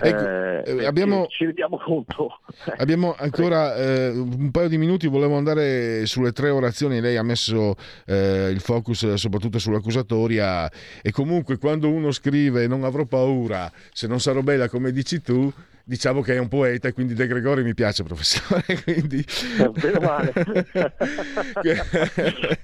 Ecco, 0.00 0.26
Eh, 0.26 0.62
eh, 0.82 0.86
abbiamo- 0.86 1.26
Ci 1.26 1.44
rendiamo 1.44 1.78
conto. 1.78 2.40
Abbiamo 2.78 3.14
ancora 3.18 3.74
un 4.12 4.50
paio 4.50 4.68
di 4.68 4.78
minuti, 4.78 5.06
volevo 5.06 5.36
andare 5.36 6.06
sulle 6.06 6.32
tre 6.32 6.50
orazioni, 6.50 7.00
lei 7.00 7.16
ha 7.16 7.22
messo 7.22 7.74
il 8.06 8.60
focus 8.60 9.14
soprattutto 9.14 9.58
sull'accusatoria 9.58 10.70
e 11.02 11.10
comunque 11.10 11.58
quando 11.58 11.88
uno 11.90 12.10
scrive 12.12 12.66
non 12.66 12.84
avrò 12.84 13.04
paura 13.04 13.70
se 13.92 14.06
non 14.06 14.20
sarò 14.20 14.40
bella 14.42 14.68
come 14.68 14.92
dici 14.92 15.20
tu, 15.20 15.52
diciamo 15.88 16.20
che 16.20 16.34
è 16.34 16.38
un 16.38 16.48
poeta 16.48 16.86
e 16.86 16.92
quindi 16.92 17.14
De 17.14 17.26
Gregori 17.26 17.62
mi 17.62 17.72
piace 17.72 18.02
professore, 18.02 18.62
quindi... 18.84 19.24
Bene 19.72 19.96
o 19.96 20.00
male. 20.00 20.32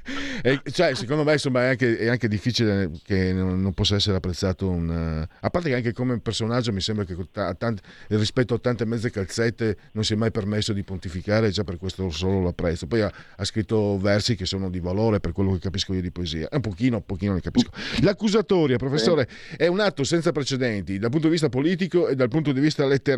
E, 0.47 0.61
cioè, 0.70 0.95
secondo 0.95 1.25
me 1.25 1.33
insomma, 1.33 1.62
è, 1.62 1.68
anche, 1.68 1.97
è 1.97 2.07
anche 2.07 2.29
difficile 2.29 2.91
che 3.03 3.33
non, 3.33 3.62
non 3.62 3.72
possa 3.72 3.95
essere 3.95 4.16
apprezzato 4.16 4.68
un... 4.68 4.91
eh, 4.91 5.27
a 5.41 5.49
parte 5.49 5.70
che 5.70 5.75
anche 5.75 5.95
come 5.95 6.20
personaggio 6.20 6.70
mi 6.70 6.83
sembra 6.83 7.07
che 7.07 7.14
con 7.14 7.31
ta- 7.31 7.55
tant- 7.55 7.81
rispetto 8.09 8.53
a 8.53 8.59
tante 8.59 8.85
mezze 8.85 9.11
calzette 9.11 9.75
non 9.93 10.05
si 10.05 10.12
è 10.12 10.16
mai 10.16 10.31
permesso 10.31 10.75
di 10.75 10.83
pontificare, 10.83 11.49
già 11.49 11.64
per 11.64 11.79
questo 11.79 12.11
solo 12.11 12.41
lo 12.41 12.49
apprezzo. 12.49 12.87
Poi 12.87 13.01
ha, 13.01 13.11
ha 13.37 13.45
scritto 13.45 13.97
versi 13.97 14.37
che 14.37 14.45
sono 14.45 14.68
di 14.68 14.81
valore 14.81 15.18
per 15.18 15.33
quello 15.33 15.55
che 15.55 15.61
capisco 15.61 15.95
io 15.95 16.03
di 16.03 16.11
poesia. 16.11 16.47
Un 16.51 16.61
pochino, 16.61 16.97
un 16.97 17.07
pochino 17.07 17.33
ne 17.33 17.41
capisco. 17.41 17.70
L'accusatoria, 18.03 18.77
professore, 18.77 19.27
è 19.57 19.66
un 19.66 19.81
atto 19.81 20.05
senza 20.05 20.31
precedenti 20.31 20.99
dal 20.99 21.09
punto 21.09 21.29
di 21.29 21.33
vista 21.33 21.49
politico 21.49 22.09
e 22.09 22.16
dal 22.16 22.29
punto 22.29 22.53
di 22.53 22.61
vista 22.61 22.85
letterario. 22.85 23.14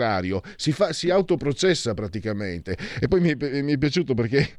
Si, 0.57 0.73
fa, 0.73 0.93
si 0.93 1.11
autoprocessa 1.11 1.95
praticamente. 1.95 2.77
E 3.01 3.09
poi 3.09 3.21
mi, 3.21 3.35
mi 3.63 3.73
è 3.73 3.79
piaciuto 3.79 4.15
perché 4.15 4.57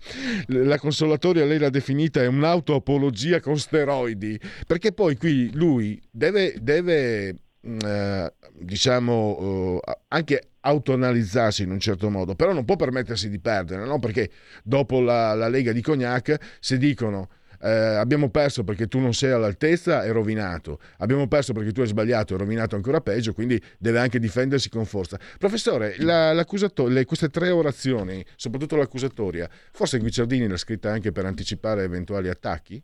la 0.47 0.77
consolatoria 0.77 1.45
lei 1.45 1.57
l'ha 1.59 1.69
definita 1.69 2.21
è 2.21 2.27
un'autoapologia 2.27 3.39
con 3.39 3.57
steroidi. 3.57 4.39
Perché 4.65 4.91
poi 4.91 5.17
qui 5.17 5.51
lui 5.53 6.01
deve, 6.11 6.55
deve 6.59 7.35
mh, 7.61 7.77
eh, 7.85 8.33
diciamo, 8.59 9.79
eh, 9.85 9.97
anche 10.09 10.41
autoanalizzarsi 10.61 11.63
in 11.63 11.71
un 11.71 11.79
certo 11.79 12.09
modo, 12.09 12.35
però 12.35 12.51
non 12.51 12.65
può 12.65 12.75
permettersi 12.75 13.29
di 13.29 13.39
perdere, 13.39 13.85
no? 13.85 13.99
perché 13.99 14.29
dopo 14.63 14.99
la, 14.99 15.33
la 15.33 15.47
Lega 15.47 15.71
di 15.71 15.81
Cognac 15.81 16.37
se 16.59 16.77
dicono 16.77 17.29
eh, 17.67 17.95
abbiamo 17.95 18.29
perso 18.29 18.63
perché 18.63 18.87
tu 18.87 18.99
non 18.99 19.13
sei 19.13 19.31
all'altezza 19.31 20.03
è 20.03 20.11
rovinato, 20.11 20.79
abbiamo 20.99 21.27
perso 21.27 21.53
perché 21.53 21.71
tu 21.71 21.81
hai 21.81 21.87
sbagliato 21.87 22.35
è 22.35 22.37
rovinato 22.37 22.75
ancora 22.75 23.01
peggio, 23.01 23.33
quindi 23.33 23.61
deve 23.77 23.99
anche 23.99 24.19
difendersi 24.19 24.69
con 24.69 24.85
forza. 24.85 25.19
Professore, 25.37 25.95
la, 25.99 26.33
le- 26.33 27.05
queste 27.05 27.29
tre 27.29 27.49
orazioni, 27.49 28.25
soprattutto 28.35 28.75
l'accusatoria, 28.77 29.49
forse 29.71 29.99
Guicciardini 29.99 30.47
l'ha 30.47 30.57
scritta 30.57 30.91
anche 30.91 31.11
per 31.11 31.25
anticipare 31.25 31.83
eventuali 31.83 32.29
attacchi? 32.29 32.81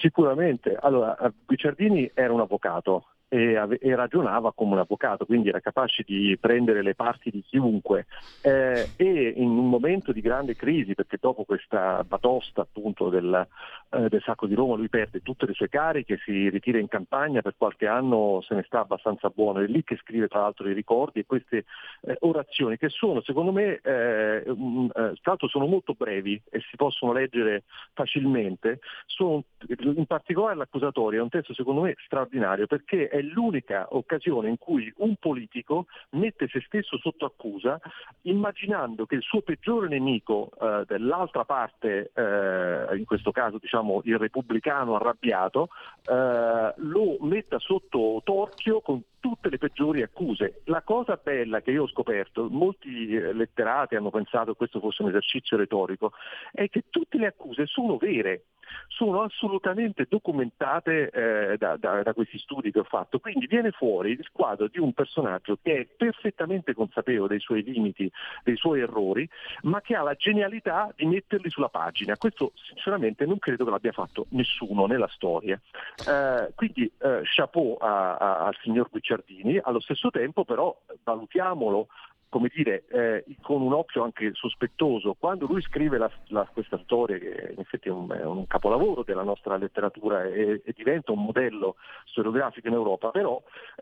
Sicuramente. 0.00 0.76
Allora, 0.80 1.16
Guicciardini 1.44 2.10
era 2.14 2.32
un 2.32 2.40
avvocato 2.40 3.13
e, 3.34 3.78
e 3.80 3.94
ragionava 3.96 4.52
come 4.52 4.74
un 4.74 4.78
avvocato, 4.78 5.26
quindi 5.26 5.48
era 5.48 5.58
capace 5.58 6.04
di 6.06 6.36
prendere 6.40 6.82
le 6.82 6.94
parti 6.94 7.30
di 7.30 7.42
chiunque. 7.42 8.06
Eh, 8.42 8.90
e 8.96 9.32
in 9.36 9.48
un 9.48 9.68
momento 9.68 10.12
di 10.12 10.20
grande 10.20 10.54
crisi, 10.54 10.94
perché 10.94 11.18
dopo 11.20 11.44
questa 11.44 12.04
batosta 12.04 12.60
appunto 12.60 13.08
del, 13.08 13.46
eh, 13.90 14.08
del 14.08 14.22
Sacco 14.22 14.46
di 14.46 14.54
Roma 14.54 14.76
lui 14.76 14.88
perde 14.88 15.20
tutte 15.20 15.46
le 15.46 15.52
sue 15.52 15.68
cariche, 15.68 16.20
si 16.24 16.48
ritira 16.48 16.78
in 16.78 16.86
campagna, 16.86 17.42
per 17.42 17.54
qualche 17.56 17.88
anno 17.88 18.40
se 18.42 18.54
ne 18.54 18.62
sta 18.62 18.80
abbastanza 18.80 19.28
buono, 19.30 19.58
è 19.60 19.66
lì 19.66 19.82
che 19.82 19.96
scrive 19.96 20.28
tra 20.28 20.40
l'altro 20.40 20.68
i 20.68 20.74
ricordi 20.74 21.20
e 21.20 21.26
queste 21.26 21.64
eh, 22.02 22.16
orazioni 22.20 22.76
che 22.76 22.88
sono 22.88 23.20
secondo 23.22 23.50
me, 23.50 23.80
eh, 23.82 24.44
mm, 24.48 24.86
eh, 24.86 24.90
tra 24.92 25.12
l'altro 25.22 25.48
sono 25.48 25.66
molto 25.66 25.94
brevi 25.94 26.40
e 26.50 26.60
si 26.60 26.76
possono 26.76 27.12
leggere 27.12 27.64
facilmente, 27.94 28.78
sono, 29.06 29.42
in 29.66 30.06
particolare 30.06 30.56
l'accusatoria 30.56 31.18
è 31.18 31.22
un 31.22 31.28
testo 31.30 31.52
secondo 31.54 31.80
me 31.80 31.94
straordinario 32.04 32.66
perché 32.66 33.08
è 33.08 33.23
l'unica 33.24 33.86
occasione 33.90 34.48
in 34.48 34.58
cui 34.58 34.92
un 34.98 35.16
politico 35.16 35.86
mette 36.10 36.48
se 36.48 36.62
stesso 36.66 36.98
sotto 36.98 37.24
accusa 37.24 37.80
immaginando 38.22 39.06
che 39.06 39.16
il 39.16 39.22
suo 39.22 39.40
peggiore 39.42 39.88
nemico 39.88 40.50
eh, 40.60 40.84
dell'altra 40.86 41.44
parte, 41.44 42.10
eh, 42.14 42.96
in 42.96 43.04
questo 43.04 43.30
caso 43.32 43.58
diciamo 43.58 44.00
il 44.04 44.18
repubblicano 44.18 44.96
arrabbiato, 44.96 45.68
eh, 46.08 46.74
lo 46.76 47.16
metta 47.20 47.58
sotto 47.58 48.20
torchio 48.24 48.80
con 48.80 49.02
tutte 49.24 49.48
le 49.48 49.56
peggiori 49.56 50.02
accuse. 50.02 50.60
La 50.64 50.82
cosa 50.82 51.18
bella 51.22 51.62
che 51.62 51.70
io 51.70 51.84
ho 51.84 51.88
scoperto, 51.88 52.46
molti 52.50 53.08
eh, 53.08 53.32
letterati 53.32 53.94
hanno 53.96 54.10
pensato 54.10 54.50
che 54.50 54.58
questo 54.58 54.80
fosse 54.80 55.00
un 55.00 55.08
esercizio 55.08 55.56
retorico, 55.56 56.12
è 56.52 56.68
che 56.68 56.84
tutte 56.90 57.16
le 57.16 57.28
accuse 57.28 57.64
sono 57.64 57.96
vere, 57.96 58.42
sono 58.88 59.22
assolutamente 59.22 60.06
documentate 60.08 61.08
eh, 61.10 61.56
da, 61.56 61.76
da- 61.78 62.02
da 62.02 62.12
questi 62.12 62.38
studi 62.38 62.70
che 62.70 62.80
ho 62.80 62.84
fatto. 62.84 63.18
Quindi 63.18 63.46
viene 63.46 63.70
fuori 63.70 64.10
il 64.10 64.28
quadro 64.30 64.68
di 64.68 64.78
un 64.78 64.92
personaggio 64.92 65.58
che 65.62 65.74
è 65.80 65.86
perfettamente 65.86 66.74
consapevole 66.74 67.28
dei 67.28 67.40
suoi 67.40 67.62
limiti, 67.62 68.10
dei 68.42 68.56
suoi 68.56 68.80
errori, 68.80 69.26
ma 69.62 69.80
che 69.80 69.94
ha 69.96 70.02
la 70.02 70.14
genialità 70.14 70.92
di 70.94 71.06
metterli 71.06 71.48
sulla 71.48 71.68
pagina. 71.70 72.16
Questo 72.18 72.52
sinceramente 72.56 73.24
non 73.24 73.38
credo 73.38 73.64
che 73.64 73.70
l'abbia 73.70 73.92
fatto 73.92 74.26
nessuno 74.30 74.84
nella 74.84 75.08
storia. 75.08 75.58
Eh, 76.06 76.52
quindi 76.54 76.90
eh, 76.98 77.20
chapeau 77.22 77.76
a- 77.80 78.16
a- 78.16 78.38
al 78.46 78.56
signor 78.62 78.90
Guicciardini, 79.14 79.58
allo 79.62 79.80
stesso 79.80 80.10
tempo 80.10 80.44
però 80.44 80.76
valutiamolo 81.02 81.88
come 82.34 82.50
dire, 82.52 82.82
eh, 82.88 83.24
con 83.42 83.62
un 83.62 83.72
occhio 83.72 84.02
anche 84.02 84.32
sospettoso. 84.34 85.14
Quando 85.16 85.46
lui 85.46 85.62
scrive 85.62 85.98
la- 85.98 86.10
la- 86.30 86.48
questa 86.52 86.80
storia, 86.82 87.16
che 87.16 87.52
in 87.52 87.60
effetti 87.60 87.86
è 87.86 87.92
un, 87.92 88.10
è 88.10 88.24
un 88.24 88.48
capolavoro 88.48 89.04
della 89.04 89.22
nostra 89.22 89.56
letteratura 89.56 90.24
e, 90.24 90.60
e 90.64 90.72
diventa 90.74 91.12
un 91.12 91.22
modello 91.22 91.76
storiografico 92.06 92.66
in 92.66 92.74
Europa, 92.74 93.10
però 93.10 93.40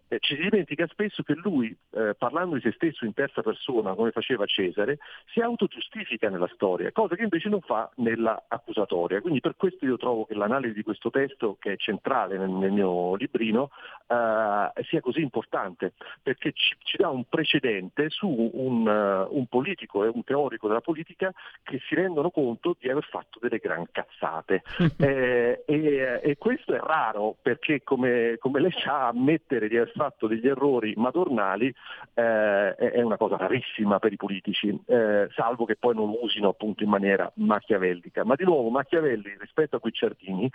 eh, 0.09 0.19
ci 0.19 0.35
si 0.37 0.43
dimentica 0.43 0.87
spesso 0.89 1.23
che 1.23 1.33
lui, 1.33 1.75
eh, 1.93 2.15
parlando 2.15 2.57
di 2.57 2.61
se 2.61 2.73
stesso 2.73 3.07
in 3.07 3.15
terza 3.15 3.41
persona, 3.41 3.95
come 3.95 4.11
faceva 4.11 4.45
Cesare, 4.45 4.99
si 5.33 5.41
autogiustifica 5.41 6.29
nella 6.29 6.51
storia, 6.53 6.93
cosa 6.93 7.17
che 7.17 7.23
invece 7.23 7.49
non 7.49 7.63
fa 7.63 7.91
nella 7.97 8.45
accusatoria. 8.49 9.23
Quindi 9.23 9.41
per 9.41 9.57
questo 9.57 9.87
io 9.87 9.97
trovo 9.97 10.27
che 10.27 10.35
l'analisi 10.35 10.75
di 10.75 10.83
questo 10.83 11.09
testo, 11.09 11.57
che 11.59 11.73
è 11.73 11.77
centrale 11.77 12.37
nel, 12.37 12.51
nel 12.51 12.71
mio 12.71 13.15
librino, 13.15 13.71
eh, 14.09 14.83
sia 14.85 15.01
così 15.01 15.23
importante, 15.23 15.95
perché 16.23 16.53
ci, 16.53 16.77
ci 16.83 16.99
dà 16.99 17.09
un 17.09 17.25
precedente 17.25 18.11
su 18.11 18.41
un, 18.53 18.87
eh, 18.89 19.27
un 19.31 19.47
politico 19.47 20.05
e 20.05 20.11
un 20.13 20.25
teorico 20.25 20.69
della 20.69 20.81
politica 20.81 21.33
che 21.63 21.81
si 21.87 21.95
rendono 21.95 22.31
conto 22.31 22.77
di 22.79 22.89
aver 22.89 23.05
fatto 23.05 23.39
delle 23.41 23.59
gran 23.59 23.87
cazzate. 23.91 24.63
Eh, 25.03 25.65
e, 25.67 26.21
e 26.23 26.37
questo 26.37 26.75
è 26.75 26.79
raro 26.79 27.35
perché 27.43 27.83
come, 27.83 28.37
come 28.39 28.61
lei 28.61 28.71
sa 28.71 29.09
ammettere 29.09 29.67
di 29.69 29.77
aver 29.77 29.91
fatto 29.95 30.29
degli 30.29 30.47
errori 30.47 30.93
madornali 30.97 31.75
eh, 32.15 32.75
è 32.77 32.93
è 32.93 33.03
una 33.03 33.17
cosa 33.17 33.37
rarissima 33.37 33.99
per 33.99 34.13
i 34.13 34.17
politici, 34.17 34.69
eh, 34.87 35.29
salvo 35.35 35.65
che 35.65 35.77
poi 35.77 35.95
non 35.95 36.11
lo 36.11 36.23
usino 36.23 36.49
appunto 36.49 36.83
in 36.85 36.89
maniera 36.89 37.31
machiavellica. 37.37 38.25
Ma 38.25 38.35
di 38.35 38.45
nuovo 38.45 38.71
Machiavelli 38.71 39.35
rispetto 39.39 39.77
a 39.77 39.79
Guicciardini 39.79 40.49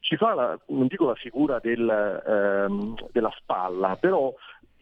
ci 0.00 0.16
fa, 0.16 0.34
la- 0.34 0.58
non 0.68 0.86
dico 0.86 1.06
la 1.06 1.14
figura 1.14 1.58
del, 1.60 1.88
ehm, 1.88 2.94
della 3.10 3.32
spalla, 3.38 3.96
però 3.96 4.32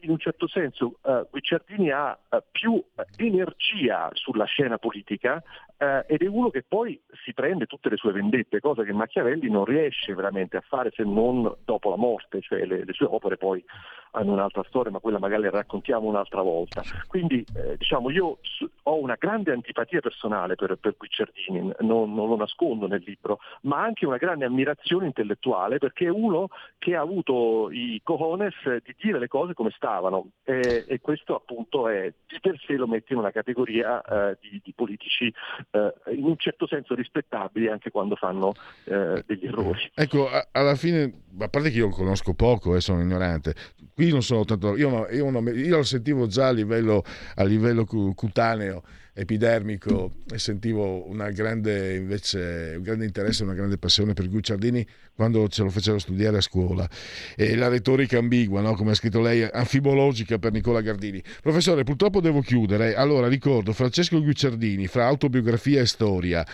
in 0.03 0.11
un 0.11 0.19
certo 0.19 0.47
senso 0.47 0.99
eh, 1.05 1.27
Guicciardini 1.31 1.91
ha 1.91 2.17
eh, 2.29 2.43
più 2.51 2.83
eh, 2.97 3.05
energia 3.25 4.11
sulla 4.13 4.45
scena 4.45 4.79
politica 4.79 5.43
eh, 5.83 6.05
ed 6.07 6.23
è 6.23 6.27
uno 6.27 6.51
che 6.51 6.63
poi 6.63 7.01
si 7.25 7.33
prende 7.33 7.67
tutte 7.67 7.89
le 7.89 7.97
sue 7.97 8.13
vendette, 8.13 8.61
cosa 8.61 8.85
che 8.85 8.93
Machiavelli 8.93 9.51
non 9.51 9.65
riesce 9.65 10.15
veramente 10.15 10.57
a 10.57 10.61
fare 10.61 10.93
se 10.95 11.03
non 11.03 11.53
dopo 11.65 11.91
la 11.91 11.97
morte, 11.97 12.41
cioè 12.41 12.65
le, 12.65 12.85
le 12.85 12.93
sue 12.93 13.07
opere 13.07 13.37
poi 13.37 13.65
hanno 14.13 14.33
un'altra 14.33 14.63
storia, 14.65 14.91
ma 14.91 14.99
quella 14.99 15.19
magari 15.19 15.43
la 15.43 15.51
raccontiamo 15.51 16.07
un'altra 16.07 16.43
volta. 16.43 16.83
Quindi 17.09 17.45
eh, 17.57 17.77
diciamo 17.77 18.11
io 18.11 18.39
ho 18.85 19.01
una 19.01 19.17
grande 19.19 19.53
antipatia 19.53 20.01
personale 20.01 20.55
per, 20.55 20.77
per 20.77 20.95
Guicciardini, 20.97 21.73
non, 21.81 22.15
non 22.15 22.29
lo 22.29 22.37
nascondo 22.37 22.87
nel 22.87 23.03
libro, 23.05 23.39
ma 23.63 23.83
anche 23.83 24.07
una 24.07 24.19
grande 24.19 24.45
ammirazione 24.45 25.07
intellettuale 25.07 25.79
perché 25.79 26.07
è 26.07 26.11
uno 26.11 26.49
che 26.79 26.95
ha 26.95 27.01
avuto 27.01 27.71
i 27.71 28.01
cojones 28.05 28.55
di 28.85 28.95
dire 29.01 29.19
le 29.19 29.29
cose 29.29 29.55
come 29.55 29.71
stavano 29.93 30.31
e, 30.45 30.85
e 30.89 31.01
questo 31.01 31.35
appunto 31.37 31.89
è 31.89 32.13
di 32.27 32.39
per 32.41 32.59
sé 32.67 32.75
lo 32.75 32.87
mette 32.87 33.13
in 33.13 33.19
una 33.19 33.31
categoria 33.31 34.01
eh, 34.03 34.39
di, 34.41 34.61
di 34.65 34.73
politici 34.75 35.33
eh, 35.71 35.95
in 36.15 36.25
un 36.25 36.37
certo 36.39 36.67
senso 36.67 36.95
rispettabili 36.95 37.69
anche 37.69 37.91
quando 37.91 38.17
fanno 38.17 38.53
eh, 38.85 39.23
degli 39.27 39.47
errori. 39.47 39.91
Ecco, 39.95 40.29
a- 40.29 40.49
alla 40.53 40.75
fine, 40.75 41.23
a 41.39 41.49
parte 41.49 41.71
che 41.71 41.79
io 41.79 41.91
conosco 41.91 42.35
poco 42.35 42.75
e 42.75 42.81
sono 42.81 43.03
ignorante, 43.03 43.55
qui 43.95 44.11
non 44.11 44.23
sono 44.23 44.45
tanto. 44.45 44.77
Io, 44.77 45.09
io, 45.11 45.31
non- 45.31 45.47
io 45.55 45.77
lo 45.77 45.83
sentivo 45.83 46.27
già 46.27 46.49
a 46.49 46.53
livello, 46.53 47.03
a 47.37 47.45
livello 47.45 47.85
cu- 47.85 48.15
cutaneo, 48.15 48.83
epidermico, 49.15 50.13
e 50.31 50.39
sentivo 50.39 51.07
grande, 51.33 51.97
invece, 51.97 52.75
un 52.77 52.83
grande 52.83 53.05
interesse, 53.05 53.43
una 53.43 53.55
grande 53.55 53.77
passione 53.77 54.15
per 54.15 54.29
Guicciardini 54.29 54.87
quando 55.15 55.49
ce 55.49 55.63
lo 55.63 55.71
faceva 55.71 55.99
studiare 55.99 56.39
a 56.39 56.41
scuola. 56.41 56.89
E 57.37 57.55
la 57.57 57.69
retorica 57.69 58.19
ambigua, 58.19 58.61
no? 58.61 58.75
come 58.75 58.93
ha 58.93 58.95
scritto 58.95 59.21
lei, 59.21 59.43
anfibologica 59.43 60.39
per 60.39 60.53
Nicola 60.53 60.81
Gardini. 60.81 61.23
Professore, 61.41 61.85
purtroppo 61.85 62.21
devo 62.21 62.41
chiudere. 62.41 62.95
Allora, 62.95 63.29
ricordo 63.29 63.73
Francesco 63.73 64.21
Guicciardini, 64.23 64.87
fra 64.87 65.07
autobiografia 65.07 65.81
e 65.81 65.87
storia. 65.87 66.47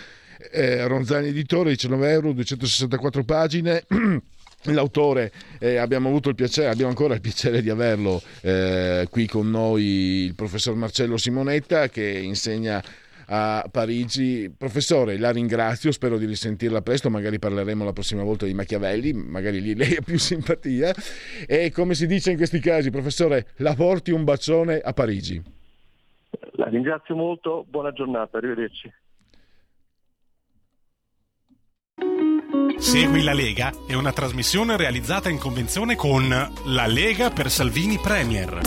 Eh, 0.52 0.86
Ronzani 0.86 1.28
Editore, 1.28 1.70
19 1.70 2.10
euro, 2.10 2.32
264 2.32 3.24
pagine. 3.24 3.84
L'autore 4.64 5.30
eh, 5.60 5.76
abbiamo 5.76 6.08
avuto 6.08 6.28
il 6.28 6.34
piacere, 6.34 6.68
abbiamo 6.68 6.90
ancora 6.90 7.14
il 7.14 7.20
piacere 7.20 7.62
di 7.62 7.70
averlo 7.70 8.20
eh, 8.42 9.06
qui 9.08 9.26
con 9.26 9.48
noi, 9.48 9.84
il 10.24 10.34
professor 10.34 10.74
Marcello 10.74 11.16
Simonetta 11.16 11.88
che 11.88 12.06
insegna 12.06 12.82
a 13.28 13.66
Parigi. 13.70 14.52
Professore, 14.56 15.18
la 15.18 15.30
ringrazio, 15.30 15.92
spero 15.92 16.18
di 16.18 16.26
risentirla 16.26 16.82
presto, 16.82 17.10
magari 17.10 17.38
parleremo 17.38 17.84
la 17.84 17.92
prossima 17.92 18.22
volta 18.22 18.46
di 18.46 18.54
Machiavelli, 18.54 19.12
magari 19.12 19.60
lì 19.60 19.74
lei 19.76 19.96
ha 19.96 20.02
più 20.02 20.18
simpatia. 20.18 20.92
E 21.46 21.70
come 21.70 21.94
si 21.94 22.06
dice 22.06 22.30
in 22.30 22.36
questi 22.36 22.58
casi, 22.58 22.90
professore, 22.90 23.48
la 23.56 23.74
porti 23.74 24.10
un 24.10 24.24
bacione 24.24 24.78
a 24.78 24.92
Parigi. 24.92 25.42
La 26.52 26.68
ringrazio 26.68 27.14
molto, 27.14 27.64
buona 27.68 27.92
giornata, 27.92 28.38
arrivederci. 28.38 28.92
Segui 32.78 33.22
la 33.22 33.32
Lega 33.32 33.72
è 33.86 33.94
una 33.94 34.12
trasmissione 34.12 34.76
realizzata 34.76 35.28
in 35.28 35.38
convenzione 35.38 35.96
con 35.96 36.28
La 36.28 36.86
Lega 36.86 37.30
per 37.30 37.50
Salvini 37.50 37.98
Premier. 37.98 38.60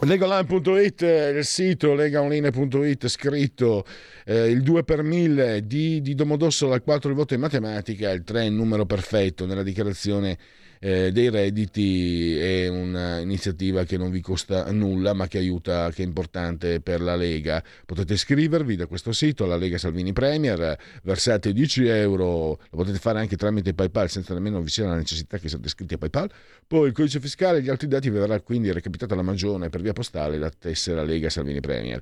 Legoland.it, 0.00 1.00
il 1.02 1.44
sito 1.44 1.94
legaonline.it, 1.94 3.08
scritto 3.08 3.84
eh, 4.24 4.50
il 4.50 4.62
2 4.62 4.84
per 4.84 5.02
1000 5.02 5.66
di, 5.66 6.00
di 6.00 6.14
Domodossola, 6.14 6.74
il 6.74 6.82
4 6.82 7.10
il 7.10 7.16
voto 7.16 7.34
in 7.34 7.40
matematica, 7.40 8.10
il 8.10 8.22
3 8.22 8.46
il 8.46 8.52
numero 8.52 8.84
perfetto 8.84 9.46
nella 9.46 9.62
dichiarazione 9.62 10.36
eh, 10.84 11.12
dei 11.12 11.30
redditi 11.30 12.36
è 12.36 12.68
un'iniziativa 12.68 13.84
che 13.84 13.96
non 13.96 14.10
vi 14.10 14.20
costa 14.20 14.70
nulla 14.70 15.14
ma 15.14 15.26
che 15.26 15.38
aiuta, 15.38 15.90
che 15.90 16.02
è 16.02 16.04
importante 16.04 16.80
per 16.80 17.00
la 17.00 17.16
Lega. 17.16 17.64
Potete 17.86 18.12
iscrivervi 18.12 18.76
da 18.76 18.84
questo 18.84 19.12
sito 19.12 19.44
alla 19.44 19.56
Lega 19.56 19.78
Salvini 19.78 20.12
Premier, 20.12 20.76
versate 21.02 21.54
10 21.54 21.86
euro, 21.86 22.58
lo 22.70 22.76
potete 22.76 22.98
fare 22.98 23.18
anche 23.18 23.34
tramite 23.36 23.72
PayPal 23.72 24.10
senza 24.10 24.34
nemmeno 24.34 24.60
vi 24.60 24.68
sia 24.68 24.86
la 24.86 24.96
necessità 24.96 25.38
che 25.38 25.48
siate 25.48 25.64
iscritti 25.64 25.94
a 25.94 25.98
PayPal. 25.98 26.30
Poi 26.66 26.88
il 26.88 26.92
codice 26.92 27.18
fiscale 27.18 27.58
e 27.58 27.62
gli 27.62 27.70
altri 27.70 27.88
dati 27.88 28.10
vi 28.10 28.18
verrà 28.18 28.38
quindi 28.40 28.70
recapitata 28.70 29.14
la 29.14 29.22
magione 29.22 29.70
per 29.70 29.80
via 29.80 29.94
postale 29.94 30.36
la 30.36 30.50
tessera 30.50 31.02
Lega 31.02 31.30
Salvini 31.30 31.60
Premier. 31.60 31.98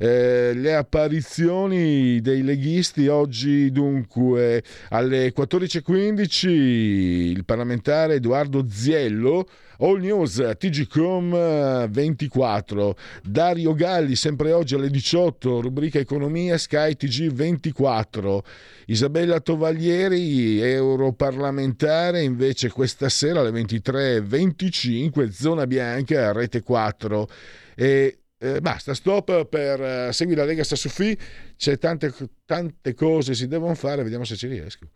Eh, 0.00 0.52
le 0.52 0.74
apparizioni 0.74 2.20
dei 2.20 2.42
leghisti 2.42 3.06
oggi 3.06 3.70
dunque 3.70 4.64
alle 4.88 5.32
14.15 5.32 6.48
il 6.48 7.44
parlamentare 7.44 8.15
Edoardo 8.16 8.66
Ziello, 8.68 9.48
All 9.78 10.00
News 10.00 10.42
TGCom 10.58 11.88
24, 11.88 12.96
Dario 13.22 13.74
Galli 13.74 14.16
sempre 14.16 14.52
oggi 14.52 14.74
alle 14.74 14.90
18, 14.90 15.60
rubrica 15.60 15.98
Economia 15.98 16.58
Sky 16.58 16.96
TG 16.96 17.30
24, 17.30 18.44
Isabella 18.86 19.40
Tovaglieri, 19.40 20.60
europarlamentare 20.60 22.22
invece 22.22 22.70
questa 22.70 23.08
sera 23.08 23.40
alle 23.40 23.50
23.25, 23.50 25.28
Zona 25.28 25.66
Bianca, 25.66 26.32
Rete 26.32 26.62
4 26.62 27.28
e 27.74 28.18
eh, 28.38 28.60
basta, 28.60 28.92
stop 28.92 29.46
per 29.46 29.80
eh, 29.80 30.12
Segui 30.12 30.34
la 30.34 30.44
Lega 30.44 30.62
sta 30.62 30.76
su 30.76 30.90
FI, 30.90 31.18
c'è 31.56 31.78
tante, 31.78 32.12
tante 32.44 32.92
cose 32.92 33.34
si 33.34 33.46
devono 33.48 33.74
fare, 33.74 34.02
vediamo 34.02 34.24
se 34.24 34.36
ci 34.36 34.46
riesco. 34.46 34.90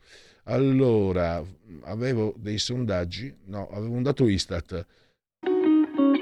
Allora, 0.45 1.45
avevo 1.85 2.35
dei 2.37 2.59
sondaggi, 2.59 3.35
no, 3.47 3.69
avevo 3.73 3.93
un 3.93 4.03
dato 4.03 4.27
Istat. 4.27 4.87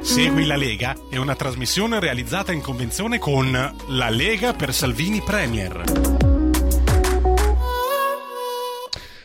Segui 0.00 0.46
la 0.46 0.56
Lega 0.56 0.96
è 1.10 1.16
una 1.16 1.34
trasmissione 1.34 2.00
realizzata 2.00 2.52
in 2.52 2.60
convenzione 2.60 3.18
con 3.18 3.50
La 3.50 4.08
Lega 4.10 4.54
per 4.54 4.72
Salvini 4.72 5.20
Premier. 5.20 5.82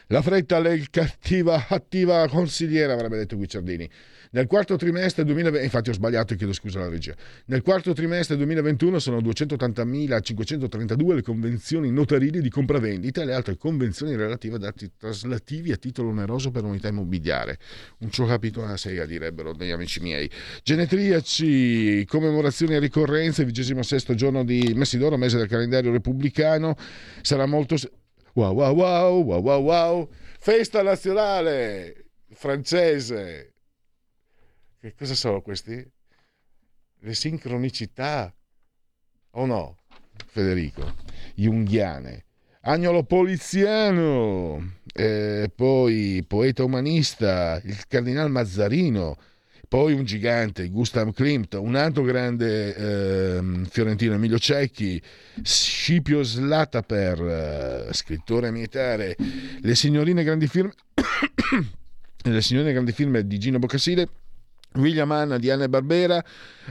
La 0.08 0.22
fretta, 0.22 0.60
lei 0.60 0.88
cattiva, 0.90 1.66
attiva 1.68 2.28
consigliera, 2.28 2.94
avrebbe 2.94 3.18
detto 3.18 3.36
Guicciardini. 3.36 3.90
Nel 4.34 4.48
quarto 4.48 4.78
trimestre 4.78 5.24
2020, 5.26 5.64
infatti 5.64 5.92
ho 5.92 5.94
sbagliato, 5.94 6.34
chiedo 6.34 6.54
scusa 6.54 6.80
alla 6.80 6.90
regia. 6.90 7.14
Nel 7.46 7.62
quarto 7.62 7.94
trimestre 7.94 8.36
2021 8.36 8.98
sono 8.98 9.20
280.532 9.20 11.14
le 11.14 11.22
convenzioni 11.22 11.92
notarili 11.92 12.42
di 12.42 12.50
compravendita 12.50 13.22
e 13.22 13.26
le 13.26 13.36
altre 13.36 13.58
convenzioni 13.58 14.16
relative 14.16 14.56
a 14.56 14.58
dati 14.58 14.90
traslativi 14.98 15.72
a 15.72 15.78
titolo 15.78 16.10
oneroso 16.10 16.50
per 16.50 16.64
unità 16.64 16.88
immobiliare. 16.88 17.60
Un 18.00 18.10
ciò 18.10 18.26
capito 18.26 18.60
una 18.60 18.76
sega, 18.76 19.06
direbbero 19.06 19.54
degli 19.54 19.70
amici 19.70 20.00
miei. 20.00 20.28
Genetriaci, 20.64 22.04
commemorazioni 22.06 22.74
e 22.74 22.80
ricorrenze, 22.80 23.46
26 23.46 24.16
giorno 24.16 24.44
di 24.44 24.74
Messidoro, 24.76 25.16
mese 25.16 25.38
del 25.38 25.48
calendario 25.48 25.92
repubblicano. 25.92 26.76
Sarà 27.22 27.46
molto... 27.46 27.76
Wow, 28.34 28.56
wow, 28.56 28.74
wow, 28.74 29.24
wow, 29.24 29.42
wow, 29.44 29.62
wow. 29.62 30.10
Festa 30.40 30.82
nazionale 30.82 32.06
francese. 32.32 33.53
Che 34.84 34.96
cosa 34.98 35.16
sono 35.16 35.42
questi? 35.42 35.82
Le 37.00 37.14
sincronicità 37.14 38.36
o 39.32 39.46
no, 39.46 39.78
Federico? 40.26 40.96
Junghiane. 41.36 42.26
Agnolo 42.64 43.04
Poliziano, 43.06 44.74
eh, 44.94 45.50
poi 45.56 46.26
poeta 46.28 46.66
umanista, 46.66 47.62
il 47.64 47.88
cardinal 47.88 48.30
Mazzarino, 48.30 49.16
poi 49.70 49.94
un 49.94 50.04
gigante, 50.04 50.68
Gustav 50.68 51.14
Klimt, 51.14 51.54
un 51.54 51.76
altro 51.76 52.04
grande 52.04 52.76
eh, 52.76 53.42
fiorentino, 53.70 54.16
Emilio 54.16 54.38
Cecchi, 54.38 55.02
Scipio 55.42 56.24
Slataper, 56.24 57.88
eh, 57.88 57.94
scrittore 57.94 58.52
militare, 58.52 59.16
le 59.62 59.76
signorine 59.76 60.26
grandi 60.26 60.48
firme, 60.48 60.74
le 62.24 62.42
signorine 62.42 62.74
grandi 62.74 62.92
firme 62.92 63.26
di 63.26 63.40
Gino 63.40 63.60
Boccasile, 63.60 64.10
William 64.76 65.12
Hanna 65.12 65.38
di 65.38 65.50
Anne 65.50 65.70
Barbera, 65.70 66.24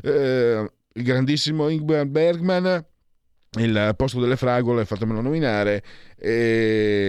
eh, 0.03 0.71
il 0.95 1.03
grandissimo 1.03 1.69
Ingmar 1.69 2.07
Bergman, 2.07 2.85
il 3.59 3.95
posto 3.97 4.19
delle 4.21 4.37
fragole, 4.37 4.85
fatemelo 4.87 5.21
nominare, 5.21 5.83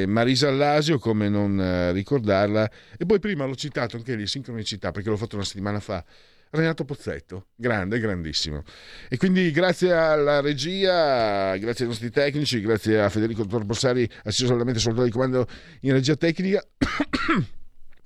Marisa 0.08 0.50
Allasio, 0.50 1.00
come 1.00 1.30
non 1.30 1.60
eh, 1.60 1.92
ricordarla, 1.94 2.70
e 2.98 3.06
poi 3.06 3.20
prima 3.20 3.46
l'ho 3.46 3.56
citato 3.56 3.96
anche 3.96 4.16
lì, 4.16 4.28
sincronicità, 4.28 4.92
perché 4.92 5.10
l'ho 5.10 5.18
fatto 5.18 5.36
una 5.36 5.46
settimana 5.46 5.80
fa. 5.80 6.04
Renato 6.50 6.86
Pozzetto, 6.86 7.48
grande, 7.56 7.98
grandissimo. 7.98 8.62
E 9.10 9.18
quindi 9.18 9.50
grazie 9.50 9.92
alla 9.92 10.40
regia, 10.40 11.58
grazie 11.58 11.86
ai 11.86 11.90
nostri 11.90 12.12
tecnici, 12.12 12.62
grazie 12.62 13.02
a 13.02 13.10
Federico 13.10 13.44
Torbossari, 13.44 14.08
assiso 14.26 14.50
solamente 14.50 14.80
soldato 14.80 15.06
di 15.06 15.12
comando 15.12 15.48
in 15.80 15.94
regia 15.94 16.16
tecnica. 16.16 16.64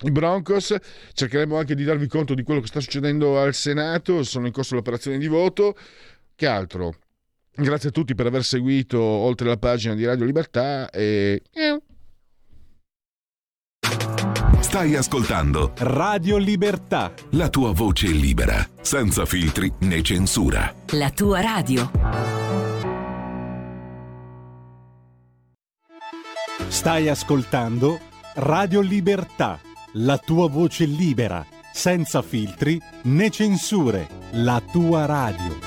I 0.03 0.11
Broncos 0.11 0.75
cercheremo 1.13 1.57
anche 1.57 1.73
di 1.73 1.83
darvi 1.83 2.07
conto 2.07 2.35
di 2.35 2.43
quello 2.43 2.61
che 2.61 2.67
sta 2.67 2.79
succedendo 2.79 3.39
al 3.39 3.53
Senato, 3.53 4.23
sono 4.23 4.45
in 4.45 4.51
corso 4.51 4.75
le 4.75 4.81
operazioni 4.81 5.17
di 5.17 5.27
voto. 5.27 5.75
Che 6.35 6.45
altro? 6.45 6.95
Grazie 7.55 7.89
a 7.89 7.91
tutti 7.91 8.13
per 8.13 8.27
aver 8.27 8.43
seguito 8.43 9.01
oltre 9.01 9.47
la 9.47 9.57
pagina 9.57 9.95
di 9.95 10.05
Radio 10.05 10.25
Libertà 10.25 10.89
e... 10.91 11.41
Stai 14.59 14.95
ascoltando 14.95 15.73
Radio 15.77 16.37
Libertà. 16.37 17.13
la 17.31 17.49
tua 17.49 17.71
voce 17.71 18.07
libera, 18.07 18.67
senza 18.81 19.25
filtri 19.25 19.71
né 19.79 20.03
censura. 20.03 20.71
La 20.91 21.09
tua 21.09 21.41
radio. 21.41 21.89
Stai 26.67 27.09
ascoltando 27.09 27.99
Radio 28.35 28.81
Libertà. 28.81 29.59
La 29.93 30.17
tua 30.17 30.49
voce 30.49 30.85
libera, 30.85 31.45
senza 31.71 32.21
filtri 32.21 32.79
né 33.03 33.29
censure. 33.29 34.07
La 34.31 34.61
tua 34.61 35.05
radio. 35.05 35.59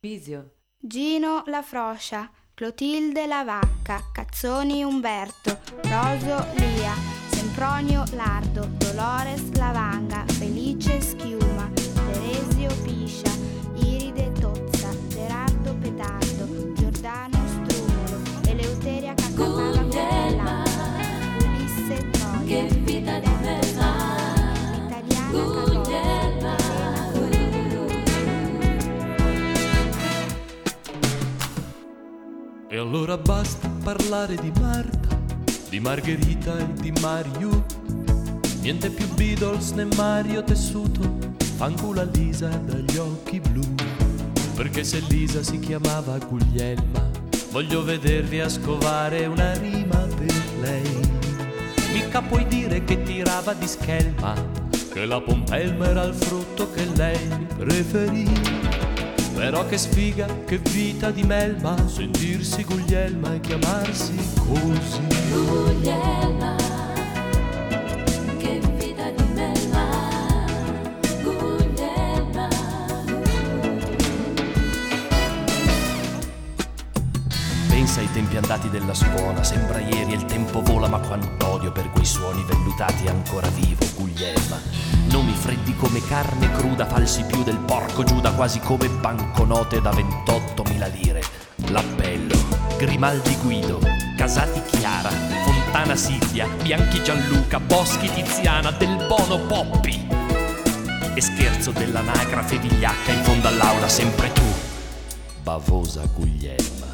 Visio. 0.00 0.54
Gino 0.78 1.42
la 1.46 1.62
Froscia, 1.62 2.30
Clotilde 2.54 3.26
la 3.26 3.44
Vacca, 3.44 4.02
Cazzoni 4.12 4.82
Umberto, 4.82 5.58
Roso 5.82 6.46
Lia, 6.54 6.94
Sempronio 7.28 8.04
Lardo, 8.12 8.66
Dolores 8.76 9.52
Lavanga, 9.52 10.24
Felice 10.26 11.00
Schiuma, 11.00 11.70
allora 32.84 33.16
basta 33.16 33.66
parlare 33.82 34.34
di 34.36 34.52
Marta, 34.60 35.18
di 35.70 35.80
Margherita 35.80 36.58
e 36.58 36.72
di 36.74 36.92
Mario. 37.00 37.64
Niente 38.60 38.90
più 38.90 39.08
Beatles 39.14 39.70
né 39.70 39.86
Mario 39.96 40.44
Tessuto, 40.44 41.00
fanculo 41.56 42.02
a 42.02 42.04
Lisa 42.12 42.48
dagli 42.48 42.98
occhi 42.98 43.40
blu. 43.40 43.62
Perché 44.54 44.84
se 44.84 45.02
Lisa 45.08 45.42
si 45.42 45.58
chiamava 45.60 46.18
Guglielma, 46.18 47.08
voglio 47.50 47.82
vedervi 47.82 48.40
a 48.40 48.50
scovare 48.50 49.24
una 49.24 49.54
rima 49.54 50.06
per 50.18 50.34
lei. 50.60 51.00
Mica 51.90 52.20
puoi 52.20 52.46
dire 52.46 52.84
che 52.84 53.02
tirava 53.02 53.54
di 53.54 53.66
schelma, 53.66 54.34
che 54.92 55.06
la 55.06 55.22
pompelma 55.22 55.88
era 55.88 56.02
il 56.02 56.14
frutto 56.14 56.70
che 56.70 56.86
lei 56.94 57.46
preferì. 57.56 58.53
Però 59.34 59.66
che 59.66 59.76
sfiga, 59.76 60.26
che 60.46 60.58
vita 60.58 61.10
di 61.10 61.22
melma, 61.22 61.76
sentirsi 61.86 62.64
Guglielma 62.64 63.34
e 63.34 63.40
chiamarsi 63.40 64.14
così. 64.38 65.00
Guglielma, 65.30 66.56
che 68.38 68.60
vita 68.78 69.10
di 69.10 69.24
melma, 69.34 70.46
Guglielma. 71.22 72.48
Pensa 77.68 78.00
ai 78.00 78.12
tempi 78.12 78.36
andati 78.36 78.70
della 78.70 78.94
scuola, 78.94 79.42
sembra 79.42 79.80
ieri 79.80 80.12
e 80.12 80.16
il 80.16 80.24
tempo 80.24 80.62
vola, 80.62 80.88
ma 80.88 81.00
quant'odio 81.00 81.70
per 81.70 81.90
quei 81.90 82.06
suoni 82.06 82.42
vellutati 82.44 83.08
ancora 83.08 83.48
vivo, 83.48 83.84
Guglielma. 83.96 85.03
Nomi 85.14 85.32
freddi 85.32 85.76
come 85.76 86.04
carne 86.08 86.50
cruda, 86.50 86.86
falsi 86.86 87.22
più 87.22 87.44
del 87.44 87.58
porco 87.58 88.02
Giuda, 88.02 88.32
quasi 88.32 88.58
come 88.58 88.88
banconote 88.88 89.80
da 89.80 89.90
28.000 89.92 90.90
lire. 90.90 91.22
L'appello, 91.68 92.34
Grimaldi 92.76 93.36
Guido, 93.36 93.78
Casati 94.16 94.60
Chiara, 94.62 95.10
Fontana 95.10 95.94
Silvia, 95.94 96.48
Bianchi 96.60 97.00
Gianluca, 97.00 97.60
Boschi 97.60 98.12
Tiziana, 98.12 98.72
Del 98.72 99.06
Bono 99.06 99.38
Poppi. 99.46 100.04
E 101.14 101.20
scherzo 101.20 101.70
dell'anagrafe 101.70 102.58
vigliacca 102.58 103.12
in 103.12 103.22
fondo 103.22 103.46
all'aula, 103.46 103.88
sempre 103.88 104.32
tu, 104.32 104.42
bavosa 105.44 106.02
Guglielma. 106.12 106.86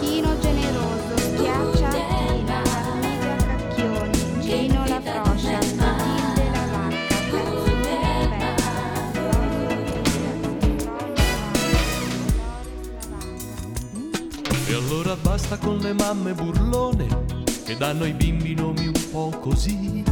Chino 0.00 0.38
generoso, 0.38 1.18
schiaccia 1.18 1.88
Tina, 1.88 2.62
Basta 15.16 15.56
con 15.56 15.78
le 15.78 15.94
mamme 15.94 16.34
burlone 16.34 17.06
che 17.64 17.76
danno 17.76 18.04
ai 18.04 18.12
bimbi 18.12 18.54
nomi 18.54 18.86
un 18.86 19.10
po' 19.10 19.30
così. 19.40 20.02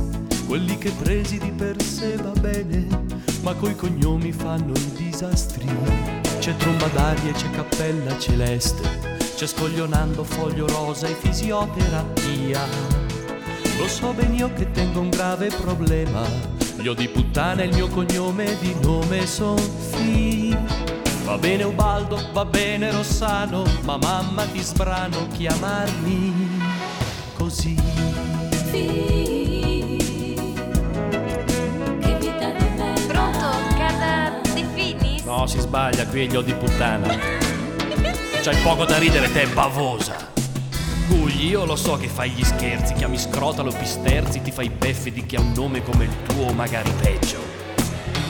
Quelli 0.46 0.78
che 0.78 0.90
presi 0.90 1.38
di 1.38 1.50
per 1.50 1.82
sé 1.82 2.16
va 2.16 2.30
bene, 2.30 2.86
ma 3.42 3.52
coi 3.54 3.76
cognomi 3.76 4.32
fanno 4.32 4.72
i 4.72 4.92
disastri. 4.96 5.66
C'è 6.38 6.56
tromba 6.56 6.86
d'aria 6.88 7.32
c'è 7.32 7.50
cappella 7.50 8.18
celeste, 8.18 9.18
c'è 9.36 9.46
scoglionando 9.46 10.24
foglio 10.24 10.66
rosa 10.66 11.08
e 11.08 11.14
fisioterapia. 11.14 12.60
Lo 13.78 13.88
so 13.88 14.12
ben 14.12 14.34
io 14.34 14.52
che 14.54 14.70
tengo 14.70 15.00
un 15.00 15.10
grave 15.10 15.48
problema, 15.48 16.22
ho 16.86 16.94
di 16.94 17.08
puttana 17.08 17.62
il 17.64 17.74
mio 17.74 17.88
cognome 17.88 18.56
di 18.60 18.74
nome 18.80 19.26
son 19.26 19.58
Fi. 19.90 20.95
Va 21.26 21.38
bene 21.38 21.64
Ubaldo, 21.64 22.20
va 22.32 22.44
bene 22.44 22.92
Rossano, 22.92 23.64
ma 23.82 23.96
mamma 23.96 24.44
ti 24.44 24.60
sbrano 24.60 25.26
chiamarmi 25.32 26.60
così. 27.34 27.74
Pronto? 33.08 33.48
Casa 33.76 34.40
De 34.54 34.64
Finis? 34.72 35.24
No, 35.24 35.48
si 35.48 35.58
sbaglia, 35.58 36.06
qui 36.06 36.26
è 36.26 36.26
gli 36.28 36.42
di 36.42 36.54
puttana. 36.54 37.08
C'hai 38.40 38.56
poco 38.62 38.84
da 38.84 38.96
ridere 38.96 39.32
te, 39.32 39.48
bavosa. 39.48 40.30
Gugli, 41.08 41.46
io 41.46 41.64
lo 41.64 41.74
so 41.74 41.96
che 41.96 42.06
fai 42.06 42.30
gli 42.30 42.44
scherzi, 42.44 42.94
chiami 42.94 43.18
scrotalo, 43.18 43.72
pisterzi, 43.72 44.42
ti 44.42 44.52
fai 44.52 44.70
beffe 44.70 45.10
di 45.10 45.26
chi 45.26 45.34
ha 45.34 45.40
un 45.40 45.50
nome 45.56 45.82
come 45.82 46.04
il 46.04 46.22
tuo, 46.28 46.52
magari 46.52 46.92
peggio. 47.00 47.55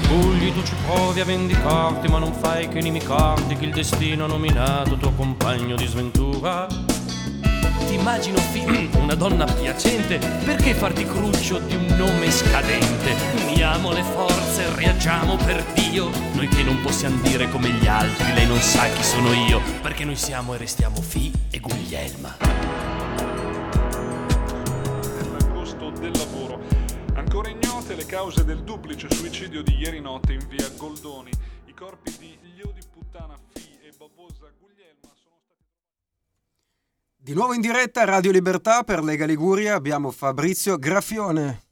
Gugli, 0.08 0.52
tu 0.52 0.62
ci 0.62 0.74
provi 0.86 1.20
a 1.20 1.24
vendicarti, 1.24 2.06
ma 2.06 2.18
non 2.18 2.32
fai 2.32 2.68
che 2.68 2.78
inimicarti 2.78 3.56
che 3.56 3.64
il 3.64 3.72
destino 3.72 4.24
ha 4.24 4.28
nominato 4.28 4.96
tuo 4.96 5.10
compagno 5.10 5.74
di 5.74 5.84
sventura. 5.84 6.68
Ti 6.68 7.94
immagino 7.94 8.38
fi- 8.38 8.88
una 8.98 9.14
donna 9.16 9.44
piacente, 9.44 10.18
perché 10.44 10.74
farti 10.74 11.04
cruccio 11.04 11.58
di 11.58 11.74
un 11.74 11.86
nome 11.96 12.30
scadente? 12.30 13.14
Uniamo 13.48 13.90
le 13.90 14.04
forze, 14.04 14.72
reagiamo 14.76 15.36
per 15.36 15.64
Dio. 15.74 16.08
Noi 16.34 16.46
che 16.48 16.62
non 16.62 16.80
possiamo 16.82 17.20
dire 17.22 17.50
come 17.50 17.68
gli 17.70 17.88
altri, 17.88 18.32
lei 18.32 18.46
non 18.46 18.60
sa 18.60 18.86
chi 18.86 19.02
sono 19.02 19.32
io, 19.32 19.60
perché 19.82 20.04
noi 20.04 20.16
siamo 20.16 20.54
e 20.54 20.58
restiamo 20.58 21.02
Fi 21.02 21.32
e 21.50 21.58
Guglielma. 21.58 22.95
Cause 28.06 28.44
del 28.44 28.62
duplice 28.62 29.10
suicidio 29.10 29.62
di 29.62 29.74
ieri 29.78 30.00
notte 30.00 30.32
in 30.32 30.46
via 30.48 30.68
Goldoni. 30.78 31.30
I 31.66 31.74
corpi 31.74 32.10
di 32.18 32.38
Lio 32.54 32.70
di 32.72 32.80
Puttana 32.92 33.34
Fi 33.52 33.78
e 33.82 33.90
Bavosa 33.98 34.46
Guglielma 34.60 35.10
sono 35.14 35.34
stati 35.42 35.64
Di 37.16 37.34
nuovo 37.34 37.52
in 37.52 37.60
diretta 37.60 38.02
a 38.02 38.04
Radio 38.04 38.30
Libertà 38.30 38.84
per 38.84 39.02
Lega 39.02 39.26
Liguria 39.26 39.74
abbiamo 39.74 40.12
Fabrizio 40.12 40.78
Graffione. 40.78 41.62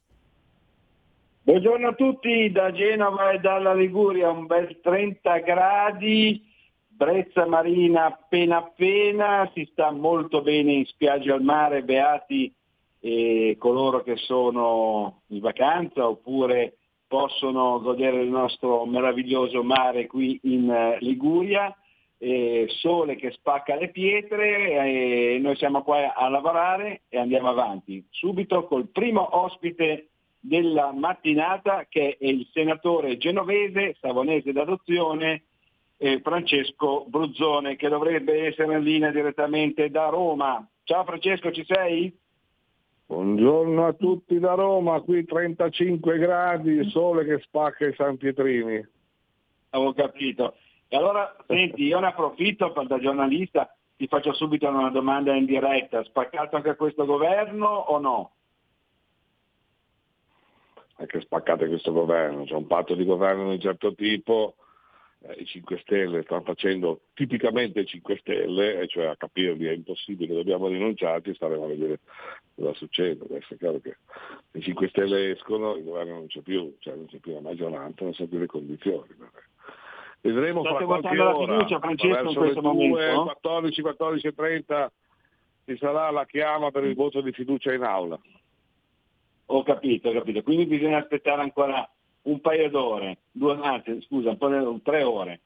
Buongiorno 1.41 1.87
a 1.87 1.93
tutti 1.93 2.51
da 2.51 2.71
Genova 2.73 3.31
e 3.31 3.39
dalla 3.39 3.73
Liguria, 3.73 4.29
un 4.29 4.45
bel 4.45 4.81
30 4.81 5.37
gradi, 5.39 6.43
brezza 6.87 7.45
marina 7.45 8.05
appena 8.07 8.57
appena, 8.57 9.49
si 9.53 9.65
sta 9.71 9.89
molto 9.91 10.41
bene 10.41 10.73
in 10.73 10.85
spiaggia 10.85 11.33
al 11.33 11.43
mare, 11.43 11.83
beati 11.83 12.53
eh, 13.05 13.55
coloro 13.59 14.01
che 14.01 14.15
sono 14.15 15.21
in 15.27 15.39
vacanza 15.39 16.07
oppure 16.07 16.77
possono 17.05 17.79
godere 17.79 18.17
del 18.17 18.29
nostro 18.29 18.83
meraviglioso 18.85 19.61
mare 19.63 20.07
qui 20.07 20.39
in 20.43 20.71
eh, 20.71 20.97
Liguria, 21.01 21.75
sole 22.67 23.15
che 23.17 23.29
spacca 23.29 23.75
le 23.75 23.89
pietre, 23.89 24.71
eh, 24.71 25.37
noi 25.39 25.55
siamo 25.57 25.83
qua 25.83 26.15
a 26.15 26.27
lavorare 26.27 27.01
e 27.07 27.19
andiamo 27.19 27.49
avanti. 27.49 28.03
Subito 28.09 28.65
col 28.65 28.87
primo 28.87 29.43
ospite 29.43 30.07
della 30.39 30.91
mattinata 30.91 31.85
che 31.87 32.17
è 32.19 32.25
il 32.25 32.47
senatore 32.51 33.17
genovese, 33.17 33.95
savonese 33.99 34.51
d'adozione, 34.51 35.43
eh, 35.97 36.19
Francesco 36.21 37.05
Bruzzone, 37.07 37.75
che 37.75 37.89
dovrebbe 37.89 38.47
essere 38.47 38.75
in 38.75 38.81
linea 38.81 39.11
direttamente 39.11 39.91
da 39.91 40.07
Roma. 40.09 40.67
Ciao 40.83 41.03
Francesco, 41.03 41.51
ci 41.51 41.63
sei? 41.67 42.11
Buongiorno 43.07 43.85
a 43.85 43.93
tutti 43.93 44.39
da 44.39 44.55
Roma, 44.55 44.99
qui 45.01 45.23
35 45.25 46.17
gradi, 46.17 46.89
sole 46.89 47.23
che 47.23 47.39
spacca 47.39 47.85
i 47.85 47.93
San 47.93 48.17
Pietrini. 48.17 48.83
Avevo 49.69 49.93
capito. 49.93 50.55
E 50.87 50.97
allora, 50.97 51.35
senti, 51.45 51.83
io 51.83 51.99
ne 51.99 52.07
approfitto 52.07 52.71
per, 52.71 52.87
da 52.87 52.97
giornalista, 52.97 53.71
ti 53.95 54.07
faccio 54.07 54.33
subito 54.33 54.67
una 54.67 54.89
domanda 54.89 55.35
in 55.35 55.45
diretta. 55.45 56.03
Spaccato 56.03 56.55
anche 56.55 56.75
questo 56.75 57.05
governo 57.05 57.67
o 57.67 57.99
no? 57.99 58.31
Anche 60.95 61.21
spaccate 61.21 61.67
questo 61.67 61.91
governo, 61.91 62.45
c'è 62.45 62.55
un 62.55 62.65
patto 62.65 62.95
di 62.95 63.05
governo 63.05 63.49
di 63.49 63.55
un 63.55 63.59
certo 63.59 63.93
tipo, 63.93 64.55
eh, 65.27 65.41
i 65.41 65.45
5 65.45 65.79
Stelle 65.79 66.23
stanno 66.23 66.41
facendo 66.41 67.01
tipicamente 67.13 67.79
i 67.79 67.85
5 67.85 68.17
Stelle, 68.17 68.87
cioè 68.87 69.05
a 69.05 69.15
capirli 69.15 69.65
è 69.65 69.71
impossibile, 69.71 70.35
dobbiamo 70.35 70.67
rinunciarci 70.67 71.31
e 71.31 71.33
staremo 71.33 71.63
a 71.63 71.67
vedere 71.67 71.99
cosa 72.55 72.73
succede. 72.73 73.25
Adesso 73.25 73.53
è 73.53 73.57
chiaro 73.57 73.79
che 73.79 73.97
i 74.51 74.61
5 74.61 74.87
Stelle 74.89 75.31
escono, 75.31 75.75
il 75.75 75.83
governo 75.83 76.13
non 76.13 76.27
c'è 76.27 76.41
più, 76.41 76.75
cioè 76.79 76.95
non 76.95 77.07
c'è 77.07 77.17
più 77.17 77.33
la 77.33 77.41
maggioranza, 77.41 78.03
non 78.03 78.13
c'è 78.13 78.27
più 78.27 78.37
le 78.37 78.45
condizioni. 78.45 79.07
Vedremo 80.21 80.61
State 80.61 80.77
fra 80.77 80.85
qualche 80.85 81.19
ora, 81.19 81.53
fiducia, 81.53 81.79
Francesco, 81.79 82.29
in 82.29 82.35
questo 82.35 82.61
le 82.61 82.71
2, 82.71 82.71
momento? 82.71 83.23
14, 83.23 83.81
14 83.81 84.27
e 84.27 84.33
30 84.33 84.91
ci 85.65 85.77
sarà 85.77 86.09
la 86.11 86.25
chiama 86.25 86.71
per 86.71 86.83
il 86.83 86.95
voto 86.95 87.21
di 87.21 87.31
fiducia 87.31 87.73
in 87.73 87.83
aula. 87.83 88.19
Ho 89.47 89.63
capito, 89.63 90.09
ho 90.09 90.13
capito. 90.13 90.41
Quindi 90.41 90.65
bisogna 90.65 90.97
aspettare 90.97 91.41
ancora 91.41 91.87
un 92.25 92.39
paio 92.41 92.69
d'ore, 92.69 93.17
due, 93.31 93.57
anzi, 93.61 94.01
scusa, 94.03 94.35
paio 94.35 94.79
tre 94.83 95.03
ore. 95.03 95.41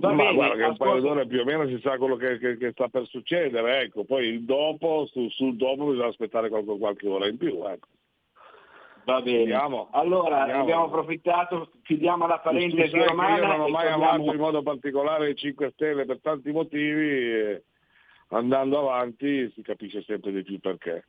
Va 0.00 0.10
Ma 0.12 0.16
bene, 0.22 0.34
guarda 0.34 0.54
che 0.56 0.62
un 0.62 0.76
paio 0.76 0.90
ascolta- 0.92 1.08
d'ore 1.14 1.26
più 1.26 1.40
o 1.40 1.44
meno 1.44 1.66
si 1.66 1.78
sa 1.80 1.98
quello 1.98 2.16
che, 2.16 2.38
che- 2.38 2.56
che 2.56 2.70
sta 2.72 2.88
per 2.88 3.06
succedere, 3.06 3.80
ecco. 3.82 4.04
poi 4.04 4.26
il 4.28 4.44
dopo, 4.44 5.06
su- 5.06 5.28
sul 5.28 5.56
dopo 5.56 5.86
bisogna 5.90 6.06
aspettare 6.08 6.48
qualche, 6.48 6.78
qualche 6.78 7.06
ora 7.08 7.26
in 7.28 7.36
più. 7.36 7.62
Ecco. 7.66 7.88
Va 9.04 9.20
bene. 9.22 9.38
Vediamo. 9.38 9.88
Allora, 9.92 10.40
Vediamo. 10.40 10.62
abbiamo 10.62 10.84
approfittato, 10.84 11.70
chiudiamo 11.82 12.26
la 12.26 12.38
parentesi 12.38 12.94
io 12.96 13.04
non 13.04 13.12
ho 13.12 13.14
mai 13.16 13.38
torniamo- 13.88 14.08
amato 14.10 14.32
in 14.32 14.38
modo 14.38 14.62
particolare 14.62 15.30
i 15.30 15.34
5 15.36 15.70
Stelle 15.72 16.04
per 16.04 16.20
tanti 16.20 16.50
motivi, 16.52 17.60
andando 18.28 18.78
avanti 18.78 19.50
si 19.54 19.62
capisce 19.62 20.02
sempre 20.02 20.32
di 20.32 20.42
più 20.42 20.58
perché. 20.60 21.04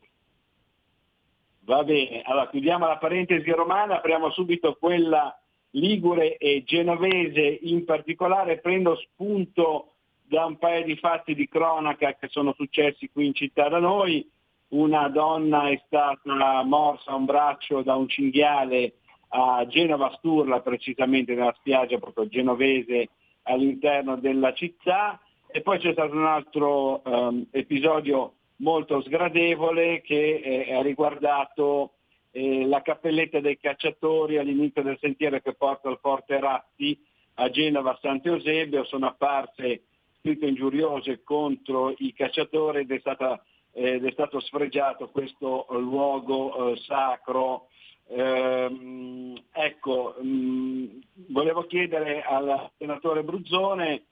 Va 1.64 1.84
bene, 1.84 2.22
allora 2.24 2.50
chiudiamo 2.50 2.88
la 2.88 2.98
parentesi 2.98 3.50
romana, 3.52 3.98
apriamo 3.98 4.32
subito 4.32 4.76
quella 4.80 5.38
ligure 5.72 6.38
e 6.38 6.64
genovese 6.66 7.60
in 7.62 7.86
particolare. 7.86 8.60
Prendo 8.60 8.96
spunto 8.96 9.94
da 10.24 10.46
un 10.46 10.58
paio 10.58 10.84
di 10.84 10.96
fatti 10.96 11.36
di 11.36 11.48
cronaca 11.48 12.16
che 12.16 12.28
sono 12.30 12.54
successi 12.54 13.10
qui 13.12 13.28
in 13.28 13.34
città 13.34 13.70
da 13.70 13.80
noi. 13.80 14.28
Una 14.70 15.08
donna 15.10 15.70
è 15.70 15.80
stata 15.86 16.64
morsa 16.64 17.12
a 17.12 17.16
un 17.16 17.26
braccio 17.26 17.84
da 17.84 17.96
un 17.96 18.08
cinghiale 18.08 18.94
a 19.30 19.66
Genova 19.68 20.12
Sturla, 20.18 20.62
precisamente 20.62 21.36
nella 21.36 21.54
spiaggia 21.58 22.00
proprio 22.00 22.28
genovese 22.28 23.10
all'interno 23.44 24.16
della 24.16 24.54
città. 24.54 25.20
E 25.48 25.62
poi 25.62 25.78
c'è 25.80 25.92
stato 25.92 26.16
un 26.16 26.26
altro 26.26 27.04
ehm, 27.04 27.48
episodio 27.52 28.36
molto 28.62 29.02
sgradevole 29.02 30.02
che 30.02 30.42
eh, 30.44 30.74
ha 30.74 30.82
riguardato 30.82 31.94
eh, 32.32 32.66
la 32.66 32.82
cappelletta 32.82 33.40
dei 33.40 33.58
cacciatori 33.58 34.38
all'inizio 34.38 34.82
del 34.82 34.98
sentiero 35.00 35.40
che 35.40 35.54
porta 35.54 35.90
al 35.90 36.00
Forte 36.00 36.40
Ratti 36.40 36.98
a 37.36 37.50
Genova 37.50 37.98
Sant'Eusebio. 38.02 38.86
Sono 38.86 39.08
apparse 39.08 39.84
scritte 40.20 40.46
ingiuriose 40.46 41.24
contro 41.24 41.94
i 41.98 42.14
cacciatori 42.14 42.82
ed 42.82 42.92
è, 42.92 43.00
stata, 43.00 43.44
eh, 43.74 43.94
ed 43.96 44.06
è 44.06 44.12
stato 44.12 44.40
sfregiato 44.40 45.10
questo 45.10 45.66
luogo 45.72 46.72
eh, 46.72 46.78
sacro. 46.78 47.68
Ehm, 48.08 49.42
ecco, 49.52 50.16
mh, 50.22 50.86
volevo 51.30 51.66
chiedere 51.66 52.22
al 52.22 52.70
senatore 52.78 53.24
Bruzzone 53.24 54.04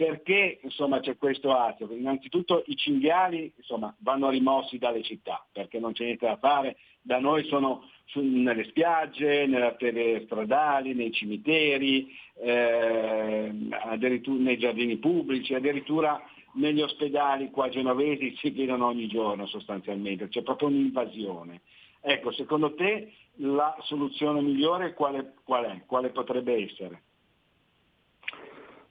perché 0.00 0.60
insomma, 0.62 1.00
c'è 1.00 1.18
questo 1.18 1.54
atto. 1.54 1.86
Innanzitutto 1.92 2.62
i 2.68 2.74
cinghiali 2.74 3.52
insomma, 3.54 3.94
vanno 3.98 4.30
rimossi 4.30 4.78
dalle 4.78 5.02
città 5.02 5.44
perché 5.52 5.78
non 5.78 5.92
c'è 5.92 6.04
niente 6.04 6.24
da 6.24 6.38
fare. 6.38 6.78
Da 7.02 7.18
noi 7.18 7.44
sono 7.44 7.86
su, 8.06 8.22
nelle 8.22 8.64
spiagge, 8.64 9.44
nelle 9.44 9.66
arterie 9.66 10.22
stradali, 10.24 10.94
nei 10.94 11.12
cimiteri, 11.12 12.16
eh, 12.42 13.52
nei 13.52 14.58
giardini 14.58 14.96
pubblici, 14.96 15.52
addirittura 15.52 16.18
negli 16.54 16.80
ospedali 16.80 17.50
qua 17.50 17.68
genovesi 17.68 18.34
si 18.38 18.48
vedono 18.52 18.86
ogni 18.86 19.06
giorno 19.06 19.46
sostanzialmente, 19.46 20.28
c'è 20.28 20.40
proprio 20.42 20.68
un'invasione. 20.68 21.60
Ecco, 22.00 22.32
secondo 22.32 22.74
te 22.74 23.12
la 23.34 23.76
soluzione 23.82 24.40
migliore 24.40 24.94
quale, 24.94 25.34
qual 25.44 25.66
è? 25.66 25.82
Quale 25.84 26.08
potrebbe 26.08 26.54
essere? 26.54 27.02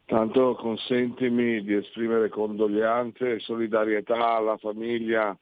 Tanto 0.10 0.56
consentimi 0.56 1.62
di 1.62 1.76
esprimere 1.76 2.30
condoglianze 2.30 3.34
e 3.34 3.40
solidarietà 3.40 4.38
alla 4.38 4.58
famiglia 4.58 5.38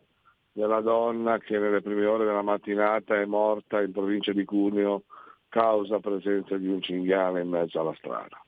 della 0.52 0.82
donna 0.82 1.38
che 1.38 1.58
nelle 1.58 1.82
prime 1.82 2.06
ore 2.06 2.26
della 2.26 2.42
mattinata 2.42 3.16
è 3.16 3.24
morta 3.24 3.82
in 3.82 3.94
provincia 3.94 4.34
di 4.34 4.44
Cuneo 4.44 5.04
causa 5.48 6.00
presenza 6.00 6.58
di 6.58 6.68
un 6.68 6.82
cinghiale 6.82 7.44
in 7.44 7.48
mezzo 7.48 7.80
alla 7.80 7.96
strada. 7.96 8.44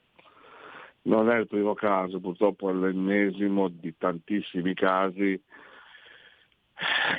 Non 1.03 1.29
è 1.29 1.37
il 1.37 1.47
primo 1.47 1.73
caso, 1.73 2.19
purtroppo 2.19 2.69
è 2.69 2.73
l'ennesimo 2.73 3.69
di 3.69 3.95
tantissimi 3.97 4.73
casi 4.73 5.41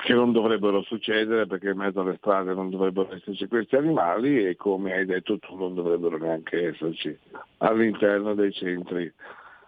che 0.03 0.15
non 0.15 0.33
dovrebbero 0.33 0.83
succedere 0.83 1.47
perché 1.47 1.71
in 1.71 1.77
mezzo 1.77 2.01
alle 2.01 2.17
strade 2.17 2.55
non 2.55 2.71
dovrebbero 2.71 3.15
esserci 3.15 3.47
questi 3.47 3.77
animali 3.77 4.47
e 4.47 4.57
come 4.57 4.95
hai 4.95 5.05
detto 5.05 5.39
tu 5.39 5.55
non 5.57 5.75
dovrebbero 5.75 6.17
neanche 6.17 6.69
esserci 6.69 7.17
all'interno 7.59 8.35
dei 8.35 8.53
centri 8.53 9.13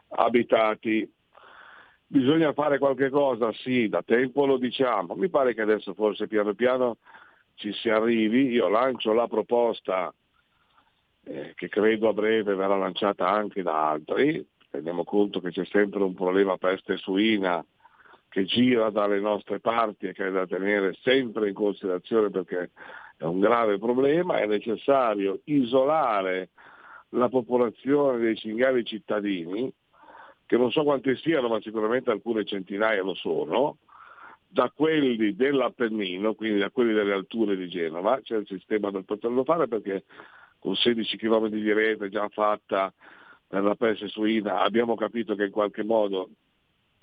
abitati. 0.08 1.10
Bisogna 2.06 2.52
fare 2.52 2.78
qualche 2.78 3.10
cosa, 3.10 3.52
sì, 3.52 3.88
da 3.88 4.02
tempo 4.02 4.46
lo 4.46 4.56
diciamo, 4.56 5.14
mi 5.14 5.28
pare 5.28 5.54
che 5.54 5.62
adesso 5.62 5.94
forse 5.94 6.26
piano 6.26 6.54
piano 6.54 6.98
ci 7.54 7.72
si 7.72 7.88
arrivi, 7.88 8.48
io 8.48 8.68
lancio 8.68 9.12
la 9.12 9.28
proposta 9.28 10.12
eh, 11.24 11.52
che 11.54 11.68
credo 11.68 12.08
a 12.08 12.12
breve 12.12 12.54
verrà 12.54 12.76
lanciata 12.76 13.28
anche 13.28 13.62
da 13.62 13.90
altri, 13.90 14.46
teniamo 14.70 15.04
conto 15.04 15.40
che 15.40 15.50
c'è 15.50 15.64
sempre 15.66 16.02
un 16.02 16.14
problema 16.14 16.56
peste 16.56 16.96
suina 16.96 17.64
che 18.32 18.44
gira 18.44 18.88
dalle 18.88 19.20
nostre 19.20 19.60
parti 19.60 20.06
e 20.06 20.14
che 20.14 20.28
è 20.28 20.30
da 20.30 20.46
tenere 20.46 20.96
sempre 21.02 21.48
in 21.48 21.54
considerazione 21.54 22.30
perché 22.30 22.70
è 23.18 23.24
un 23.24 23.40
grave 23.40 23.76
problema, 23.78 24.38
è 24.38 24.46
necessario 24.46 25.40
isolare 25.44 26.48
la 27.10 27.28
popolazione 27.28 28.16
dei 28.20 28.34
cinghiali 28.34 28.86
cittadini, 28.86 29.70
che 30.46 30.56
non 30.56 30.70
so 30.70 30.82
quanti 30.82 31.14
siano, 31.16 31.48
ma 31.48 31.60
sicuramente 31.60 32.10
alcune 32.10 32.46
centinaia 32.46 33.02
lo 33.02 33.12
sono, 33.12 33.76
da 34.48 34.72
quelli 34.74 35.36
dell'Appennino, 35.36 36.32
quindi 36.32 36.60
da 36.60 36.70
quelli 36.70 36.94
delle 36.94 37.12
alture 37.12 37.54
di 37.54 37.68
Genova, 37.68 38.18
c'è 38.22 38.36
il 38.36 38.46
sistema 38.46 38.90
per 38.90 39.02
poterlo 39.02 39.44
fare 39.44 39.68
perché 39.68 40.04
con 40.58 40.74
16 40.74 41.18
km 41.18 41.48
di 41.48 41.70
rete 41.70 42.08
già 42.08 42.26
fatta 42.30 42.90
per 43.46 43.62
la 43.62 43.74
peste 43.74 44.08
suina 44.08 44.62
abbiamo 44.62 44.94
capito 44.94 45.34
che 45.34 45.44
in 45.44 45.50
qualche 45.50 45.84
modo 45.84 46.30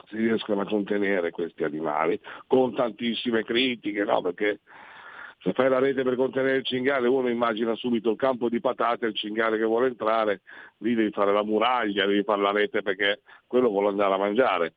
si 0.08 0.18
riescono 0.18 0.62
a 0.62 0.66
contenere 0.66 1.32
questi 1.32 1.64
animali, 1.64 2.20
con 2.48 2.74
tantissime 2.74 3.44
critiche, 3.44 4.04
no? 4.04 4.22
perché 4.22 4.60
se 5.42 5.54
fai 5.54 5.70
la 5.70 5.80
rete 5.80 6.04
per 6.04 6.16
contenere 6.16 6.58
il 6.58 6.66
cinghiale 6.66 7.08
uno 7.08 7.30
immagina 7.30 7.74
subito 7.76 8.10
il 8.10 8.18
campo 8.18 8.50
di 8.50 8.60
patate, 8.60 9.06
il 9.06 9.16
cinghiale 9.16 9.58
che 9.58 9.64
vuole 9.64 9.88
entrare, 9.88 10.42
lì 10.80 10.96
devi 10.96 11.12
fare 11.12 11.32
la 11.32 11.44
muraglia, 11.44 12.06
devi 12.06 12.24
fare 12.24 12.42
la 12.42 12.52
rete 12.52 12.82
perché 12.82 13.22
quello 13.48 13.70
vuole 13.70 13.88
andare 13.88 14.14
a 14.14 14.18
mangiare. 14.18 14.74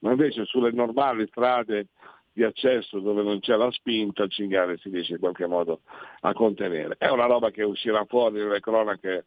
Ma 0.00 0.10
invece 0.12 0.44
sulle 0.44 0.70
normali 0.70 1.26
strade 1.26 1.88
di 2.32 2.44
accesso 2.44 3.00
dove 3.00 3.22
non 3.22 3.40
c'è 3.40 3.56
la 3.56 3.70
spinta 3.70 4.24
il 4.24 4.30
cinghiale 4.30 4.76
si 4.78 4.88
riesce 4.88 5.12
in 5.12 5.18
qualche 5.18 5.46
modo 5.46 5.80
a 6.20 6.32
contenere. 6.32 6.96
È 6.98 7.08
una 7.08 7.26
roba 7.26 7.50
che 7.50 7.62
uscirà 7.62 8.04
fuori 8.04 8.38
nelle 8.38 8.60
cronache 8.60 9.26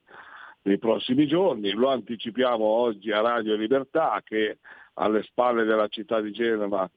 nei 0.62 0.78
prossimi 0.78 1.28
giorni, 1.28 1.72
lo 1.72 1.90
anticipiamo 1.90 2.64
oggi 2.64 3.12
a 3.12 3.22
Radio 3.22 3.56
Libertà 3.56 4.22
che 4.24 4.58
alle 4.98 5.24
spalle 5.24 5.64
della 5.64 5.88
città 5.88 6.22
di 6.22 6.32
Genova 6.32 6.90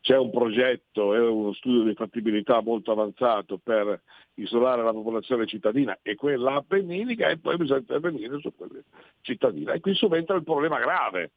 c'è 0.00 0.18
un 0.18 0.30
progetto 0.30 1.14
e 1.14 1.20
uno 1.20 1.52
studio 1.52 1.84
di 1.84 1.94
fattibilità 1.94 2.60
molto 2.60 2.90
avanzato 2.90 3.58
per 3.62 4.02
isolare 4.34 4.82
la 4.82 4.92
popolazione 4.92 5.46
cittadina 5.46 5.96
e 6.02 6.16
quella 6.16 6.54
appenninica 6.54 7.28
e 7.28 7.38
poi 7.38 7.56
bisogna 7.56 7.80
intervenire 7.80 8.40
su 8.40 8.52
quella 8.56 8.80
cittadina. 9.20 9.72
E 9.72 9.80
qui 9.80 9.94
subentra 9.94 10.34
il 10.34 10.42
problema 10.42 10.80
grave, 10.80 11.30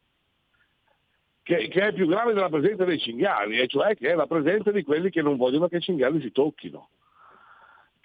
che, 1.43 1.68
che, 1.68 1.88
è 1.88 1.93
più 1.93 2.08
grave 2.08 2.34
della 2.34 2.49
presenza 2.49 2.86
dei 2.86 2.97
cinghiali, 2.97 3.60
e 3.60 3.68
cioè 3.68 3.95
che 3.95 4.10
è 4.10 4.16
la 4.16 4.26
presenza 4.26 4.72
di 4.72 4.82
quelli 4.82 5.12
che 5.12 5.22
non 5.22 5.38
vogliono 5.38 5.68
che 5.68 5.78
i 5.78 5.82
cinghiali 5.82 6.20
si 6.20 6.32
tocchino 6.32 6.89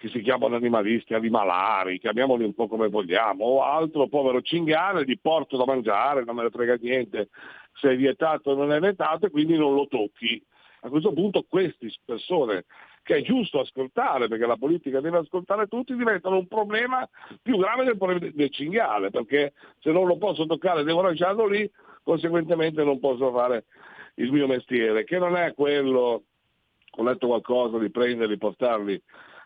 che 0.01 0.09
si 0.09 0.21
chiamano 0.21 0.55
animalisti, 0.55 1.13
animalari, 1.13 1.99
chiamiamoli 1.99 2.43
un 2.43 2.55
po' 2.55 2.67
come 2.67 2.87
vogliamo, 2.87 3.45
o 3.45 3.63
altro 3.63 4.07
povero 4.07 4.41
cinghiale, 4.41 5.05
di 5.05 5.19
porto 5.19 5.57
da 5.57 5.65
mangiare, 5.65 6.23
non 6.23 6.35
me 6.35 6.41
ne 6.41 6.49
frega 6.49 6.75
niente 6.81 7.29
se 7.73 7.91
è 7.91 7.95
vietato 7.95 8.51
o 8.51 8.55
non 8.55 8.71
è 8.71 8.79
vietato 8.79 9.25
e 9.25 9.29
quindi 9.29 9.57
non 9.57 9.73
lo 9.73 9.87
tocchi. 9.87 10.43
A 10.83 10.89
questo 10.89 11.13
punto 11.13 11.45
queste 11.47 11.91
persone, 12.03 12.65
che 13.03 13.17
è 13.17 13.21
giusto 13.21 13.59
ascoltare, 13.59 14.27
perché 14.27 14.45
la 14.45 14.57
politica 14.57 14.99
deve 14.99 15.19
ascoltare 15.19 15.67
tutti, 15.67 15.95
diventano 15.95 16.37
un 16.37 16.47
problema 16.47 17.07
più 17.41 17.57
grave 17.57 17.83
del 17.83 17.97
problema 17.97 18.31
del 18.33 18.49
cinghiale, 18.49 19.11
perché 19.11 19.53
se 19.79 19.91
non 19.91 20.07
lo 20.07 20.17
posso 20.17 20.45
toccare 20.45 20.83
devo 20.83 21.01
lasciarlo 21.01 21.45
lì, 21.45 21.69
conseguentemente 22.03 22.83
non 22.83 22.99
posso 22.99 23.31
fare 23.31 23.65
il 24.15 24.31
mio 24.31 24.47
mestiere, 24.47 25.03
che 25.03 25.19
non 25.19 25.35
è 25.35 25.53
quello, 25.53 26.23
ho 26.89 27.03
letto 27.03 27.27
qualcosa 27.27 27.77
di 27.77 27.91
prenderli, 27.91 28.37
portarli 28.37 29.01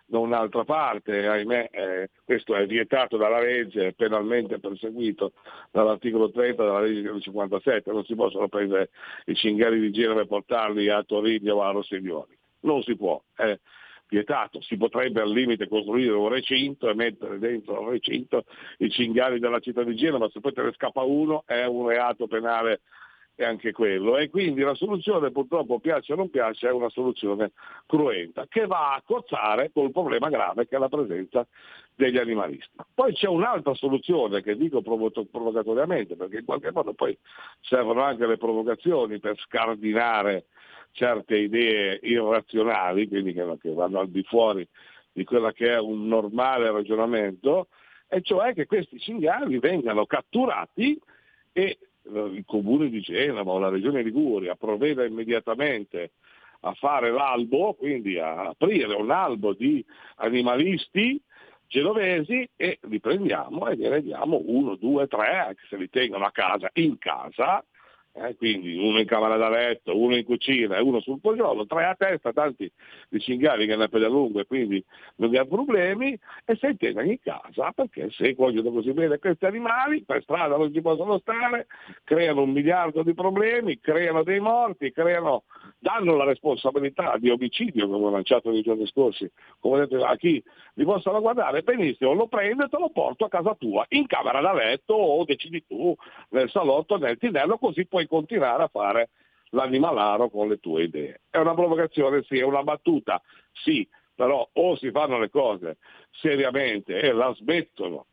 da 0.06 0.20
un'altra 0.20 0.64
parte, 0.64 1.28
ahimè 1.28 1.70
eh, 1.72 2.10
questo 2.24 2.56
è 2.56 2.66
vietato 2.66 3.18
dalla 3.18 3.40
legge, 3.40 3.88
è 3.88 3.94
penalmente 3.94 4.60
perseguito 4.60 5.34
dall'articolo 5.72 6.30
30 6.30 6.64
della 6.64 6.82
legge 6.82 7.02
del 7.02 7.22
57, 7.22 7.92
non 7.92 8.06
si 8.06 8.16
possono 8.16 8.48
prendere 8.48 8.90
i 9.26 9.36
cinghiali 9.36 9.80
di 9.80 9.92
Genova 9.92 10.22
e 10.22 10.28
portarli 10.28 10.90
a 10.90 11.04
Torino 11.04 11.56
o 11.56 11.64
a 11.64 11.72
Rossiglioni, 11.72 12.38
non 12.62 12.84
si 12.84 12.96
può, 12.96 13.22
è 13.36 13.58
vietato, 14.08 14.62
si 14.62 14.78
potrebbe 14.78 15.22
al 15.22 15.32
limite 15.32 15.68
costruire 15.68 16.14
un 16.14 16.30
recinto 16.30 16.88
e 16.88 16.94
mettere 16.94 17.40
dentro 17.40 17.82
un 17.82 17.90
recinto 17.90 18.46
i 18.78 18.90
cinghiali 18.92 19.40
della 19.40 19.60
città 19.60 19.84
di 19.84 19.96
Genova, 19.96 20.30
se 20.30 20.40
poi 20.40 20.54
te 20.54 20.62
ne 20.62 20.74
scappa 20.74 21.02
uno 21.02 21.44
è 21.48 21.66
un 21.66 21.88
reato 21.88 22.28
penale 22.28 22.82
e 23.36 23.44
anche 23.44 23.72
quello. 23.72 24.18
E 24.18 24.30
quindi 24.30 24.62
la 24.62 24.76
soluzione 24.76 25.32
purtroppo 25.32 25.80
piace 25.80 26.14
o 26.14 26.16
non 26.16 26.30
piace 26.30 26.68
è 26.68 26.72
una 26.72 26.90
soluzione 26.90 27.52
cruenta 27.86 28.46
che 28.48 28.66
va 28.66 28.94
a 28.94 29.02
cozzare 29.06 29.72
col 29.74 29.92
problema 29.92 30.30
grave 30.30 30.68
che 30.68 30.76
è 30.76 30.80
la 30.80 30.90
presenza 30.90 31.46
degli 31.94 32.18
animalisti. 32.18 32.76
Poi 32.94 33.14
c'è 33.14 33.28
un'altra 33.28 33.74
soluzione 33.74 34.42
che 34.42 34.56
dico 34.56 34.82
provocatoriamente 34.82 36.16
perché 36.16 36.40
in 36.40 36.46
qualche 36.46 36.72
modo 36.72 36.94
poi 36.94 37.18
servono 37.62 38.02
anche 38.02 38.26
le 38.26 38.38
provocazioni 38.38 39.20
per 39.20 39.38
scardinare 39.38 40.46
certe 40.92 41.38
idee 41.38 42.00
irrazionali, 42.04 43.08
quindi 43.08 43.34
che, 43.34 43.46
che 43.62 43.74
vanno 43.74 44.00
al 44.00 44.10
di 44.10 44.24
fuori 44.24 44.68
di 45.12 45.24
quello 45.24 45.52
che 45.52 45.72
è 45.72 45.80
un 45.80 46.08
normale 46.08 46.72
ragionamento, 46.72 47.68
e 48.08 48.22
cioè 48.22 48.54
che 48.54 48.66
questi 48.66 49.00
cinghiali 49.00 49.60
vengano 49.60 50.06
catturati 50.06 51.00
e 51.52 51.78
il 52.08 52.44
comune 52.46 52.90
di 52.90 53.00
Genova 53.02 53.52
o 53.52 53.60
la 53.60 53.70
regione 53.70 54.04
Liguria 54.04 54.56
provveda 54.56 55.06
immediatamente 55.06 56.12
a 56.62 56.74
fare 56.74 57.12
l'albo, 57.12 57.74
quindi 57.74 58.18
a 58.18 58.48
aprire 58.50 58.94
un 58.96 59.12
albo 59.12 59.54
di 59.54 59.84
animalisti 60.16 61.22
genovesi 61.68 62.48
e 62.56 62.80
li 62.84 63.00
prendiamo 63.00 63.68
e 63.68 63.76
gliene 63.76 64.02
diamo 64.02 64.42
uno, 64.46 64.76
due, 64.76 65.08
tre, 65.08 65.38
anche 65.38 65.64
se 65.70 65.78
li 65.78 65.90
tengono 65.90 66.26
a 66.26 66.32
casa, 66.32 66.70
in 66.74 66.98
casa, 66.98 67.64
eh, 68.18 68.36
quindi 68.38 68.78
uno 68.78 69.00
in 69.00 69.06
camera 69.06 69.36
da 69.36 69.50
letto, 69.50 70.00
uno 70.00 70.16
in 70.16 70.24
cucina 70.24 70.78
e 70.78 70.82
uno 70.82 71.02
sul 71.02 71.20
poggiolo, 71.20 71.66
tre 71.66 71.84
a 71.84 71.96
testa, 71.96 72.32
tanti 72.32 72.72
di 73.10 73.20
cinghiali 73.20 73.68
che 73.68 73.76
ne 73.76 73.90
lungo 74.08 74.40
e 74.40 74.46
quindi 74.46 74.82
non 75.18 75.36
ha 75.36 75.44
problemi. 75.44 76.18
E 76.46 76.56
se 76.56 76.76
tengono 76.78 77.08
in 77.08 77.20
casa 77.20 77.72
perché 77.72 78.10
se 78.12 78.34
vogliono 78.34 78.72
così 78.72 78.94
bene 78.94 79.20
questi 79.20 79.46
animali 79.46 80.04
per 80.04 80.22
strada 80.24 80.56
non 80.56 80.74
ci 80.74 80.82
possono 80.82 81.18
stare, 81.20 81.68
creano 82.06 82.44
un 82.44 82.52
miliardo 82.52 83.04
di 83.04 83.14
problemi, 83.14 83.80
creano 83.82 84.24
dei 84.24 84.40
morti, 84.40 84.94
creano, 84.94 85.44
danno 85.78 86.16
la 86.16 86.24
responsabilità 86.24 87.18
di 87.18 87.30
omicidio 87.30 87.90
come 87.90 88.06
ho 88.06 88.12
lanciato 88.12 88.50
nei 88.50 88.62
giorni 88.62 88.88
scorsi, 88.88 89.30
come 89.60 89.76
ho 89.76 89.86
detto 89.86 90.06
a 90.06 90.16
chi 90.16 90.42
li 90.76 90.86
possono 90.86 91.20
guardare, 91.20 91.64
benissimo, 91.64 92.14
lo 92.14 92.28
prendo 92.28 92.66
e 92.66 92.70
te 92.70 92.78
lo 92.78 92.90
porto 92.90 93.26
a 93.26 93.30
casa 93.30 93.56
tua, 93.56 93.86
in 93.90 94.08
camera 94.08 94.40
da 94.40 94.54
letto 94.54 94.94
o 94.94 95.24
decidi 95.26 95.66
tu, 95.68 95.94
nel 96.30 96.50
salotto, 96.50 96.98
nel 96.98 97.18
tinello, 97.18 97.58
così 97.58 97.86
puoi 97.86 98.05
continuare 98.08 98.64
a 98.64 98.68
fare 98.68 99.10
l'animalaro 99.50 100.30
con 100.30 100.48
le 100.48 100.60
tue 100.60 100.84
idee. 100.84 101.22
È 101.30 101.38
una 101.38 101.54
provocazione, 101.54 102.24
sì, 102.24 102.38
è 102.38 102.44
una 102.44 102.64
battuta, 102.64 103.22
sì, 103.52 103.88
però 104.14 104.48
o 104.52 104.76
si 104.78 104.92
fanno 104.92 105.20
le 105.20 105.30
cose 105.30 105.78
seriamente 106.12 107.00
e 107.00 107.12
la 107.12 107.34
smettono 107.36 108.06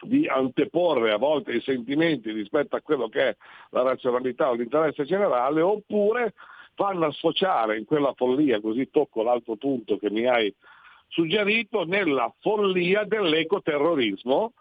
di 0.00 0.26
anteporre 0.26 1.12
a 1.12 1.16
volte 1.16 1.52
i 1.52 1.60
sentimenti 1.60 2.30
rispetto 2.30 2.76
a 2.76 2.80
quello 2.80 3.08
che 3.08 3.28
è 3.28 3.36
la 3.70 3.82
razionalità 3.82 4.50
o 4.50 4.54
l'interesse 4.54 5.04
generale, 5.04 5.60
oppure 5.60 6.34
fanno 6.74 7.10
sfociare 7.12 7.78
in 7.78 7.84
quella 7.84 8.12
follia, 8.14 8.60
così 8.60 8.90
tocco 8.90 9.22
l'altro 9.22 9.56
punto 9.56 9.96
che 9.96 10.10
mi 10.10 10.26
hai 10.26 10.54
suggerito, 11.08 11.84
nella 11.84 12.32
follia 12.40 13.04
dell'ecoterrorismo, 13.04 14.52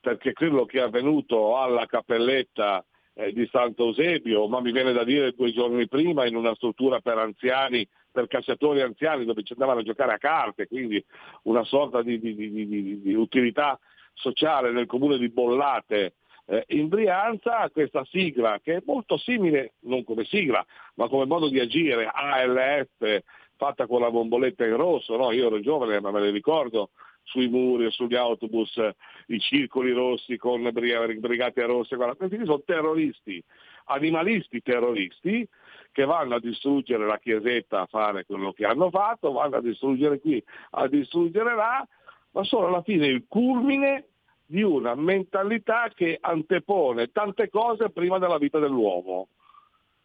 perché 0.00 0.32
quello 0.32 0.64
che 0.64 0.78
è 0.78 0.82
avvenuto 0.82 1.58
alla 1.58 1.86
cappelletta 1.86 2.84
eh, 3.14 3.32
di 3.32 3.48
Sant'Eusebio, 3.50 4.48
ma 4.48 4.60
mi 4.60 4.72
viene 4.72 4.92
da 4.92 5.04
dire 5.04 5.32
due 5.32 5.52
giorni 5.52 5.86
prima 5.88 6.26
in 6.26 6.36
una 6.36 6.54
struttura 6.54 7.00
per 7.00 7.18
anziani, 7.18 7.86
per 8.10 8.26
cacciatori 8.26 8.80
anziani 8.80 9.24
dove 9.24 9.42
ci 9.42 9.52
andavano 9.52 9.80
a 9.80 9.84
giocare 9.84 10.12
a 10.12 10.18
carte, 10.18 10.66
quindi 10.66 11.02
una 11.44 11.64
sorta 11.64 12.02
di, 12.02 12.18
di, 12.18 12.34
di, 12.34 13.00
di 13.00 13.14
utilità 13.14 13.78
sociale 14.14 14.70
nel 14.72 14.86
comune 14.86 15.18
di 15.18 15.28
Bollate 15.28 16.14
eh, 16.46 16.64
in 16.68 16.88
Brianza, 16.88 17.68
questa 17.70 18.04
sigla 18.10 18.60
che 18.62 18.76
è 18.76 18.82
molto 18.84 19.16
simile, 19.16 19.74
non 19.80 20.04
come 20.04 20.24
sigla, 20.24 20.64
ma 20.94 21.08
come 21.08 21.24
modo 21.24 21.48
di 21.48 21.60
agire, 21.60 22.10
ALF, 22.12 23.22
fatta 23.56 23.86
con 23.86 24.00
la 24.00 24.10
bomboletta 24.10 24.66
in 24.66 24.76
rosso, 24.76 25.16
no? 25.16 25.30
io 25.30 25.46
ero 25.46 25.60
giovane 25.60 26.00
ma 26.00 26.10
me 26.10 26.20
le 26.20 26.30
ricordo, 26.30 26.90
sui 27.24 27.48
muri 27.48 27.86
e 27.86 27.90
sugli 27.90 28.14
autobus 28.14 28.80
i 29.26 29.38
circoli 29.40 29.92
rossi 29.92 30.36
con 30.36 30.68
brigate 30.72 31.64
rosse, 31.64 31.96
guarda, 31.96 32.14
questi 32.14 32.38
sono 32.44 32.62
terroristi, 32.62 33.42
animalisti 33.84 34.62
terroristi 34.62 35.48
che 35.92 36.04
vanno 36.04 36.36
a 36.36 36.40
distruggere 36.40 37.06
la 37.06 37.18
chiesetta 37.18 37.82
a 37.82 37.86
fare 37.86 38.24
quello 38.24 38.52
che 38.52 38.64
hanno 38.64 38.90
fatto, 38.90 39.32
vanno 39.32 39.56
a 39.56 39.60
distruggere 39.60 40.18
qui, 40.18 40.42
a 40.70 40.88
distruggere 40.88 41.54
là, 41.54 41.86
ma 42.32 42.44
sono 42.44 42.66
alla 42.66 42.82
fine 42.82 43.06
il 43.06 43.24
culmine 43.28 44.06
di 44.46 44.62
una 44.62 44.94
mentalità 44.94 45.90
che 45.94 46.18
antepone 46.20 47.10
tante 47.12 47.48
cose 47.48 47.90
prima 47.90 48.18
della 48.18 48.38
vita 48.38 48.58
dell'uomo. 48.58 49.28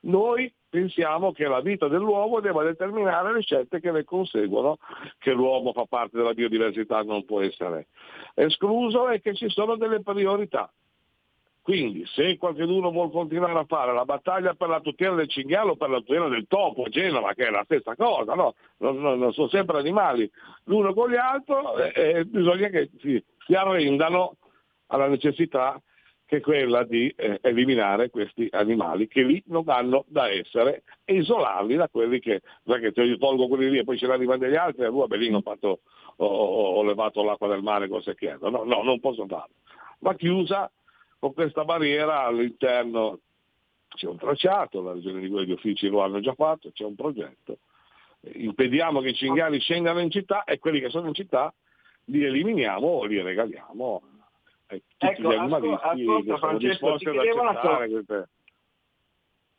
Noi 0.01 0.51
pensiamo 0.70 1.32
che 1.32 1.47
la 1.47 1.61
vita 1.61 1.88
dell'uomo 1.88 2.39
debba 2.39 2.63
determinare 2.63 3.34
le 3.34 3.41
scelte 3.41 3.80
che 3.80 3.91
ne 3.91 4.03
conseguono, 4.03 4.78
che 5.18 5.32
l'uomo 5.32 5.74
fa 5.74 5.86
parte 5.86 6.18
della 6.18 6.34
biodiversità, 6.34 7.01
non 7.03 7.26
può 7.26 7.41
essere 7.41 7.88
escluso 8.34 9.09
e 9.09 9.22
che 9.22 9.34
ci 9.34 9.49
sono 9.49 9.76
delle 9.76 10.01
priorità. 10.01 10.72
Quindi 11.68 12.05
se 12.05 12.38
qualcuno 12.38 12.91
vuole 12.91 13.11
continuare 13.11 13.59
a 13.59 13.65
fare 13.65 13.93
la 13.93 14.05
battaglia 14.05 14.53
per 14.53 14.70
la 14.70 14.80
tutela 14.80 15.15
del 15.15 15.28
cinghiale 15.28 15.72
o 15.72 15.76
per 15.76 15.89
la 15.89 15.97
tutela 15.97 16.30
del 16.30 16.45
topo 16.47 16.88
Genova, 16.88 17.34
che 17.34 17.47
è 17.47 17.49
la 17.49 17.63
stessa 17.65 17.93
cosa, 17.93 18.36
no? 18.36 18.55
non, 18.78 19.01
non, 19.01 19.20
non 19.20 19.34
sono 19.34 19.49
sempre 19.49 19.78
animali 19.78 20.32
l'uno 20.63 20.93
con 20.93 21.09
gli 21.09 21.18
altri, 21.18 21.55
eh, 21.93 22.24
bisogna 22.24 22.70
che 22.70 22.89
si, 23.01 23.22
si 23.45 23.53
arrendano 23.53 24.38
alla 24.88 25.07
necessità 25.07 25.78
che 26.28 26.42
quella 26.42 26.84
di 26.84 27.08
eh, 27.16 27.40
eliminare 27.42 28.10
questi 28.10 28.50
animali 28.52 29.08
che 29.08 29.24
lì 29.24 29.42
non 29.48 29.64
hanno 29.68 30.04
da 30.10 30.30
essere 30.30 30.84
e 31.06 31.16
isolarli 31.16 31.76
da 31.78 31.88
quelli 31.88 32.20
che, 32.20 32.42
perché 32.64 32.92
se 32.94 33.04
io 33.04 33.18
tolgo 33.18 33.48
quelli 33.48 33.70
lì 33.70 33.78
e 33.78 33.86
poi 33.86 33.98
ce 33.98 34.08
ne 34.08 34.14
arrivano 34.14 34.40
degli 34.40 34.58
altri, 34.58 34.84
allora 34.84 35.08
beh, 35.08 35.18
lì 35.18 35.34
ho, 35.34 35.40
fatto, 35.40 35.80
ho, 36.18 36.26
ho, 36.26 36.84
levato 36.84 37.24
l'acqua 37.24 37.48
del 37.48 37.64
mare 37.64 37.88
con 37.88 38.02
secchietto. 38.02 38.50
No, 38.50 38.66
no, 38.66 38.84
non 38.84 39.00
posso 39.00 39.26
farlo. 39.26 39.54
Ma 40.00 40.16
chiusa 40.16 40.70
con 41.18 41.34
questa 41.34 41.64
barriera 41.64 42.26
all'interno 42.26 43.20
c'è 43.96 44.08
un 44.08 44.18
tracciato, 44.18 44.82
la 44.82 44.92
regione 44.92 45.22
di 45.22 45.30
quegli 45.30 45.52
uffici 45.52 45.88
lo 45.88 46.02
hanno 46.02 46.20
già 46.20 46.34
fatto, 46.34 46.72
c'è 46.74 46.84
un 46.84 46.96
progetto. 46.96 47.60
Impediamo 48.20 49.00
che 49.00 49.10
i 49.10 49.16
cinghiali 49.16 49.62
scendano 49.62 50.00
in 50.00 50.12
città 50.12 50.44
e 50.44 50.60
quelli 50.60 50.82
che 50.82 50.90
sono 50.90 51.08
in 51.08 51.14
città 51.14 51.54
li 52.10 52.26
eliminiamo 52.26 52.86
o 52.86 53.06
li 53.06 53.22
regaliamo 53.22 54.02
tutti 54.68 54.84
ecco, 54.97 55.22
gli 55.22 55.36
animalisti 55.36 55.78
ascolta, 55.82 56.38
Francesco, 56.38 56.95
ti 56.97 57.05
chiedevo 57.09 57.41
una 57.41 57.55
cosa. 57.55 58.30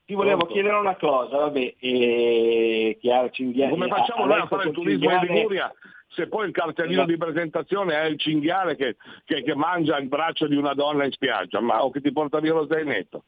Ti 0.05 0.15
volevo 0.15 0.37
Pronto? 0.39 0.55
chiedere 0.55 0.77
una 0.77 0.97
cosa, 0.97 1.37
vabbè, 1.37 1.75
eh, 1.79 2.97
chiaro, 3.01 3.29
cinghiale. 3.31 3.71
Come 3.71 3.89
facciamo 3.89 4.25
noi 4.25 4.41
a 4.41 4.47
fare 4.47 4.69
il 4.69 4.75
turismo 4.75 5.11
in 5.11 5.21
Liguria 5.21 5.73
se 6.09 6.27
poi 6.29 6.47
il 6.47 6.53
cartellino 6.53 7.03
Esatto. 7.03 7.11
di 7.11 7.19
presentazione 7.19 7.95
è 7.95 8.05
il 8.07 8.19
cinghiale 8.19 8.75
che, 8.77 8.97
che- 9.27 9.43
che 9.43 9.55
mangia 9.55 9.99
il 9.99 10.09
braccio 10.09 10.47
di 10.47 10.57
una 10.57 10.73
donna 10.73 11.05
in 11.05 11.13
spiaggia 11.13 11.61
ma, 11.61 11.85
o 11.85 11.91
che 11.91 12.01
ti 12.01 12.11
porta 12.11 12.41
via 12.41 12.55
lo 12.55 12.67
zainetto? 12.67 13.25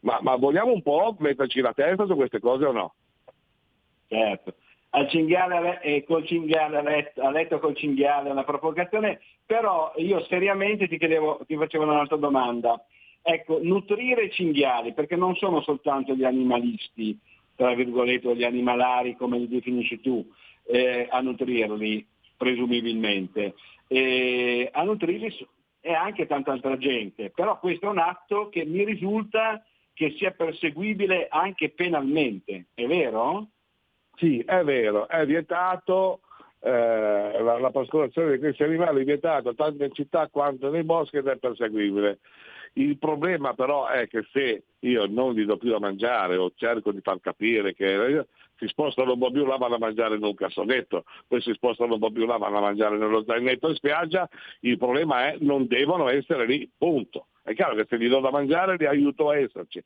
Ma, 0.00 0.18
ma 0.20 0.34
vogliamo 0.34 0.72
un 0.72 0.82
po' 0.82 1.14
metterci 1.20 1.60
la 1.60 1.72
testa 1.72 2.04
su 2.06 2.16
queste 2.16 2.40
cose 2.40 2.64
o 2.64 2.72
no? 2.72 2.94
Certo. 4.08 4.54
Al 4.96 5.08
cinghiale, 5.08 5.80
eh, 5.82 6.04
col 6.04 6.24
cinghiale 6.24 6.78
a 6.78 6.82
letto, 6.82 7.20
a 7.20 7.30
letto 7.30 7.58
col 7.58 7.74
cinghiale 7.74 8.30
una 8.30 8.44
provocazione, 8.44 9.20
però 9.44 9.92
io 9.96 10.22
seriamente 10.26 10.86
ti, 10.86 10.98
chiedevo, 10.98 11.40
ti 11.48 11.56
facevo 11.56 11.82
un'altra 11.82 12.16
domanda. 12.16 12.80
Ecco, 13.20 13.58
nutrire 13.60 14.26
i 14.26 14.30
cinghiali, 14.30 14.92
perché 14.92 15.16
non 15.16 15.34
sono 15.34 15.62
soltanto 15.62 16.14
gli 16.14 16.22
animalisti, 16.22 17.18
tra 17.56 17.74
virgolette, 17.74 18.28
o 18.28 18.34
gli 18.34 18.44
animalari, 18.44 19.16
come 19.16 19.38
li 19.38 19.48
definisci 19.48 20.00
tu, 20.00 20.24
eh, 20.66 21.08
a 21.10 21.20
nutrirli, 21.20 22.06
presumibilmente. 22.36 23.54
Eh, 23.88 24.68
a 24.72 24.84
nutrirli 24.84 25.34
è 25.80 25.92
anche 25.92 26.26
tanta 26.26 26.52
altra 26.52 26.78
gente, 26.78 27.30
però 27.30 27.58
questo 27.58 27.86
è 27.86 27.88
un 27.88 27.98
atto 27.98 28.48
che 28.48 28.64
mi 28.64 28.84
risulta 28.84 29.60
che 29.92 30.14
sia 30.18 30.30
perseguibile 30.30 31.26
anche 31.28 31.70
penalmente, 31.70 32.66
è 32.74 32.86
vero? 32.86 33.48
Sì, 34.16 34.42
è 34.46 34.62
vero, 34.62 35.08
è 35.08 35.26
vietato, 35.26 36.20
eh, 36.60 36.70
la, 37.40 37.58
la 37.58 37.70
pascolazione 37.70 38.32
di 38.32 38.38
questi 38.38 38.62
animali 38.62 39.02
è 39.02 39.04
vietata 39.04 39.52
tanto 39.54 39.84
in 39.84 39.92
città 39.92 40.28
quanto 40.28 40.70
nei 40.70 40.84
boschi 40.84 41.16
ed 41.16 41.26
è 41.26 41.36
perseguibile. 41.36 42.20
Il 42.76 42.98
problema 42.98 43.54
però 43.54 43.86
è 43.86 44.08
che 44.08 44.26
se 44.32 44.64
io 44.80 45.06
non 45.06 45.32
gli 45.34 45.44
do 45.44 45.56
più 45.56 45.70
da 45.70 45.78
mangiare 45.78 46.36
o 46.36 46.52
cerco 46.54 46.90
di 46.90 47.00
far 47.00 47.20
capire 47.20 47.74
che 47.74 48.26
si 48.56 48.66
spostano 48.68 49.12
un 49.12 49.18
po' 49.18 49.30
più 49.30 49.44
là 49.44 49.56
vanno 49.56 49.76
a 49.76 49.78
mangiare 49.78 50.16
in 50.16 50.24
un 50.24 50.34
cassonetto, 50.34 51.04
poi 51.26 51.40
si 51.40 51.52
spostano 51.52 51.94
un 51.94 52.00
po' 52.00 52.10
più 52.10 52.26
là 52.26 52.36
vanno 52.36 52.58
a 52.58 52.62
mangiare 52.62 52.96
nello 52.96 53.24
zainetto 53.24 53.68
in 53.68 53.74
spiaggia, 53.74 54.28
il 54.60 54.78
problema 54.78 55.26
è 55.26 55.36
non 55.40 55.66
devono 55.66 56.08
essere 56.08 56.46
lì, 56.46 56.68
punto. 56.76 57.26
È 57.42 57.52
chiaro 57.54 57.74
che 57.74 57.86
se 57.88 57.98
gli 57.98 58.08
do 58.08 58.20
da 58.20 58.30
mangiare 58.30 58.76
li 58.76 58.86
aiuto 58.86 59.28
a 59.28 59.36
esserci. 59.36 59.82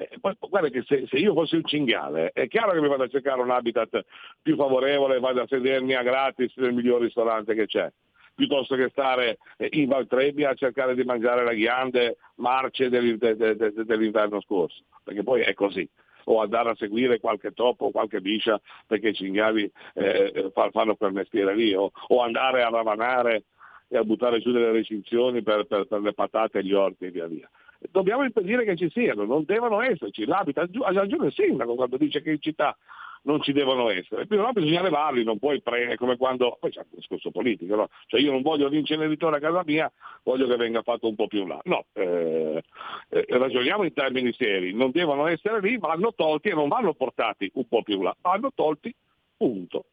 Eh, 0.00 0.10
poi, 0.20 0.36
guarda 0.48 0.68
che 0.68 0.84
se, 0.86 1.06
se 1.08 1.16
io 1.16 1.32
fossi 1.34 1.56
un 1.56 1.64
cinghiale, 1.64 2.30
è 2.32 2.46
chiaro 2.46 2.70
che 2.70 2.80
mi 2.80 2.86
vado 2.86 3.02
a 3.02 3.08
cercare 3.08 3.40
un 3.40 3.50
habitat 3.50 4.04
più 4.40 4.54
favorevole 4.54 5.16
e 5.16 5.20
vado 5.20 5.42
a 5.42 5.46
sedermi 5.48 5.94
a 5.94 6.02
gratis 6.02 6.54
nel 6.56 6.72
miglior 6.72 7.00
ristorante 7.00 7.52
che 7.54 7.66
c'è, 7.66 7.90
piuttosto 8.32 8.76
che 8.76 8.90
stare 8.90 9.38
eh, 9.56 9.68
in 9.72 9.88
Valtrebbia 9.88 10.50
a 10.50 10.54
cercare 10.54 10.94
di 10.94 11.02
mangiare 11.02 11.44
le 11.44 11.56
ghiande 11.56 12.16
marce 12.36 12.88
dell'in- 12.88 13.18
de- 13.18 13.34
de- 13.34 13.56
de- 13.56 13.72
dell'inverno 13.84 14.40
scorso, 14.40 14.84
perché 15.02 15.24
poi 15.24 15.40
è 15.40 15.52
così. 15.54 15.88
O 16.26 16.42
andare 16.42 16.70
a 16.70 16.76
seguire 16.76 17.18
qualche 17.18 17.50
topo 17.50 17.86
o 17.86 17.90
qualche 17.90 18.20
biscia 18.20 18.60
perché 18.86 19.08
i 19.08 19.14
cinghiali 19.14 19.68
eh, 19.94 20.50
fa- 20.54 20.70
fanno 20.70 20.94
quel 20.94 21.12
mestiere 21.12 21.56
lì, 21.56 21.74
o, 21.74 21.90
o 22.08 22.22
andare 22.22 22.62
a 22.62 22.68
ravanare 22.68 23.44
e 23.88 23.96
a 23.96 24.04
buttare 24.04 24.38
giù 24.38 24.52
delle 24.52 24.70
recinzioni 24.70 25.42
per, 25.42 25.64
per- 25.64 25.86
per 25.86 26.00
le 26.02 26.12
patate 26.12 26.58
e 26.58 26.64
gli 26.64 26.74
orti 26.74 27.06
e 27.06 27.10
via 27.10 27.26
via. 27.26 27.50
Dobbiamo 27.90 28.24
impedire 28.24 28.64
che 28.64 28.76
ci 28.76 28.90
siano, 28.90 29.24
non 29.24 29.44
devono 29.44 29.80
esserci. 29.80 30.24
L'abita, 30.24 30.62
ha 30.62 30.92
ragione 30.92 31.26
il 31.26 31.32
sindaco 31.32 31.74
quando 31.74 31.96
dice 31.96 32.22
che 32.22 32.32
in 32.32 32.40
città 32.40 32.76
non 33.22 33.42
ci 33.42 33.52
devono 33.52 33.90
essere, 33.90 34.26
però 34.26 34.50
bisogna 34.52 34.82
levarli, 34.82 35.24
non 35.24 35.38
puoi 35.38 35.60
prendere 35.60 35.96
come 35.96 36.16
quando, 36.16 36.56
poi 36.58 36.70
c'è 36.70 36.80
un 36.80 36.86
discorso 36.90 37.30
politico, 37.30 37.74
no? 37.74 37.88
cioè 38.06 38.20
io 38.20 38.30
non 38.30 38.42
voglio 38.42 38.68
l'inceneritore 38.68 39.36
a 39.36 39.40
casa 39.40 39.62
mia, 39.64 39.90
voglio 40.22 40.46
che 40.46 40.56
venga 40.56 40.82
fatto 40.82 41.08
un 41.08 41.14
po' 41.14 41.26
più 41.26 41.46
là. 41.46 41.60
No, 41.64 41.84
eh, 41.92 42.62
eh, 43.08 43.26
ragioniamo 43.28 43.84
in 43.84 43.92
termini 43.92 44.32
seri, 44.32 44.72
non 44.72 44.90
devono 44.90 45.26
essere 45.26 45.60
lì, 45.60 45.76
vanno 45.78 46.14
tolti 46.14 46.48
e 46.48 46.54
non 46.54 46.68
vanno 46.68 46.94
portati 46.94 47.50
un 47.54 47.66
po' 47.68 47.82
più 47.82 48.00
là, 48.02 48.16
vanno 48.20 48.50
tolti, 48.54 48.94
punto. 49.36 49.84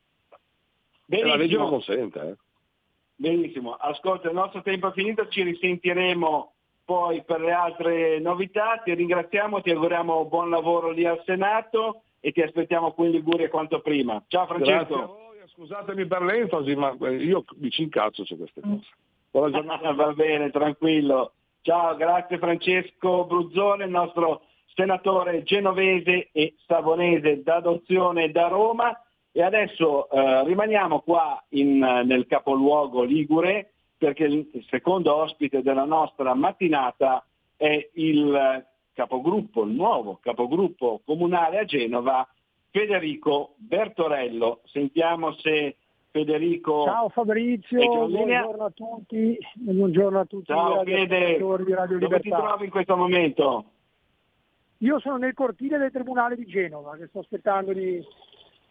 E 1.08 1.24
la 1.24 1.36
legge 1.36 1.58
lo 1.58 1.68
consente. 1.68 2.20
Eh. 2.20 2.36
Benissimo, 3.18 3.74
ascolta, 3.74 4.28
il 4.28 4.34
nostro 4.34 4.62
tempo 4.62 4.90
è 4.90 4.92
finito, 4.94 5.28
ci 5.30 5.44
risentiremo 5.44 6.55
poi 6.86 7.24
per 7.24 7.42
le 7.42 7.52
altre 7.52 8.20
novità. 8.20 8.80
Ti 8.84 8.94
ringraziamo, 8.94 9.62
ti 9.62 9.72
auguriamo 9.72 10.26
buon 10.26 10.50
lavoro 10.50 10.92
lì 10.92 11.06
al 11.06 11.22
Senato 11.26 12.04
e 12.20 12.32
ti 12.32 12.42
aspettiamo 12.42 12.92
qui 12.92 13.08
in 13.08 13.12
Liguria 13.12 13.50
quanto 13.50 13.82
prima. 13.82 14.24
Ciao 14.28 14.46
Francesco. 14.46 14.96
voi, 14.96 15.48
scusatemi 15.48 16.06
per 16.06 16.22
l'enfasi, 16.22 16.76
ma 16.76 16.96
eh, 17.02 17.16
io 17.16 17.44
mi 17.58 17.70
ci 17.70 17.84
incazzo 17.84 18.24
su 18.24 18.38
queste 18.38 18.62
cose. 18.62 18.88
Buona 19.32 19.52
giornata. 19.52 19.92
Va 19.94 20.14
bene, 20.14 20.52
tranquillo. 20.52 21.34
Ciao, 21.62 21.96
grazie 21.96 22.38
Francesco 22.38 23.26
Bruzzone, 23.26 23.86
il 23.86 23.90
nostro 23.90 24.44
senatore 24.76 25.44
genovese 25.44 26.30
e 26.32 26.56
savonese 26.68 27.42
d'adozione 27.42 28.32
da 28.32 28.48
Roma. 28.48 28.98
E 29.32 29.42
adesso 29.42 30.10
eh, 30.10 30.44
rimaniamo 30.46 31.02
qua 31.02 31.44
in, 31.50 31.80
nel 31.80 32.26
capoluogo 32.28 33.04
Ligure 33.04 33.74
perché 33.98 34.26
il 34.26 34.66
secondo 34.70 35.16
ospite 35.16 35.62
della 35.62 35.86
nostra 35.86 36.34
mattinata 36.34 37.24
è 37.56 37.90
il 37.94 38.66
capogruppo, 38.94 39.64
il 39.64 39.74
nuovo 39.74 40.20
capogruppo 40.22 41.02
comunale 41.06 41.60
a 41.60 41.66
Genova, 41.66 42.28
Federico 42.72 43.54
Bertorello. 43.58 44.62
Sentiamo 44.66 45.34
se 45.34 45.78
Federico 46.12 46.86
Ciao 46.86 47.10
Fabrizio, 47.10 48.08
buongiorno 48.08 48.64
a 48.64 48.72
tutti, 48.72 49.38
buongiorno 49.54 50.20
a 50.20 50.26
tutti 50.26 50.46
Ciao 50.46 50.82
i 50.82 50.86
Fede, 50.86 51.38
di 51.66 51.74
Radio 51.74 52.00
dove 52.00 52.20
ti 52.22 52.30
trovi 52.30 52.66
in 52.66 52.72
questo 52.72 52.96
momento? 52.96 53.66
Io 54.80 55.00
sono 55.00 55.18
nel 55.18 55.34
cortile 55.34 55.78
del 55.78 55.92
Tribunale 55.92 56.36
di 56.36 56.46
Genova, 56.46 56.96
che 56.96 57.08
sto 57.08 57.20
aspettando 57.20 57.74
di, 57.74 58.02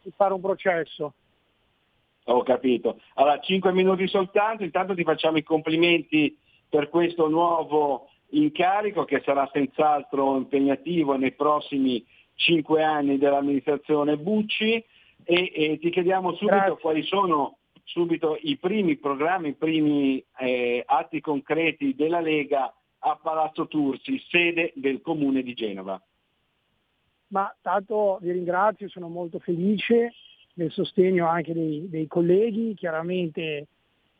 di 0.02 0.12
fare 0.14 0.32
un 0.32 0.40
processo. 0.40 1.14
Ho 2.24 2.42
capito. 2.42 3.00
Allora, 3.14 3.38
5 3.38 3.72
minuti 3.72 4.06
soltanto, 4.08 4.62
intanto 4.62 4.94
ti 4.94 5.02
facciamo 5.02 5.36
i 5.36 5.42
complimenti 5.42 6.36
per 6.68 6.88
questo 6.88 7.28
nuovo 7.28 8.08
incarico 8.30 9.04
che 9.04 9.22
sarà 9.24 9.48
senz'altro 9.52 10.36
impegnativo 10.36 11.16
nei 11.16 11.32
prossimi 11.32 12.04
5 12.34 12.82
anni 12.82 13.18
dell'amministrazione 13.18 14.16
Bucci 14.16 14.72
e, 15.22 15.52
e 15.54 15.78
ti 15.80 15.90
chiediamo 15.90 16.34
subito 16.34 16.56
Grazie. 16.56 16.80
quali 16.80 17.02
sono 17.02 17.58
subito 17.84 18.38
i 18.40 18.56
primi 18.56 18.96
programmi, 18.96 19.48
i 19.48 19.54
primi 19.54 20.24
eh, 20.38 20.82
atti 20.86 21.20
concreti 21.20 21.94
della 21.94 22.20
Lega 22.20 22.74
a 23.00 23.18
Palazzo 23.22 23.68
Tursi, 23.68 24.18
sede 24.30 24.72
del 24.74 25.02
Comune 25.02 25.42
di 25.42 25.52
Genova. 25.52 26.00
Ma 27.28 27.54
tanto 27.60 28.18
vi 28.22 28.32
ringrazio, 28.32 28.88
sono 28.88 29.08
molto 29.08 29.38
felice 29.38 30.12
del 30.54 30.70
sostegno 30.70 31.28
anche 31.28 31.52
dei, 31.52 31.88
dei 31.90 32.06
colleghi, 32.06 32.74
chiaramente 32.74 33.66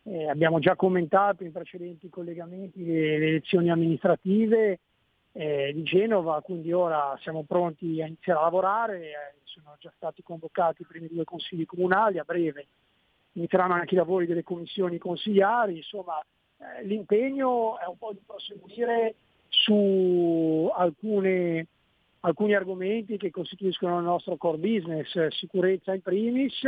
eh, 0.03 0.29
abbiamo 0.29 0.59
già 0.59 0.77
commentato 0.77 1.45
in 1.45 1.53
precedenti 1.53 2.11
collegamenti 2.11 2.85
le, 2.85 3.19
le 3.19 3.27
elezioni 3.29 3.71
amministrative 3.71 4.81
eh, 5.33 5.73
di 5.75 5.83
Genova, 5.83 6.43
quindi 6.43 6.73
ora 6.73 7.17
siamo 7.23 7.45
pronti 7.45 8.03
a 8.03 8.07
iniziare 8.07 8.41
a 8.41 8.43
lavorare, 8.43 9.01
eh, 9.01 9.35
sono 9.45 9.77
già 9.79 9.93
stati 9.97 10.23
convocati 10.23 10.83
i 10.83 10.87
primi 10.87 11.09
due 11.09 11.25
consigli 11.25 11.65
comunali, 11.65 12.19
a 12.19 12.25
breve 12.25 12.67
inizieranno 13.33 13.75
anche 13.75 13.95
i 13.95 13.99
lavori 13.99 14.27
delle 14.27 14.43
commissioni 14.43 14.99
consigliari, 14.99 15.77
insomma 15.77 16.21
eh, 16.59 16.85
l'impegno 16.85 17.79
è 17.79 17.87
un 17.87 17.99
po' 17.99 18.13
di 18.13 18.21
proseguire 18.25 19.15
su 19.49 20.71
alcune, 20.75 21.67
alcuni 22.25 22.55
argomenti 22.55 23.17
che 23.17 23.31
costituiscono 23.31 23.99
il 23.99 24.05
nostro 24.05 24.37
core 24.37 24.59
business, 24.59 25.15
eh, 25.15 25.31
sicurezza 25.31 25.95
in 25.95 26.01
primis, 26.01 26.63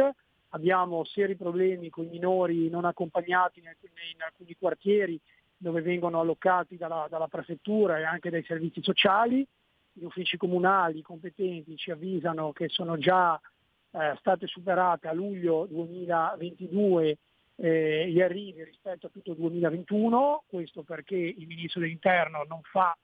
abbiamo 0.50 1.04
seri 1.04 1.34
problemi 1.34 1.88
con 1.88 2.04
i 2.04 2.08
minori 2.08 2.68
non 2.68 2.84
accompagnati 2.84 3.60
in 3.60 3.68
alcuni, 3.68 3.92
in 4.14 4.22
alcuni 4.22 4.54
quartieri 4.58 5.18
dove 5.56 5.80
vengono 5.80 6.20
allocati 6.20 6.76
dalla, 6.76 7.06
dalla 7.08 7.28
prefettura 7.28 7.98
e 7.98 8.04
anche 8.04 8.28
dai 8.28 8.44
servizi 8.44 8.82
sociali, 8.82 9.46
gli 9.92 10.04
uffici 10.04 10.36
comunali 10.36 11.00
competenti 11.00 11.76
ci 11.76 11.90
avvisano 11.90 12.52
che 12.52 12.68
sono 12.68 12.98
già 12.98 13.40
eh, 13.92 14.14
state 14.18 14.46
superate 14.46 15.08
a 15.08 15.14
luglio 15.14 15.66
2022 15.70 17.16
eh, 17.56 18.10
gli 18.10 18.20
arrivi 18.20 18.62
rispetto 18.62 19.06
a 19.06 19.10
tutto 19.10 19.30
il 19.30 19.38
2021, 19.38 20.44
questo 20.46 20.82
perché 20.82 21.16
il 21.16 21.46
Ministro 21.46 21.80
dell'Interno 21.80 22.44
non 22.46 22.60
fa 22.62 22.94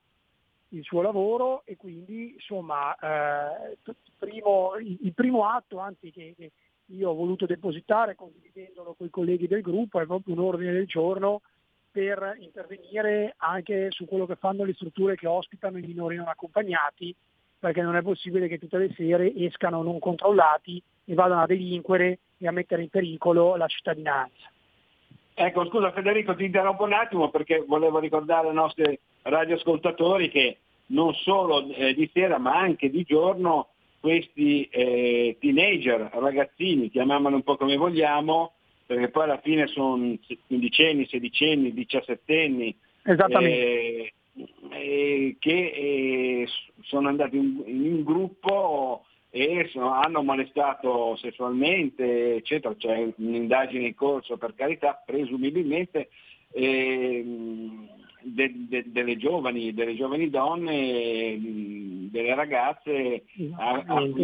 il 0.73 0.83
suo 0.83 1.01
lavoro 1.01 1.61
e 1.65 1.75
quindi 1.77 2.33
insomma 2.33 2.95
eh, 2.95 3.77
il, 3.83 3.95
primo, 4.17 4.73
il, 4.77 5.13
primo 5.13 5.47
atto 5.47 5.79
anzi 5.79 6.11
che, 6.11 6.33
che 6.35 6.51
io 6.87 7.09
ho 7.09 7.13
voluto 7.13 7.45
depositare 7.45 8.15
condividendolo 8.15 8.93
con 8.93 9.07
i 9.07 9.11
colleghi 9.11 9.47
del 9.47 9.61
gruppo 9.61 9.99
è 9.99 10.05
proprio 10.05 10.33
un 10.33 10.41
ordine 10.41 10.71
del 10.71 10.87
giorno 10.87 11.41
per 11.93 12.37
intervenire 12.39 13.35
anche 13.37 13.91
su 13.91 14.05
quello 14.05 14.25
che 14.25 14.35
fanno 14.35 14.63
le 14.63 14.73
strutture 14.73 15.15
che 15.15 15.27
ospitano 15.27 15.77
i 15.77 15.85
minori 15.85 16.15
non 16.15 16.27
accompagnati, 16.27 17.15
perché 17.59 17.83
non 17.83 17.95
è 17.95 18.01
possibile 18.01 18.47
che 18.47 18.57
tutte 18.57 18.79
le 18.79 18.91
sere 18.95 19.31
escano 19.35 19.83
non 19.83 19.99
controllati 19.99 20.81
e 21.05 21.13
vadano 21.13 21.43
a 21.43 21.45
delinquere 21.45 22.17
e 22.39 22.47
a 22.47 22.51
mettere 22.51 22.81
in 22.81 22.89
pericolo 22.89 23.55
la 23.55 23.67
cittadinanza. 23.67 24.51
Ecco, 25.35 25.65
scusa 25.67 25.91
Federico, 25.91 26.35
ti 26.35 26.45
interrompo 26.45 26.83
un 26.83 26.93
attimo 26.93 27.29
perché 27.29 27.63
volevo 27.65 27.99
ricordare 27.99 28.47
ai 28.47 28.55
nostri 28.55 28.99
radioascoltatori 29.23 30.29
che 30.29 30.57
non 30.87 31.13
solo 31.13 31.67
eh, 31.73 31.93
di 31.93 32.09
sera 32.13 32.37
ma 32.37 32.55
anche 32.55 32.89
di 32.89 33.03
giorno 33.03 33.69
questi 33.99 34.65
eh, 34.65 35.37
teenager, 35.39 36.09
ragazzini, 36.13 36.89
chiamiamoli 36.89 37.35
un 37.35 37.43
po' 37.43 37.55
come 37.55 37.77
vogliamo, 37.77 38.51
perché 38.85 39.07
poi 39.07 39.23
alla 39.23 39.39
fine 39.39 39.67
sono 39.67 40.17
quindicenni, 40.45 41.07
sedicenni, 41.07 41.73
diciassettenni, 41.73 42.75
Esattamente. 43.01 44.13
eh, 44.71 45.35
che 45.39 45.51
eh, 45.51 46.47
sono 46.81 47.07
andati 47.07 47.37
in, 47.37 47.63
in 47.65 48.03
gruppo 48.03 49.05
e 49.29 49.69
sono- 49.71 49.93
hanno 49.93 50.21
molestato 50.21 51.15
sessualmente, 51.15 52.35
eccetera, 52.35 52.75
c'è 52.75 53.09
un'indagine 53.15 53.87
in 53.87 53.95
corso 53.95 54.35
per 54.35 54.53
carità, 54.53 55.01
presumibilmente 55.05 56.09
ehm, 56.51 57.87
de- 58.23 58.67
de- 58.67 58.83
delle 58.87 59.17
giovani, 59.17 59.73
delle 59.73 59.95
giovani 59.95 60.29
donne, 60.29 61.35
mh, 61.37 62.09
delle 62.11 62.35
ragazze 62.35 63.23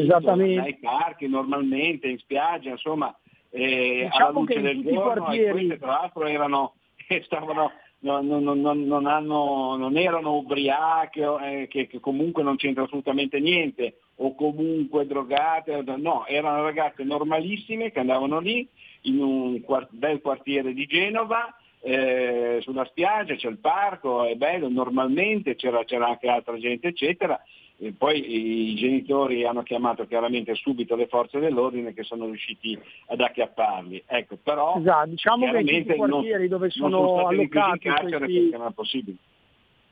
Esattamente. 0.04 0.62
nei 0.62 0.76
parchi 0.78 1.28
normalmente, 1.28 2.08
in 2.08 2.18
spiaggia, 2.18 2.70
insomma, 2.72 3.16
eh, 3.52 4.08
Diciamo 4.12 4.26
alla 4.30 4.40
luce 4.40 4.62
del 4.62 4.82
giorno 4.84 5.12
e 5.12 5.16
quartieri- 5.24 5.52
queste 5.52 5.78
tra 5.80 5.88
l'altro 5.88 6.26
erano, 6.26 6.74
stavano, 7.26 7.72
non, 8.02 8.28
non- 8.28 8.62
non- 8.62 9.06
hanno- 9.08 9.76
non 9.76 9.98
erano 9.98 10.36
ubriache, 10.38 11.22
eh, 11.42 11.68
che, 11.68 11.88
che 11.88 12.00
comunque 12.00 12.44
non 12.44 12.56
c'entra 12.56 12.84
assolutamente 12.84 13.40
niente, 13.40 13.96
o 14.18 14.36
comunque 14.36 15.06
drogate, 15.08 15.84
no, 15.98 16.26
erano 16.28 16.62
ragazze 16.64 17.04
normalissime 17.04 17.92
che 17.92 18.00
andavano 18.00 18.40
lì 18.40 18.68
in 19.04 19.22
un 19.22 19.62
quar- 19.62 19.88
bel 19.92 20.22
quartiere 20.22 20.74
di 20.74 20.86
Genova, 20.86 21.54
eh, 21.82 22.60
sulla 22.62 22.86
spiaggia, 22.86 23.36
c'è 23.36 23.48
il 23.48 23.58
parco, 23.60 24.26
è 24.26 24.36
bello, 24.36 24.70
normalmente 24.70 25.56
c'era, 25.56 25.84
c'era 25.86 26.08
anche 26.08 26.28
altra 26.28 26.58
gente, 26.58 26.88
eccetera. 26.90 27.42
E 27.82 27.94
poi 27.98 28.72
i 28.72 28.76
genitori 28.76 29.46
hanno 29.46 29.64
chiamato 29.64 30.06
chiaramente 30.06 30.54
subito 30.54 30.98
le 30.98 31.08
forze 31.08 31.40
dell'ordine 31.40 31.94
che 31.94 32.04
sono 32.04 32.26
riusciti 32.26 32.78
ad 33.08 33.22
acchiapparli. 33.22 34.04
Ecco, 34.06 34.38
però 34.44 34.76
Esatto, 34.78 35.08
diciamo 35.10 35.50
che 35.50 35.60
in 35.60 35.86
non- 35.88 36.10
quartieri 36.10 36.50
dove 36.50 36.70
sono 36.72 37.22
in 37.32 37.38
allocati 37.40 37.90
questi- 37.90 38.10
perché 38.10 38.58
non 38.58 38.68
è 38.68 38.72
possibile. 38.74 39.16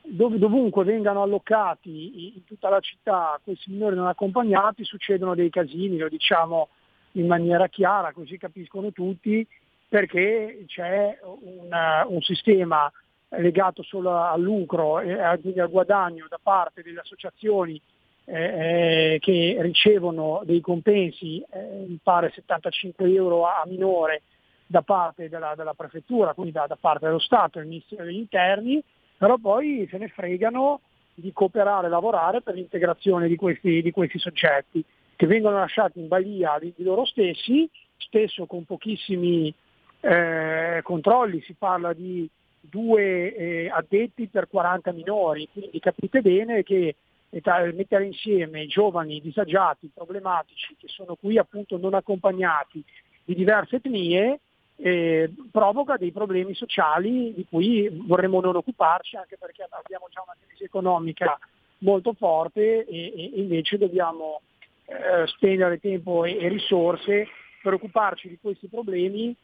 dove, 0.02 0.36
dovunque 0.38 0.84
vengano 0.84 1.22
allocati 1.22 2.34
in 2.36 2.44
tutta 2.44 2.68
la 2.68 2.80
città 2.80 3.40
questi 3.42 3.70
minori 3.70 3.96
non 3.96 4.06
accompagnati 4.06 4.84
succedono 4.84 5.34
dei 5.34 5.48
casini, 5.50 5.96
lo 5.96 6.08
diciamo 6.10 6.68
in 7.12 7.26
maniera 7.26 7.68
chiara, 7.68 8.12
così 8.12 8.36
capiscono 8.36 8.92
tutti, 8.92 9.46
perché 9.88 10.64
c'è 10.66 11.18
un, 11.22 11.68
un 12.08 12.20
sistema 12.20 12.90
legato 13.30 13.82
solo 13.82 14.16
al 14.16 14.40
lucro 14.40 15.00
e 15.00 15.20
al 15.20 15.40
guadagno 15.68 16.26
da 16.28 16.38
parte 16.42 16.82
delle 16.82 17.00
associazioni 17.00 17.80
eh, 18.24 19.14
eh, 19.14 19.18
che 19.20 19.56
ricevono 19.60 20.42
dei 20.44 20.60
compensi, 20.60 21.42
eh, 21.50 21.84
mi 21.86 21.98
pare 22.02 22.30
75 22.34 23.10
euro 23.10 23.46
a 23.46 23.62
minore 23.66 24.22
da 24.66 24.82
parte 24.82 25.30
della, 25.30 25.54
della 25.56 25.72
prefettura, 25.72 26.34
quindi 26.34 26.52
da, 26.52 26.66
da 26.66 26.76
parte 26.78 27.06
dello 27.06 27.18
Stato 27.18 27.58
del 27.58 27.68
Ministero 27.68 28.04
degli 28.04 28.16
Interni, 28.16 28.82
però 29.16 29.38
poi 29.38 29.88
se 29.90 29.96
ne 29.96 30.08
fregano 30.08 30.80
di 31.14 31.32
cooperare 31.32 31.86
e 31.86 31.90
lavorare 31.90 32.42
per 32.42 32.54
l'integrazione 32.54 33.28
di 33.28 33.36
questi, 33.36 33.80
di 33.80 33.90
questi 33.90 34.18
soggetti 34.18 34.84
che 35.16 35.26
vengono 35.26 35.58
lasciati 35.58 35.98
in 35.98 36.06
balia 36.06 36.58
di, 36.60 36.72
di 36.76 36.84
loro 36.84 37.04
stessi, 37.04 37.68
spesso 37.96 38.46
con 38.46 38.64
pochissimi 38.64 39.52
eh, 40.00 40.80
controlli, 40.82 41.40
si 41.42 41.54
parla 41.54 41.92
di 41.92 42.28
due 42.60 43.34
eh, 43.34 43.70
addetti 43.70 44.26
per 44.28 44.48
40 44.48 44.92
minori, 44.92 45.48
quindi 45.52 45.80
capite 45.80 46.20
bene 46.20 46.62
che 46.62 46.94
eh, 47.30 47.72
mettere 47.74 48.06
insieme 48.06 48.66
giovani 48.66 49.20
disagiati, 49.20 49.90
problematici, 49.92 50.76
che 50.78 50.88
sono 50.88 51.14
qui 51.14 51.38
appunto 51.38 51.76
non 51.76 51.94
accompagnati 51.94 52.82
di 53.24 53.34
diverse 53.34 53.76
etnie, 53.76 54.40
eh, 54.76 55.32
provoca 55.50 55.96
dei 55.96 56.12
problemi 56.12 56.54
sociali 56.54 57.34
di 57.34 57.44
cui 57.48 57.90
vorremmo 58.06 58.40
non 58.40 58.56
occuparci 58.56 59.16
anche 59.16 59.36
perché 59.36 59.66
abbiamo 59.68 60.06
già 60.08 60.22
una 60.24 60.36
crisi 60.46 60.64
economica 60.64 61.36
molto 61.78 62.12
forte 62.12 62.86
e, 62.86 63.12
e 63.16 63.32
invece 63.34 63.76
dobbiamo 63.76 64.40
eh, 64.86 65.26
spendere 65.26 65.80
tempo 65.80 66.24
e, 66.24 66.38
e 66.38 66.48
risorse 66.48 67.26
per 67.60 67.74
occuparci 67.74 68.28
di 68.28 68.38
questi 68.40 68.68
problemi 68.68 69.34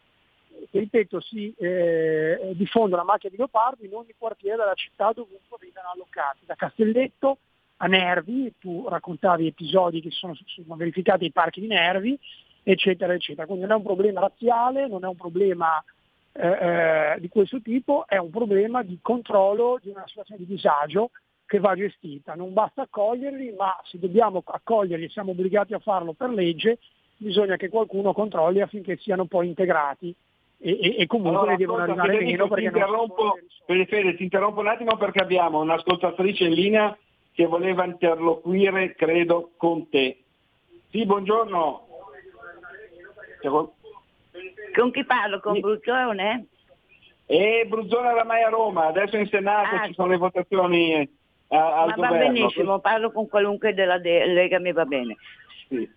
ripeto 0.71 1.21
si 1.21 1.55
eh, 1.59 2.53
diffondono 2.55 3.03
a 3.03 3.05
macchia 3.05 3.31
di 3.31 3.37
leopardo 3.37 3.85
in 3.85 3.95
ogni 3.95 4.15
quartiere 4.17 4.59
della 4.59 4.75
città 4.75 5.13
dovunque 5.13 5.57
vengano 5.61 5.91
allocati, 5.93 6.41
da 6.47 6.55
Castelletto 6.55 7.39
a 7.79 7.87
Nervi, 7.87 8.55
tu 8.59 8.87
raccontavi 8.89 9.47
episodi 9.47 10.01
che 10.01 10.11
sono, 10.11 10.35
sono 10.47 10.77
verificati 10.77 11.25
ai 11.25 11.33
parchi 11.33 11.61
di 11.61 11.67
Nervi, 11.67 12.19
eccetera, 12.63 13.13
eccetera. 13.13 13.47
Quindi 13.47 13.65
non 13.65 13.73
è 13.73 13.77
un 13.77 13.85
problema 13.85 14.21
razziale, 14.21 14.87
non 14.87 15.05
è 15.05 15.09
un 15.09 15.17
problema 15.17 15.83
eh, 16.33 16.49
eh, 16.49 17.21
di 17.21 17.29
questo 17.29 17.61
tipo, 17.61 18.07
è 18.07 18.17
un 18.17 18.31
problema 18.31 18.83
di 18.83 18.99
controllo 19.03 19.79
di 19.83 19.91
una 19.91 20.05
situazione 20.07 20.45
di 20.45 20.47
disagio 20.47 21.11
che 21.47 21.59
va 21.59 21.75
gestita. 21.75 22.35
Non 22.35 22.53
basta 22.53 22.83
accoglierli, 22.83 23.55
ma 23.57 23.79
se 23.85 23.99
dobbiamo 23.99 24.43
accoglierli 24.45 25.07
e 25.07 25.11
siamo 25.11 25.33
obbligati 25.33 25.75
a 25.75 25.79
farlo 25.79 26.13
per 26.13 26.31
legge, 26.31 26.79
bisogna 27.17 27.57
che 27.57 27.69
qualcuno 27.69 28.13
controlli 28.13 28.61
affinché 28.61 28.97
siano 28.97 29.27
poi 29.27 29.49
integrati 29.49 30.15
e, 30.59 30.71
e, 30.81 30.95
e 31.01 31.07
comunque 31.07 31.39
Allora, 31.41 31.57
devono 31.57 31.83
ascolta, 31.83 32.03
arrivare 32.03 32.25
meno 32.25 32.49
perché 32.49 32.65
non 32.65 32.75
interrompo, 32.77 33.39
Fede, 33.67 33.87
Fede, 33.87 34.17
ti 34.17 34.23
interrompo 34.25 34.61
un 34.61 34.69
attimo 34.69 34.97
perché 34.97 35.21
abbiamo 35.21 35.61
un'ascoltatrice 35.61 36.45
in 36.45 36.53
linea 36.53 36.97
che 37.35 37.47
voleva 37.47 37.85
interloquire, 37.85 38.95
credo, 38.95 39.51
con 39.57 39.89
te. 39.91 40.19
Sì, 40.91 41.05
buongiorno. 41.05 41.83
Con 44.75 44.91
chi 44.91 45.05
parlo? 45.05 45.41
Con 45.41 45.61
Brucione? 45.61 46.47
E 47.27 47.65
Bruzzone 47.69 48.09
oramai 48.09 48.43
a 48.43 48.49
Roma, 48.49 48.87
adesso 48.87 49.17
in 49.17 49.27
Senato 49.29 49.77
Ah. 49.77 49.87
ci 49.87 49.95
sono 49.95 50.09
le 50.09 50.17
votazioni 50.19 50.93
eh, 50.93 51.09
al 51.49 51.89
Ma 51.89 51.95
va 51.97 52.09
governo. 52.09 52.33
benissimo, 52.33 52.79
parlo 52.81 53.11
con 53.13 53.29
qualunque 53.29 53.73
della 53.75 53.99
de- 53.99 54.27
Lega, 54.27 54.59
mi 54.59 54.73
va 54.73 54.85
bene. 54.85 55.17
Sì. 55.69 55.89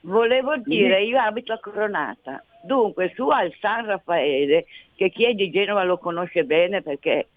Volevo 0.00 0.56
dire, 0.58 1.02
io 1.02 1.18
abito 1.18 1.52
a 1.52 1.58
Coronata, 1.58 2.44
dunque 2.62 3.12
su 3.14 3.28
al 3.28 3.52
San 3.60 3.86
Raffaele, 3.86 4.66
che 4.94 5.10
chi 5.10 5.24
è 5.24 5.34
di 5.34 5.50
Genova 5.50 5.82
lo 5.82 5.98
conosce 5.98 6.44
bene 6.44 6.82
perché 6.82 7.28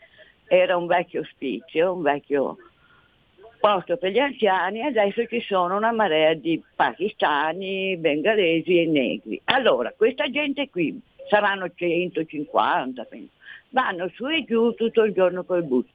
era 0.48 0.78
un 0.78 0.86
vecchio 0.86 1.22
ospizio, 1.22 1.94
un 1.94 2.02
vecchio 2.02 2.58
posto 3.60 3.98
per 3.98 4.12
gli 4.12 4.20
anziani, 4.20 4.82
adesso 4.84 5.26
ci 5.28 5.40
sono 5.42 5.78
una 5.78 5.92
marea 5.92 6.34
di 6.34 6.62
pakistani, 6.76 7.96
bengalesi 7.98 8.82
e 8.82 8.86
negri. 8.88 9.40
Allora, 9.46 9.94
questa 9.96 10.30
gente 10.30 10.70
qui, 10.70 11.00
saranno 11.30 11.70
150, 11.74 13.04
penso, 13.06 13.32
vanno 13.70 14.10
su 14.14 14.28
e 14.28 14.44
giù 14.44 14.74
tutto 14.74 15.04
il 15.04 15.14
giorno 15.14 15.44
col 15.44 15.64
bus. 15.64 15.86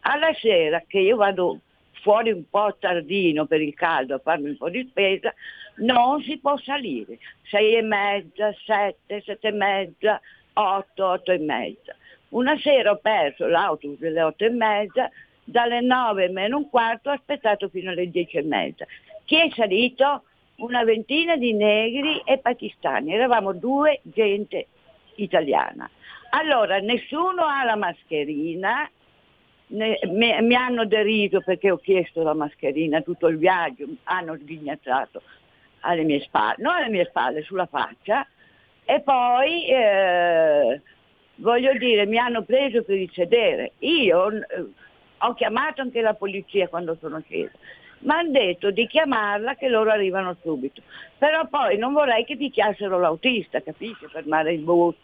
Alla 0.00 0.32
sera 0.34 0.82
che 0.86 0.98
io 1.00 1.16
vado 1.16 1.60
fuori 2.02 2.30
un 2.30 2.44
po' 2.48 2.76
tardino 2.78 3.46
per 3.46 3.62
il 3.62 3.74
caldo 3.74 4.14
a 4.14 4.20
farmi 4.22 4.50
un 4.50 4.56
po' 4.58 4.68
di 4.68 4.86
spesa, 4.88 5.34
non 5.76 6.22
si 6.22 6.38
può 6.38 6.56
salire. 6.58 7.18
Sei 7.42 7.74
e 7.74 7.82
mezza, 7.82 8.54
sette, 8.64 9.22
sette 9.22 9.48
e 9.48 9.52
mezza, 9.52 10.20
otto, 10.54 11.06
otto 11.06 11.32
e 11.32 11.38
mezza. 11.38 11.94
Una 12.30 12.58
sera 12.58 12.90
ho 12.90 12.96
perso 12.96 13.46
l'autobus 13.46 13.98
delle 13.98 14.22
otto 14.22 14.44
e 14.44 14.50
mezza, 14.50 15.10
dalle 15.44 15.80
nove 15.80 16.28
meno 16.28 16.56
un 16.56 16.68
quarto 16.68 17.10
ho 17.10 17.12
aspettato 17.12 17.68
fino 17.68 17.90
alle 17.90 18.10
dieci 18.10 18.38
e 18.38 18.42
mezza. 18.42 18.86
Chi 19.24 19.36
è 19.36 19.48
salito? 19.54 20.24
Una 20.56 20.84
ventina 20.84 21.36
di 21.36 21.52
negri 21.52 22.22
e 22.24 22.38
pakistani, 22.38 23.12
eravamo 23.12 23.52
due 23.52 24.00
gente 24.02 24.68
italiana. 25.16 25.90
Allora, 26.30 26.78
nessuno 26.78 27.44
ha 27.44 27.64
la 27.64 27.74
mascherina, 27.74 28.88
ne- 29.68 29.98
mi, 30.06 30.42
mi 30.42 30.54
hanno 30.54 30.84
deriso 30.86 31.40
perché 31.40 31.72
ho 31.72 31.78
chiesto 31.78 32.22
la 32.22 32.34
mascherina 32.34 33.00
tutto 33.00 33.26
il 33.26 33.38
viaggio, 33.38 33.84
hanno 34.04 34.36
sghignazzato 34.36 35.22
alle 35.84 36.02
mie 36.02 36.20
spalle, 36.20 36.56
non 36.58 36.74
alle 36.74 36.88
mie 36.88 37.04
spalle, 37.06 37.42
sulla 37.42 37.66
faccia, 37.66 38.26
e 38.84 39.00
poi 39.00 39.66
eh, 39.66 40.80
voglio 41.36 41.72
dire, 41.74 42.06
mi 42.06 42.18
hanno 42.18 42.42
preso 42.42 42.82
per 42.82 42.96
il 42.96 43.10
sedere. 43.12 43.72
Io 43.80 44.30
eh, 44.30 44.44
ho 45.18 45.34
chiamato 45.34 45.80
anche 45.80 46.00
la 46.00 46.14
polizia 46.14 46.68
quando 46.68 46.96
sono 47.00 47.20
scesa, 47.20 47.52
mi 48.00 48.12
hanno 48.12 48.30
detto 48.30 48.70
di 48.70 48.86
chiamarla 48.86 49.54
che 49.54 49.68
loro 49.68 49.90
arrivano 49.90 50.36
subito. 50.42 50.82
Però 51.18 51.46
poi 51.48 51.78
non 51.78 51.92
vorrei 51.92 52.24
che 52.24 52.36
picchiassero 52.36 52.98
l'autista, 52.98 53.62
capisci? 53.62 54.06
Fermare 54.06 54.52
il 54.52 54.60
bus. 54.60 54.94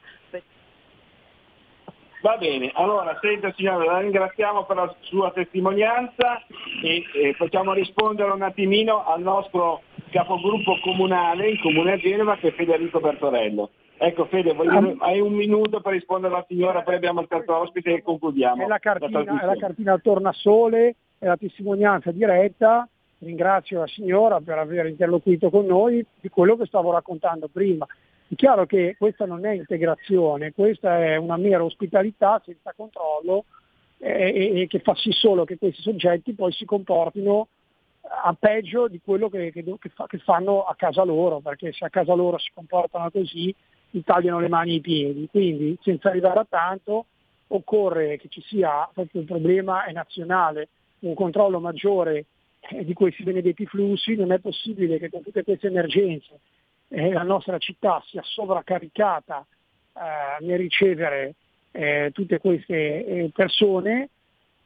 Va 2.22 2.36
bene, 2.36 2.70
allora 2.74 3.18
senta 3.18 3.50
signore, 3.56 3.86
la 3.86 4.00
ringraziamo 4.00 4.66
per 4.66 4.76
la 4.76 4.94
sua 5.00 5.30
testimonianza 5.30 6.42
e, 6.82 7.02
e 7.14 7.32
facciamo 7.32 7.72
rispondere 7.72 8.30
un 8.30 8.42
attimino 8.42 9.06
al 9.06 9.22
nostro 9.22 9.80
capogruppo 10.10 10.78
comunale 10.82 11.50
in 11.50 11.60
Comune 11.60 11.92
a 11.92 11.96
Genova 11.96 12.36
che 12.36 12.48
è 12.48 12.52
Federico 12.52 13.00
Bertorello. 13.00 13.70
Ecco 14.02 14.24
Fede, 14.26 14.54
voglio- 14.54 14.96
hai 15.00 15.20
un 15.20 15.34
minuto 15.34 15.80
per 15.80 15.92
rispondere 15.92 16.32
alla 16.32 16.44
signora, 16.48 16.82
poi 16.82 16.94
abbiamo 16.94 17.20
il 17.20 17.28
terzo 17.28 17.54
ospite 17.54 17.92
e 17.92 18.02
concludiamo. 18.02 18.64
È 18.64 18.66
la 18.66 18.78
cartina, 18.78 19.42
è 19.42 19.44
la 19.44 19.56
cartina 19.56 19.98
Tornasole, 19.98 20.94
è 21.18 21.26
la 21.26 21.36
testimonianza 21.36 22.10
diretta. 22.10 22.88
Ringrazio 23.18 23.80
la 23.80 23.86
signora 23.86 24.40
per 24.40 24.56
aver 24.56 24.86
interloquito 24.86 25.50
con 25.50 25.66
noi 25.66 26.04
di 26.18 26.30
quello 26.30 26.56
che 26.56 26.64
stavo 26.64 26.92
raccontando 26.92 27.48
prima. 27.52 27.86
È 28.26 28.34
chiaro 28.34 28.64
che 28.64 28.96
questa 28.96 29.26
non 29.26 29.44
è 29.44 29.50
integrazione, 29.50 30.52
questa 30.52 31.04
è 31.04 31.16
una 31.16 31.36
mera 31.36 31.62
ospitalità 31.62 32.40
senza 32.42 32.72
controllo 32.74 33.44
eh, 33.98 34.32
e, 34.34 34.60
e 34.62 34.66
che 34.66 34.78
fa 34.78 34.94
sì 34.94 35.10
solo 35.12 35.44
che 35.44 35.58
questi 35.58 35.82
soggetti 35.82 36.32
poi 36.32 36.52
si 36.52 36.64
comportino 36.64 37.48
a 38.02 38.34
peggio 38.38 38.88
di 38.88 39.00
quello 39.02 39.28
che, 39.28 39.52
che- 39.52 39.62
che 39.62 39.88
fa- 39.90 40.06
che 40.06 40.18
fanno 40.18 40.64
a 40.64 40.74
casa 40.74 41.02
loro, 41.04 41.40
perché 41.40 41.72
se 41.72 41.84
a 41.84 41.90
casa 41.90 42.14
loro 42.14 42.38
si 42.38 42.50
comportano 42.54 43.10
così 43.10 43.54
gli 43.90 44.02
tagliano 44.04 44.40
le 44.40 44.48
mani 44.48 44.72
e 44.72 44.74
i 44.76 44.80
piedi. 44.80 45.28
Quindi 45.30 45.76
senza 45.82 46.08
arrivare 46.08 46.40
a 46.40 46.46
tanto 46.48 47.06
occorre 47.48 48.16
che 48.18 48.28
ci 48.28 48.40
sia, 48.42 48.88
proprio 48.92 49.20
il 49.20 49.26
problema 49.26 49.84
è 49.84 49.92
nazionale, 49.92 50.68
un 51.00 51.14
controllo 51.14 51.60
maggiore 51.60 52.26
eh, 52.60 52.84
di 52.84 52.92
questi 52.92 53.22
benedetti 53.22 53.66
flussi, 53.66 54.14
non 54.14 54.32
è 54.32 54.38
possibile 54.38 54.98
che 54.98 55.10
con 55.10 55.22
tutte 55.22 55.42
queste 55.42 55.68
emergenze 55.68 56.40
eh, 56.88 57.12
la 57.12 57.22
nostra 57.22 57.58
città 57.58 58.02
sia 58.06 58.22
sovraccaricata 58.22 59.44
eh, 59.94 60.44
nel 60.44 60.58
ricevere 60.58 61.34
eh, 61.72 62.10
tutte 62.12 62.38
queste 62.38 63.04
eh, 63.04 63.30
persone 63.34 64.08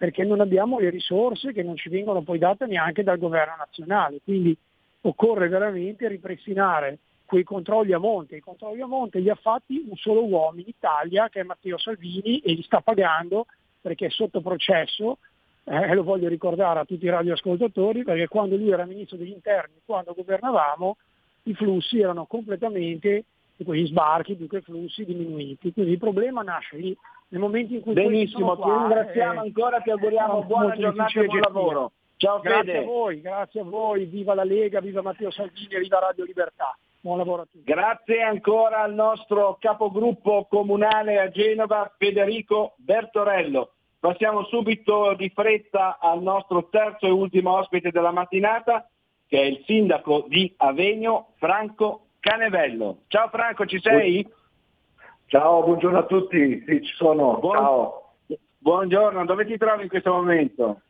perché 0.05 0.23
non 0.23 0.41
abbiamo 0.41 0.79
le 0.79 0.91
risorse 0.91 1.55
che 1.55 1.63
non 1.63 1.79
ci 1.79 1.89
vengono 1.89 2.21
poi 2.21 2.39
date 2.39 2.67
neanche 2.67 3.03
dal 3.03 3.17
governo 3.17 3.55
nazionale. 3.57 4.21
Quindi 4.23 4.55
occorre 5.01 5.49
veramente 5.49 6.07
ripristinare 6.09 6.99
quei 7.25 7.43
controlli 7.43 7.95
a 7.95 7.99
monte. 7.99 8.37
I 8.37 8.41
controlli 8.41 8.83
a 8.83 8.87
monte 8.87 9.19
li 9.19 9.31
ha 9.31 9.35
fatti 9.35 9.83
un 9.89 9.97
solo 9.97 10.23
uomo 10.23 10.61
in 10.61 10.69
Italia 10.69 11.31
che 11.31 11.41
è 11.41 11.43
Matteo 11.43 11.79
Salvini 11.79 12.41
e 12.41 12.53
li 12.53 12.63
sta 12.63 12.83
pagando 12.83 13.47
perché 13.81 14.07
è 14.07 14.11
sotto 14.11 14.43
processo, 14.43 15.17
eh, 15.65 15.95
lo 15.95 16.03
voglio 16.03 16.29
ricordare 16.29 16.81
a 16.81 16.85
tutti 16.85 17.07
i 17.07 17.11
radioascoltatori, 17.11 18.03
perché 18.03 18.29
quando 18.29 18.57
lui 18.57 18.73
era 18.73 18.85
ministro 18.85 19.17
degli 19.17 19.33
interni, 19.33 19.77
quando 19.87 20.13
governavamo, 20.13 20.99
i 21.45 21.55
flussi 21.55 21.99
erano 21.99 22.27
completamente, 22.27 23.25
quegli 23.65 23.87
sbarchi 23.87 24.35
più 24.35 24.49
che 24.49 24.61
flussi, 24.61 25.07
diminuiti. 25.07 25.73
Quindi 25.73 25.93
il 25.93 25.99
problema 25.99 26.43
nasce 26.43 26.77
lì. 26.77 26.95
Nel 27.35 27.43
momento 27.43 27.75
in 27.75 27.81
cui 27.81 27.95
Benissimo, 27.95 28.55
sono 28.55 28.57
ti 28.57 28.63
qua, 28.63 28.87
ringraziamo 28.87 29.43
eh, 29.43 29.47
ancora, 29.47 29.81
ti 29.81 29.91
auguriamo 29.91 30.45
buona 30.45 30.67
molto 30.67 30.81
giornata 30.81 31.21
e 31.21 31.25
buon 31.25 31.41
lavoro. 31.41 31.93
Ciao 32.17 32.39
Grazie 32.39 32.73
Fede. 32.73 32.79
a 32.79 32.87
voi, 32.87 33.21
grazie 33.21 33.61
a 33.61 33.65
voi, 33.65 34.05
viva 34.05 34.35
la 34.35 34.45
Lega, 34.45 34.81
viva 34.81 35.03
Matteo 35.03 35.33
Salvini 35.33 35.75
e 35.75 35.81
viva 35.81 35.99
Radio 35.99 36.23
Libertà. 36.23 36.79
Buon 37.01 37.19
lavoro 37.19 37.43
a 37.43 37.45
tutti. 37.51 37.65
Grazie 37.65 38.23
ancora 38.23 38.83
al 38.83 38.95
nostro 38.95 39.57
capogruppo 39.59 40.47
comunale 40.49 41.19
a 41.19 41.29
Genova, 41.29 41.93
Federico 41.99 42.75
Bertorello. 42.77 43.73
Passiamo 43.99 44.45
subito 44.45 45.15
di 45.15 45.29
fretta 45.35 45.99
al 46.01 46.23
nostro 46.23 46.69
terzo 46.69 47.07
e 47.07 47.11
ultimo 47.11 47.57
ospite 47.57 47.91
della 47.91 48.13
mattinata, 48.13 48.89
che 49.27 49.41
è 49.41 49.45
il 49.45 49.61
sindaco 49.67 50.27
di 50.29 50.55
Avegno, 50.59 51.33
Franco 51.39 52.11
Canevello. 52.21 52.99
Ciao 53.09 53.29
Franco, 53.29 53.67
ci 53.67 53.81
sei? 53.81 54.25
Ciao, 55.35 55.65
buongiorno 55.65 55.99
a 55.99 56.05
tutti, 56.05 56.63
sì 56.65 56.81
ci 56.85 56.95
sono, 56.95 57.39
Buon- 57.41 57.57
ciao. 57.57 58.13
Buongiorno, 58.59 59.25
dove 59.25 59.45
ti 59.45 59.57
trovi 59.57 59.83
in 59.83 59.89
questo 59.89 60.13
momento? 60.13 60.83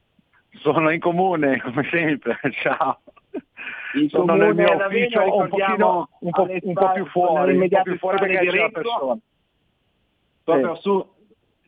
Sono 0.61 0.91
in 0.91 1.01
comune, 1.01 1.62
come 1.62 1.83
sempre, 1.91 2.39
ciao. 2.61 3.01
In 3.95 4.11
sono 4.11 4.27
comune 4.37 4.45
nel 4.53 4.55
mio 4.55 4.75
ufficio 4.87 5.21
un, 5.35 5.45
ricordiamo, 5.45 5.49
pochino, 5.49 6.09
un, 6.19 6.31
po', 6.31 6.47
un 6.61 6.73
po' 6.75 6.93
più 6.93 7.07
fuori, 7.07 7.57
un 7.57 7.69
po' 7.71 7.83
più 7.85 7.97
fuori 7.97 8.19
perché 8.19 8.39
di 8.41 8.47
c'è 8.49 8.59
la 8.59 8.69
persona. 8.69 9.19
proprio 10.45 10.75
su- 10.75 11.07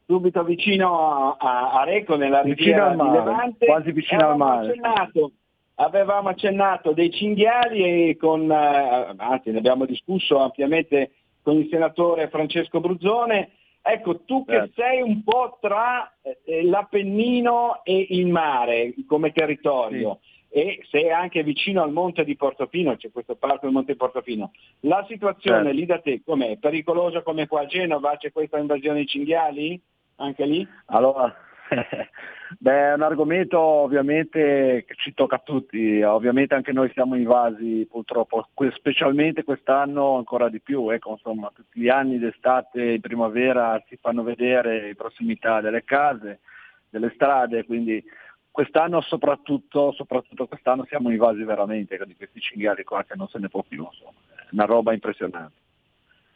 subito 0.04 0.44
vicino 0.44 1.34
a, 1.38 1.70
a, 1.80 1.84
Recco 1.84 2.16
nella 2.16 2.42
Vicino 2.42 2.56
riviera 2.56 2.84
al 2.88 2.90
di 2.90 2.96
mare, 3.02 3.18
Levante. 3.20 3.64
quasi 3.64 3.92
vicino 3.92 4.20
al 4.20 4.26
Avevamo 4.32 4.50
mare. 4.54 4.68
accennato, 4.68 5.30
avevamo 5.76 6.28
accennato 6.28 6.92
dei 6.92 7.10
cinghiali 7.10 8.10
e 8.10 8.16
con, 8.18 8.50
eh, 8.52 9.14
anzi 9.16 9.50
ne 9.50 9.56
abbiamo 9.56 9.86
discusso 9.86 10.38
ampiamente 10.40 11.12
con 11.46 11.58
il 11.58 11.68
senatore 11.70 12.28
Francesco 12.28 12.80
Bruzzone. 12.80 13.50
Ecco, 13.80 14.22
tu 14.24 14.44
che 14.44 14.54
Certo. 14.54 14.82
sei 14.82 15.00
un 15.00 15.22
po' 15.22 15.58
tra 15.60 16.12
eh, 16.20 16.64
l'Appennino 16.64 17.84
e 17.84 18.04
il 18.10 18.26
mare 18.26 18.92
come 19.06 19.30
territorio 19.30 20.18
e 20.48 20.80
sei 20.90 21.12
anche 21.12 21.44
vicino 21.44 21.84
al 21.84 21.92
monte 21.92 22.24
di 22.24 22.34
Portofino, 22.34 22.96
c'è 22.96 23.12
questo 23.12 23.36
parco 23.36 23.66
del 23.66 23.70
monte 23.70 23.92
di 23.92 23.98
Portofino, 23.98 24.50
la 24.80 25.04
situazione 25.06 25.66
Certo. 25.66 25.78
lì 25.78 25.86
da 25.86 26.00
te 26.00 26.20
com'è? 26.24 26.56
Pericolosa 26.56 27.22
come 27.22 27.46
qua 27.46 27.60
a 27.60 27.66
Genova? 27.66 28.16
C'è 28.16 28.32
questa 28.32 28.58
invasione 28.58 29.00
di 29.00 29.06
cinghiali? 29.06 29.80
Anche 30.16 30.46
lì? 30.46 30.66
Allora, 30.86 31.32
beh, 32.58 32.90
è 32.90 32.94
un 32.94 33.02
argomento 33.02 33.58
ovviamente 33.58 34.84
che 34.86 34.94
ci 34.96 35.14
tocca 35.14 35.36
a 35.36 35.42
tutti, 35.44 36.02
ovviamente 36.02 36.54
anche 36.54 36.72
noi 36.72 36.90
siamo 36.92 37.16
invasi 37.16 37.86
purtroppo, 37.90 38.48
specialmente 38.74 39.44
quest'anno 39.44 40.16
ancora 40.16 40.48
di 40.48 40.60
più, 40.60 40.88
ecco, 40.90 41.12
insomma, 41.12 41.50
tutti 41.54 41.80
gli 41.80 41.88
anni 41.88 42.18
d'estate 42.18 42.94
e 42.94 43.00
primavera 43.00 43.82
si 43.88 43.96
fanno 44.00 44.22
vedere 44.22 44.88
in 44.88 44.96
prossimità 44.96 45.60
delle 45.60 45.84
case, 45.84 46.40
delle 46.88 47.10
strade, 47.14 47.64
quindi 47.64 48.02
quest'anno 48.50 49.00
soprattutto, 49.00 49.92
soprattutto 49.92 50.46
quest'anno 50.46 50.84
siamo 50.86 51.10
invasi 51.10 51.42
veramente 51.42 51.98
di 52.06 52.16
questi 52.16 52.40
cinghiali 52.40 52.84
qua 52.84 53.04
che 53.04 53.14
non 53.16 53.28
se 53.28 53.38
ne 53.38 53.48
può 53.48 53.62
più, 53.62 53.84
insomma, 53.84 54.18
è 54.34 54.48
una 54.52 54.64
roba 54.64 54.92
impressionante. 54.92 55.64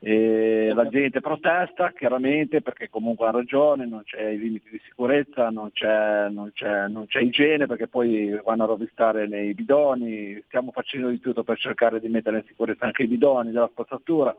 E 0.03 0.73
la 0.75 0.89
gente 0.89 1.21
protesta 1.21 1.93
chiaramente 1.93 2.63
perché 2.63 2.89
comunque 2.89 3.27
ha 3.27 3.33
ragione, 3.33 3.85
non 3.85 4.03
c'è 4.03 4.29
i 4.31 4.39
limiti 4.39 4.71
di 4.71 4.81
sicurezza, 4.83 5.51
non 5.51 5.73
c'è, 5.73 6.31
non 6.31 6.51
c'è- 6.55 6.89
non 6.89 7.05
c'è 7.07 7.21
igiene 7.21 7.67
perché 7.67 7.87
poi 7.87 8.31
vanno 8.43 8.63
a 8.63 8.67
rovistare 8.67 9.29
nei 9.29 9.53
bidoni, 9.53 10.43
stiamo 10.47 10.71
facendo 10.71 11.09
di 11.11 11.21
tutto 11.21 11.45
per 11.45 11.59
cercare 11.59 12.01
di 12.01 12.09
mettere 12.09 12.39
in 12.39 12.45
sicurezza 12.47 12.87
anche 12.87 13.03
i 13.03 13.09
bidoni 13.09 13.51
della 13.51 13.69
spazzatura, 13.71 14.35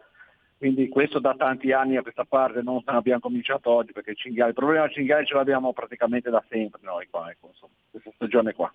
quindi 0.57 0.89
questo 0.89 1.19
da 1.19 1.35
tanti 1.35 1.71
anni 1.71 1.95
a 1.95 2.01
questa 2.01 2.25
parte 2.25 2.63
non 2.63 2.81
abbiamo 2.85 3.19
cominciato 3.19 3.69
oggi 3.69 3.91
perché 3.91 4.15
il 4.15 4.53
problema 4.55 4.85
del 4.85 4.93
cinghiale 4.93 5.25
ce 5.25 5.35
l'abbiamo 5.35 5.73
praticamente 5.73 6.31
da 6.31 6.43
sempre 6.49 6.79
noi 6.83 7.07
qua, 7.07 7.29
ecco, 7.29 7.49
insomma, 7.49 7.73
questa 7.91 8.11
stagione 8.15 8.53
qua. 8.53 8.73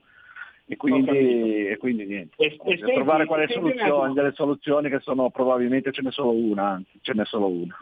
E 0.68 0.76
quindi, 0.76 1.68
e 1.68 1.76
quindi 1.76 2.06
niente, 2.06 2.34
E- 2.42 2.46
e 2.46 2.76
senti- 2.76 2.92
trovare 2.92 3.22
un 3.28 3.46
soluzioni, 3.48 4.14
delle 4.14 4.32
soluzioni 4.32 4.88
che 4.88 4.98
sono 4.98 5.30
probabilmente 5.30 5.92
ce 5.92 6.02
n'è 6.02 6.10
solo 6.10 6.32
una, 6.32 6.70
anzi 6.70 6.98
ce 7.02 7.12
n'è 7.14 7.24
solo 7.24 7.46
una. 7.46 7.76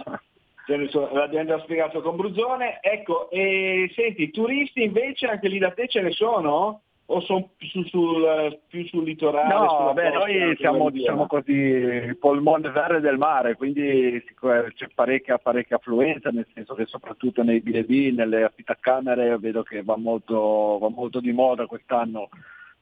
L'abbiamo 1.12 1.46
già 1.48 1.58
spiegato 1.60 2.00
con 2.02 2.16
Bruzzone. 2.16 2.80
Ecco, 2.82 3.30
e 3.30 3.90
senti, 3.94 4.30
turisti 4.30 4.82
invece 4.82 5.26
anche 5.26 5.48
lì 5.48 5.58
da 5.58 5.70
te 5.72 5.88
ce 5.88 6.00
ne 6.02 6.10
sono? 6.10 6.80
O 7.06 7.20
sono 7.20 7.50
più, 7.56 7.68
sul- 7.84 8.58
più 8.68 8.86
sul 8.86 9.04
litorale? 9.04 9.52
No, 9.52 9.92
beh, 9.92 10.10
costa, 10.10 10.18
noi 10.18 10.56
siamo 10.56 10.88
diciamo 10.90 11.26
così 11.26 11.52
il 11.52 12.16
polmone 12.18 12.70
verde 12.70 13.00
del 13.00 13.18
mare, 13.18 13.56
quindi 13.56 14.22
c'è 14.74 14.88
parecchia, 14.94 15.36
parecchia 15.36 15.76
affluenza, 15.76 16.30
nel 16.30 16.46
senso 16.54 16.74
che 16.74 16.86
soprattutto 16.86 17.42
nei 17.42 17.60
B&B, 17.60 18.14
nelle 18.14 18.44
affittacamere 18.44 19.36
vedo 19.38 19.62
che 19.62 19.82
va 19.82 19.96
molto, 19.98 20.78
va 20.80 20.88
molto 20.88 21.20
di 21.20 21.32
moda 21.32 21.66
quest'anno, 21.66 22.30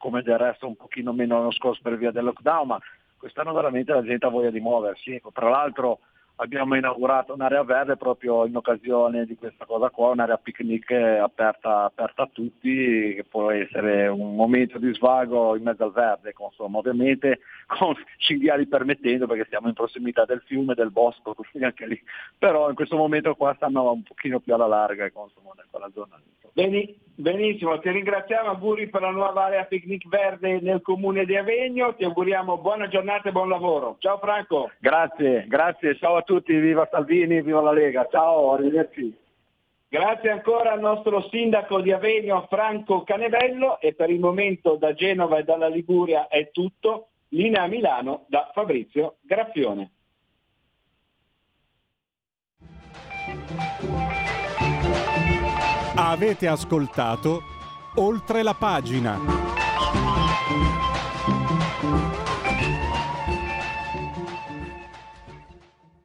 come 0.02 0.22
del 0.22 0.36
resto 0.36 0.66
un 0.66 0.74
pochino 0.74 1.12
meno 1.12 1.36
l'anno 1.36 1.52
scorso 1.52 1.80
per 1.80 1.96
via 1.96 2.10
del 2.10 2.24
lockdown, 2.24 2.66
ma 2.66 2.80
quest'anno 3.16 3.52
veramente 3.52 3.92
la 3.92 4.02
gente 4.02 4.26
ha 4.26 4.30
voglia 4.30 4.50
di 4.50 4.58
muoversi. 4.58 5.12
Ecco, 5.12 5.30
tra 5.30 5.48
l'altro 5.48 6.00
abbiamo 6.36 6.74
inaugurato 6.74 7.34
un'area 7.34 7.62
verde 7.62 7.96
proprio 7.96 8.46
in 8.46 8.56
occasione 8.56 9.26
di 9.26 9.36
questa 9.36 9.64
cosa 9.64 9.90
qua, 9.90 10.10
un'area 10.10 10.38
picnic 10.38 10.90
aperta, 10.90 11.84
aperta 11.84 12.22
a 12.22 12.30
tutti, 12.32 13.14
che 13.14 13.24
può 13.28 13.50
essere 13.50 14.08
un 14.08 14.34
momento 14.34 14.78
di 14.78 14.92
svago 14.94 15.56
in 15.56 15.62
mezzo 15.62 15.84
al 15.84 15.92
verde, 15.92 16.34
insomma, 16.36 16.78
ovviamente 16.78 17.40
con 17.66 17.94
cinghiali 18.18 18.66
permettendo 18.66 19.26
perché 19.26 19.46
siamo 19.48 19.68
in 19.68 19.74
prossimità 19.74 20.24
del 20.24 20.42
fiume, 20.46 20.74
del 20.74 20.90
bosco, 20.90 21.34
quindi 21.50 21.68
anche 21.68 21.86
lì. 21.86 22.02
Però 22.38 22.68
in 22.68 22.74
questo 22.74 22.96
momento 22.96 23.34
qua 23.34 23.54
stanno 23.54 23.92
un 23.92 24.02
pochino 24.02 24.40
più 24.40 24.54
alla 24.54 24.66
larga, 24.66 25.04
insomma, 25.04 25.52
in 25.56 25.70
quella 25.70 25.90
zona 25.92 26.16
lì. 26.16 26.30
Beni- 26.54 26.94
benissimo, 27.14 27.78
ti 27.78 27.90
ringraziamo, 27.90 28.50
auguri 28.50 28.88
per 28.88 29.00
la 29.00 29.10
nuova 29.10 29.44
area 29.44 29.64
picnic 29.64 30.06
verde 30.06 30.60
nel 30.60 30.82
comune 30.82 31.24
di 31.24 31.34
Avegno, 31.34 31.94
ti 31.94 32.04
auguriamo 32.04 32.58
buona 32.58 32.88
giornata 32.88 33.28
e 33.28 33.32
buon 33.32 33.48
lavoro. 33.48 33.96
Ciao 34.00 34.18
Franco. 34.18 34.70
Grazie, 34.78 35.46
grazie, 35.48 35.96
ciao 35.96 36.16
a 36.16 36.21
tutti, 36.22 36.58
viva 36.58 36.88
Salvini, 36.90 37.42
viva 37.42 37.60
la 37.60 37.72
Lega, 37.72 38.06
ciao, 38.10 38.52
arrivederci. 38.52 39.18
Grazie 39.88 40.30
ancora 40.30 40.72
al 40.72 40.80
nostro 40.80 41.28
sindaco 41.28 41.80
di 41.80 41.92
Avegno 41.92 42.46
Franco 42.48 43.02
Canevello 43.02 43.78
e 43.78 43.92
per 43.92 44.08
il 44.08 44.20
momento 44.20 44.76
da 44.76 44.94
Genova 44.94 45.36
e 45.36 45.44
dalla 45.44 45.68
Liguria 45.68 46.28
è 46.28 46.50
tutto. 46.50 47.08
Linea 47.28 47.62
a 47.62 47.66
Milano 47.66 48.24
da 48.28 48.50
Fabrizio 48.52 49.16
Graffione. 49.20 49.90
Avete 55.94 56.48
ascoltato 56.48 57.40
oltre 57.96 58.42
la 58.42 58.54
pagina. 58.54 60.81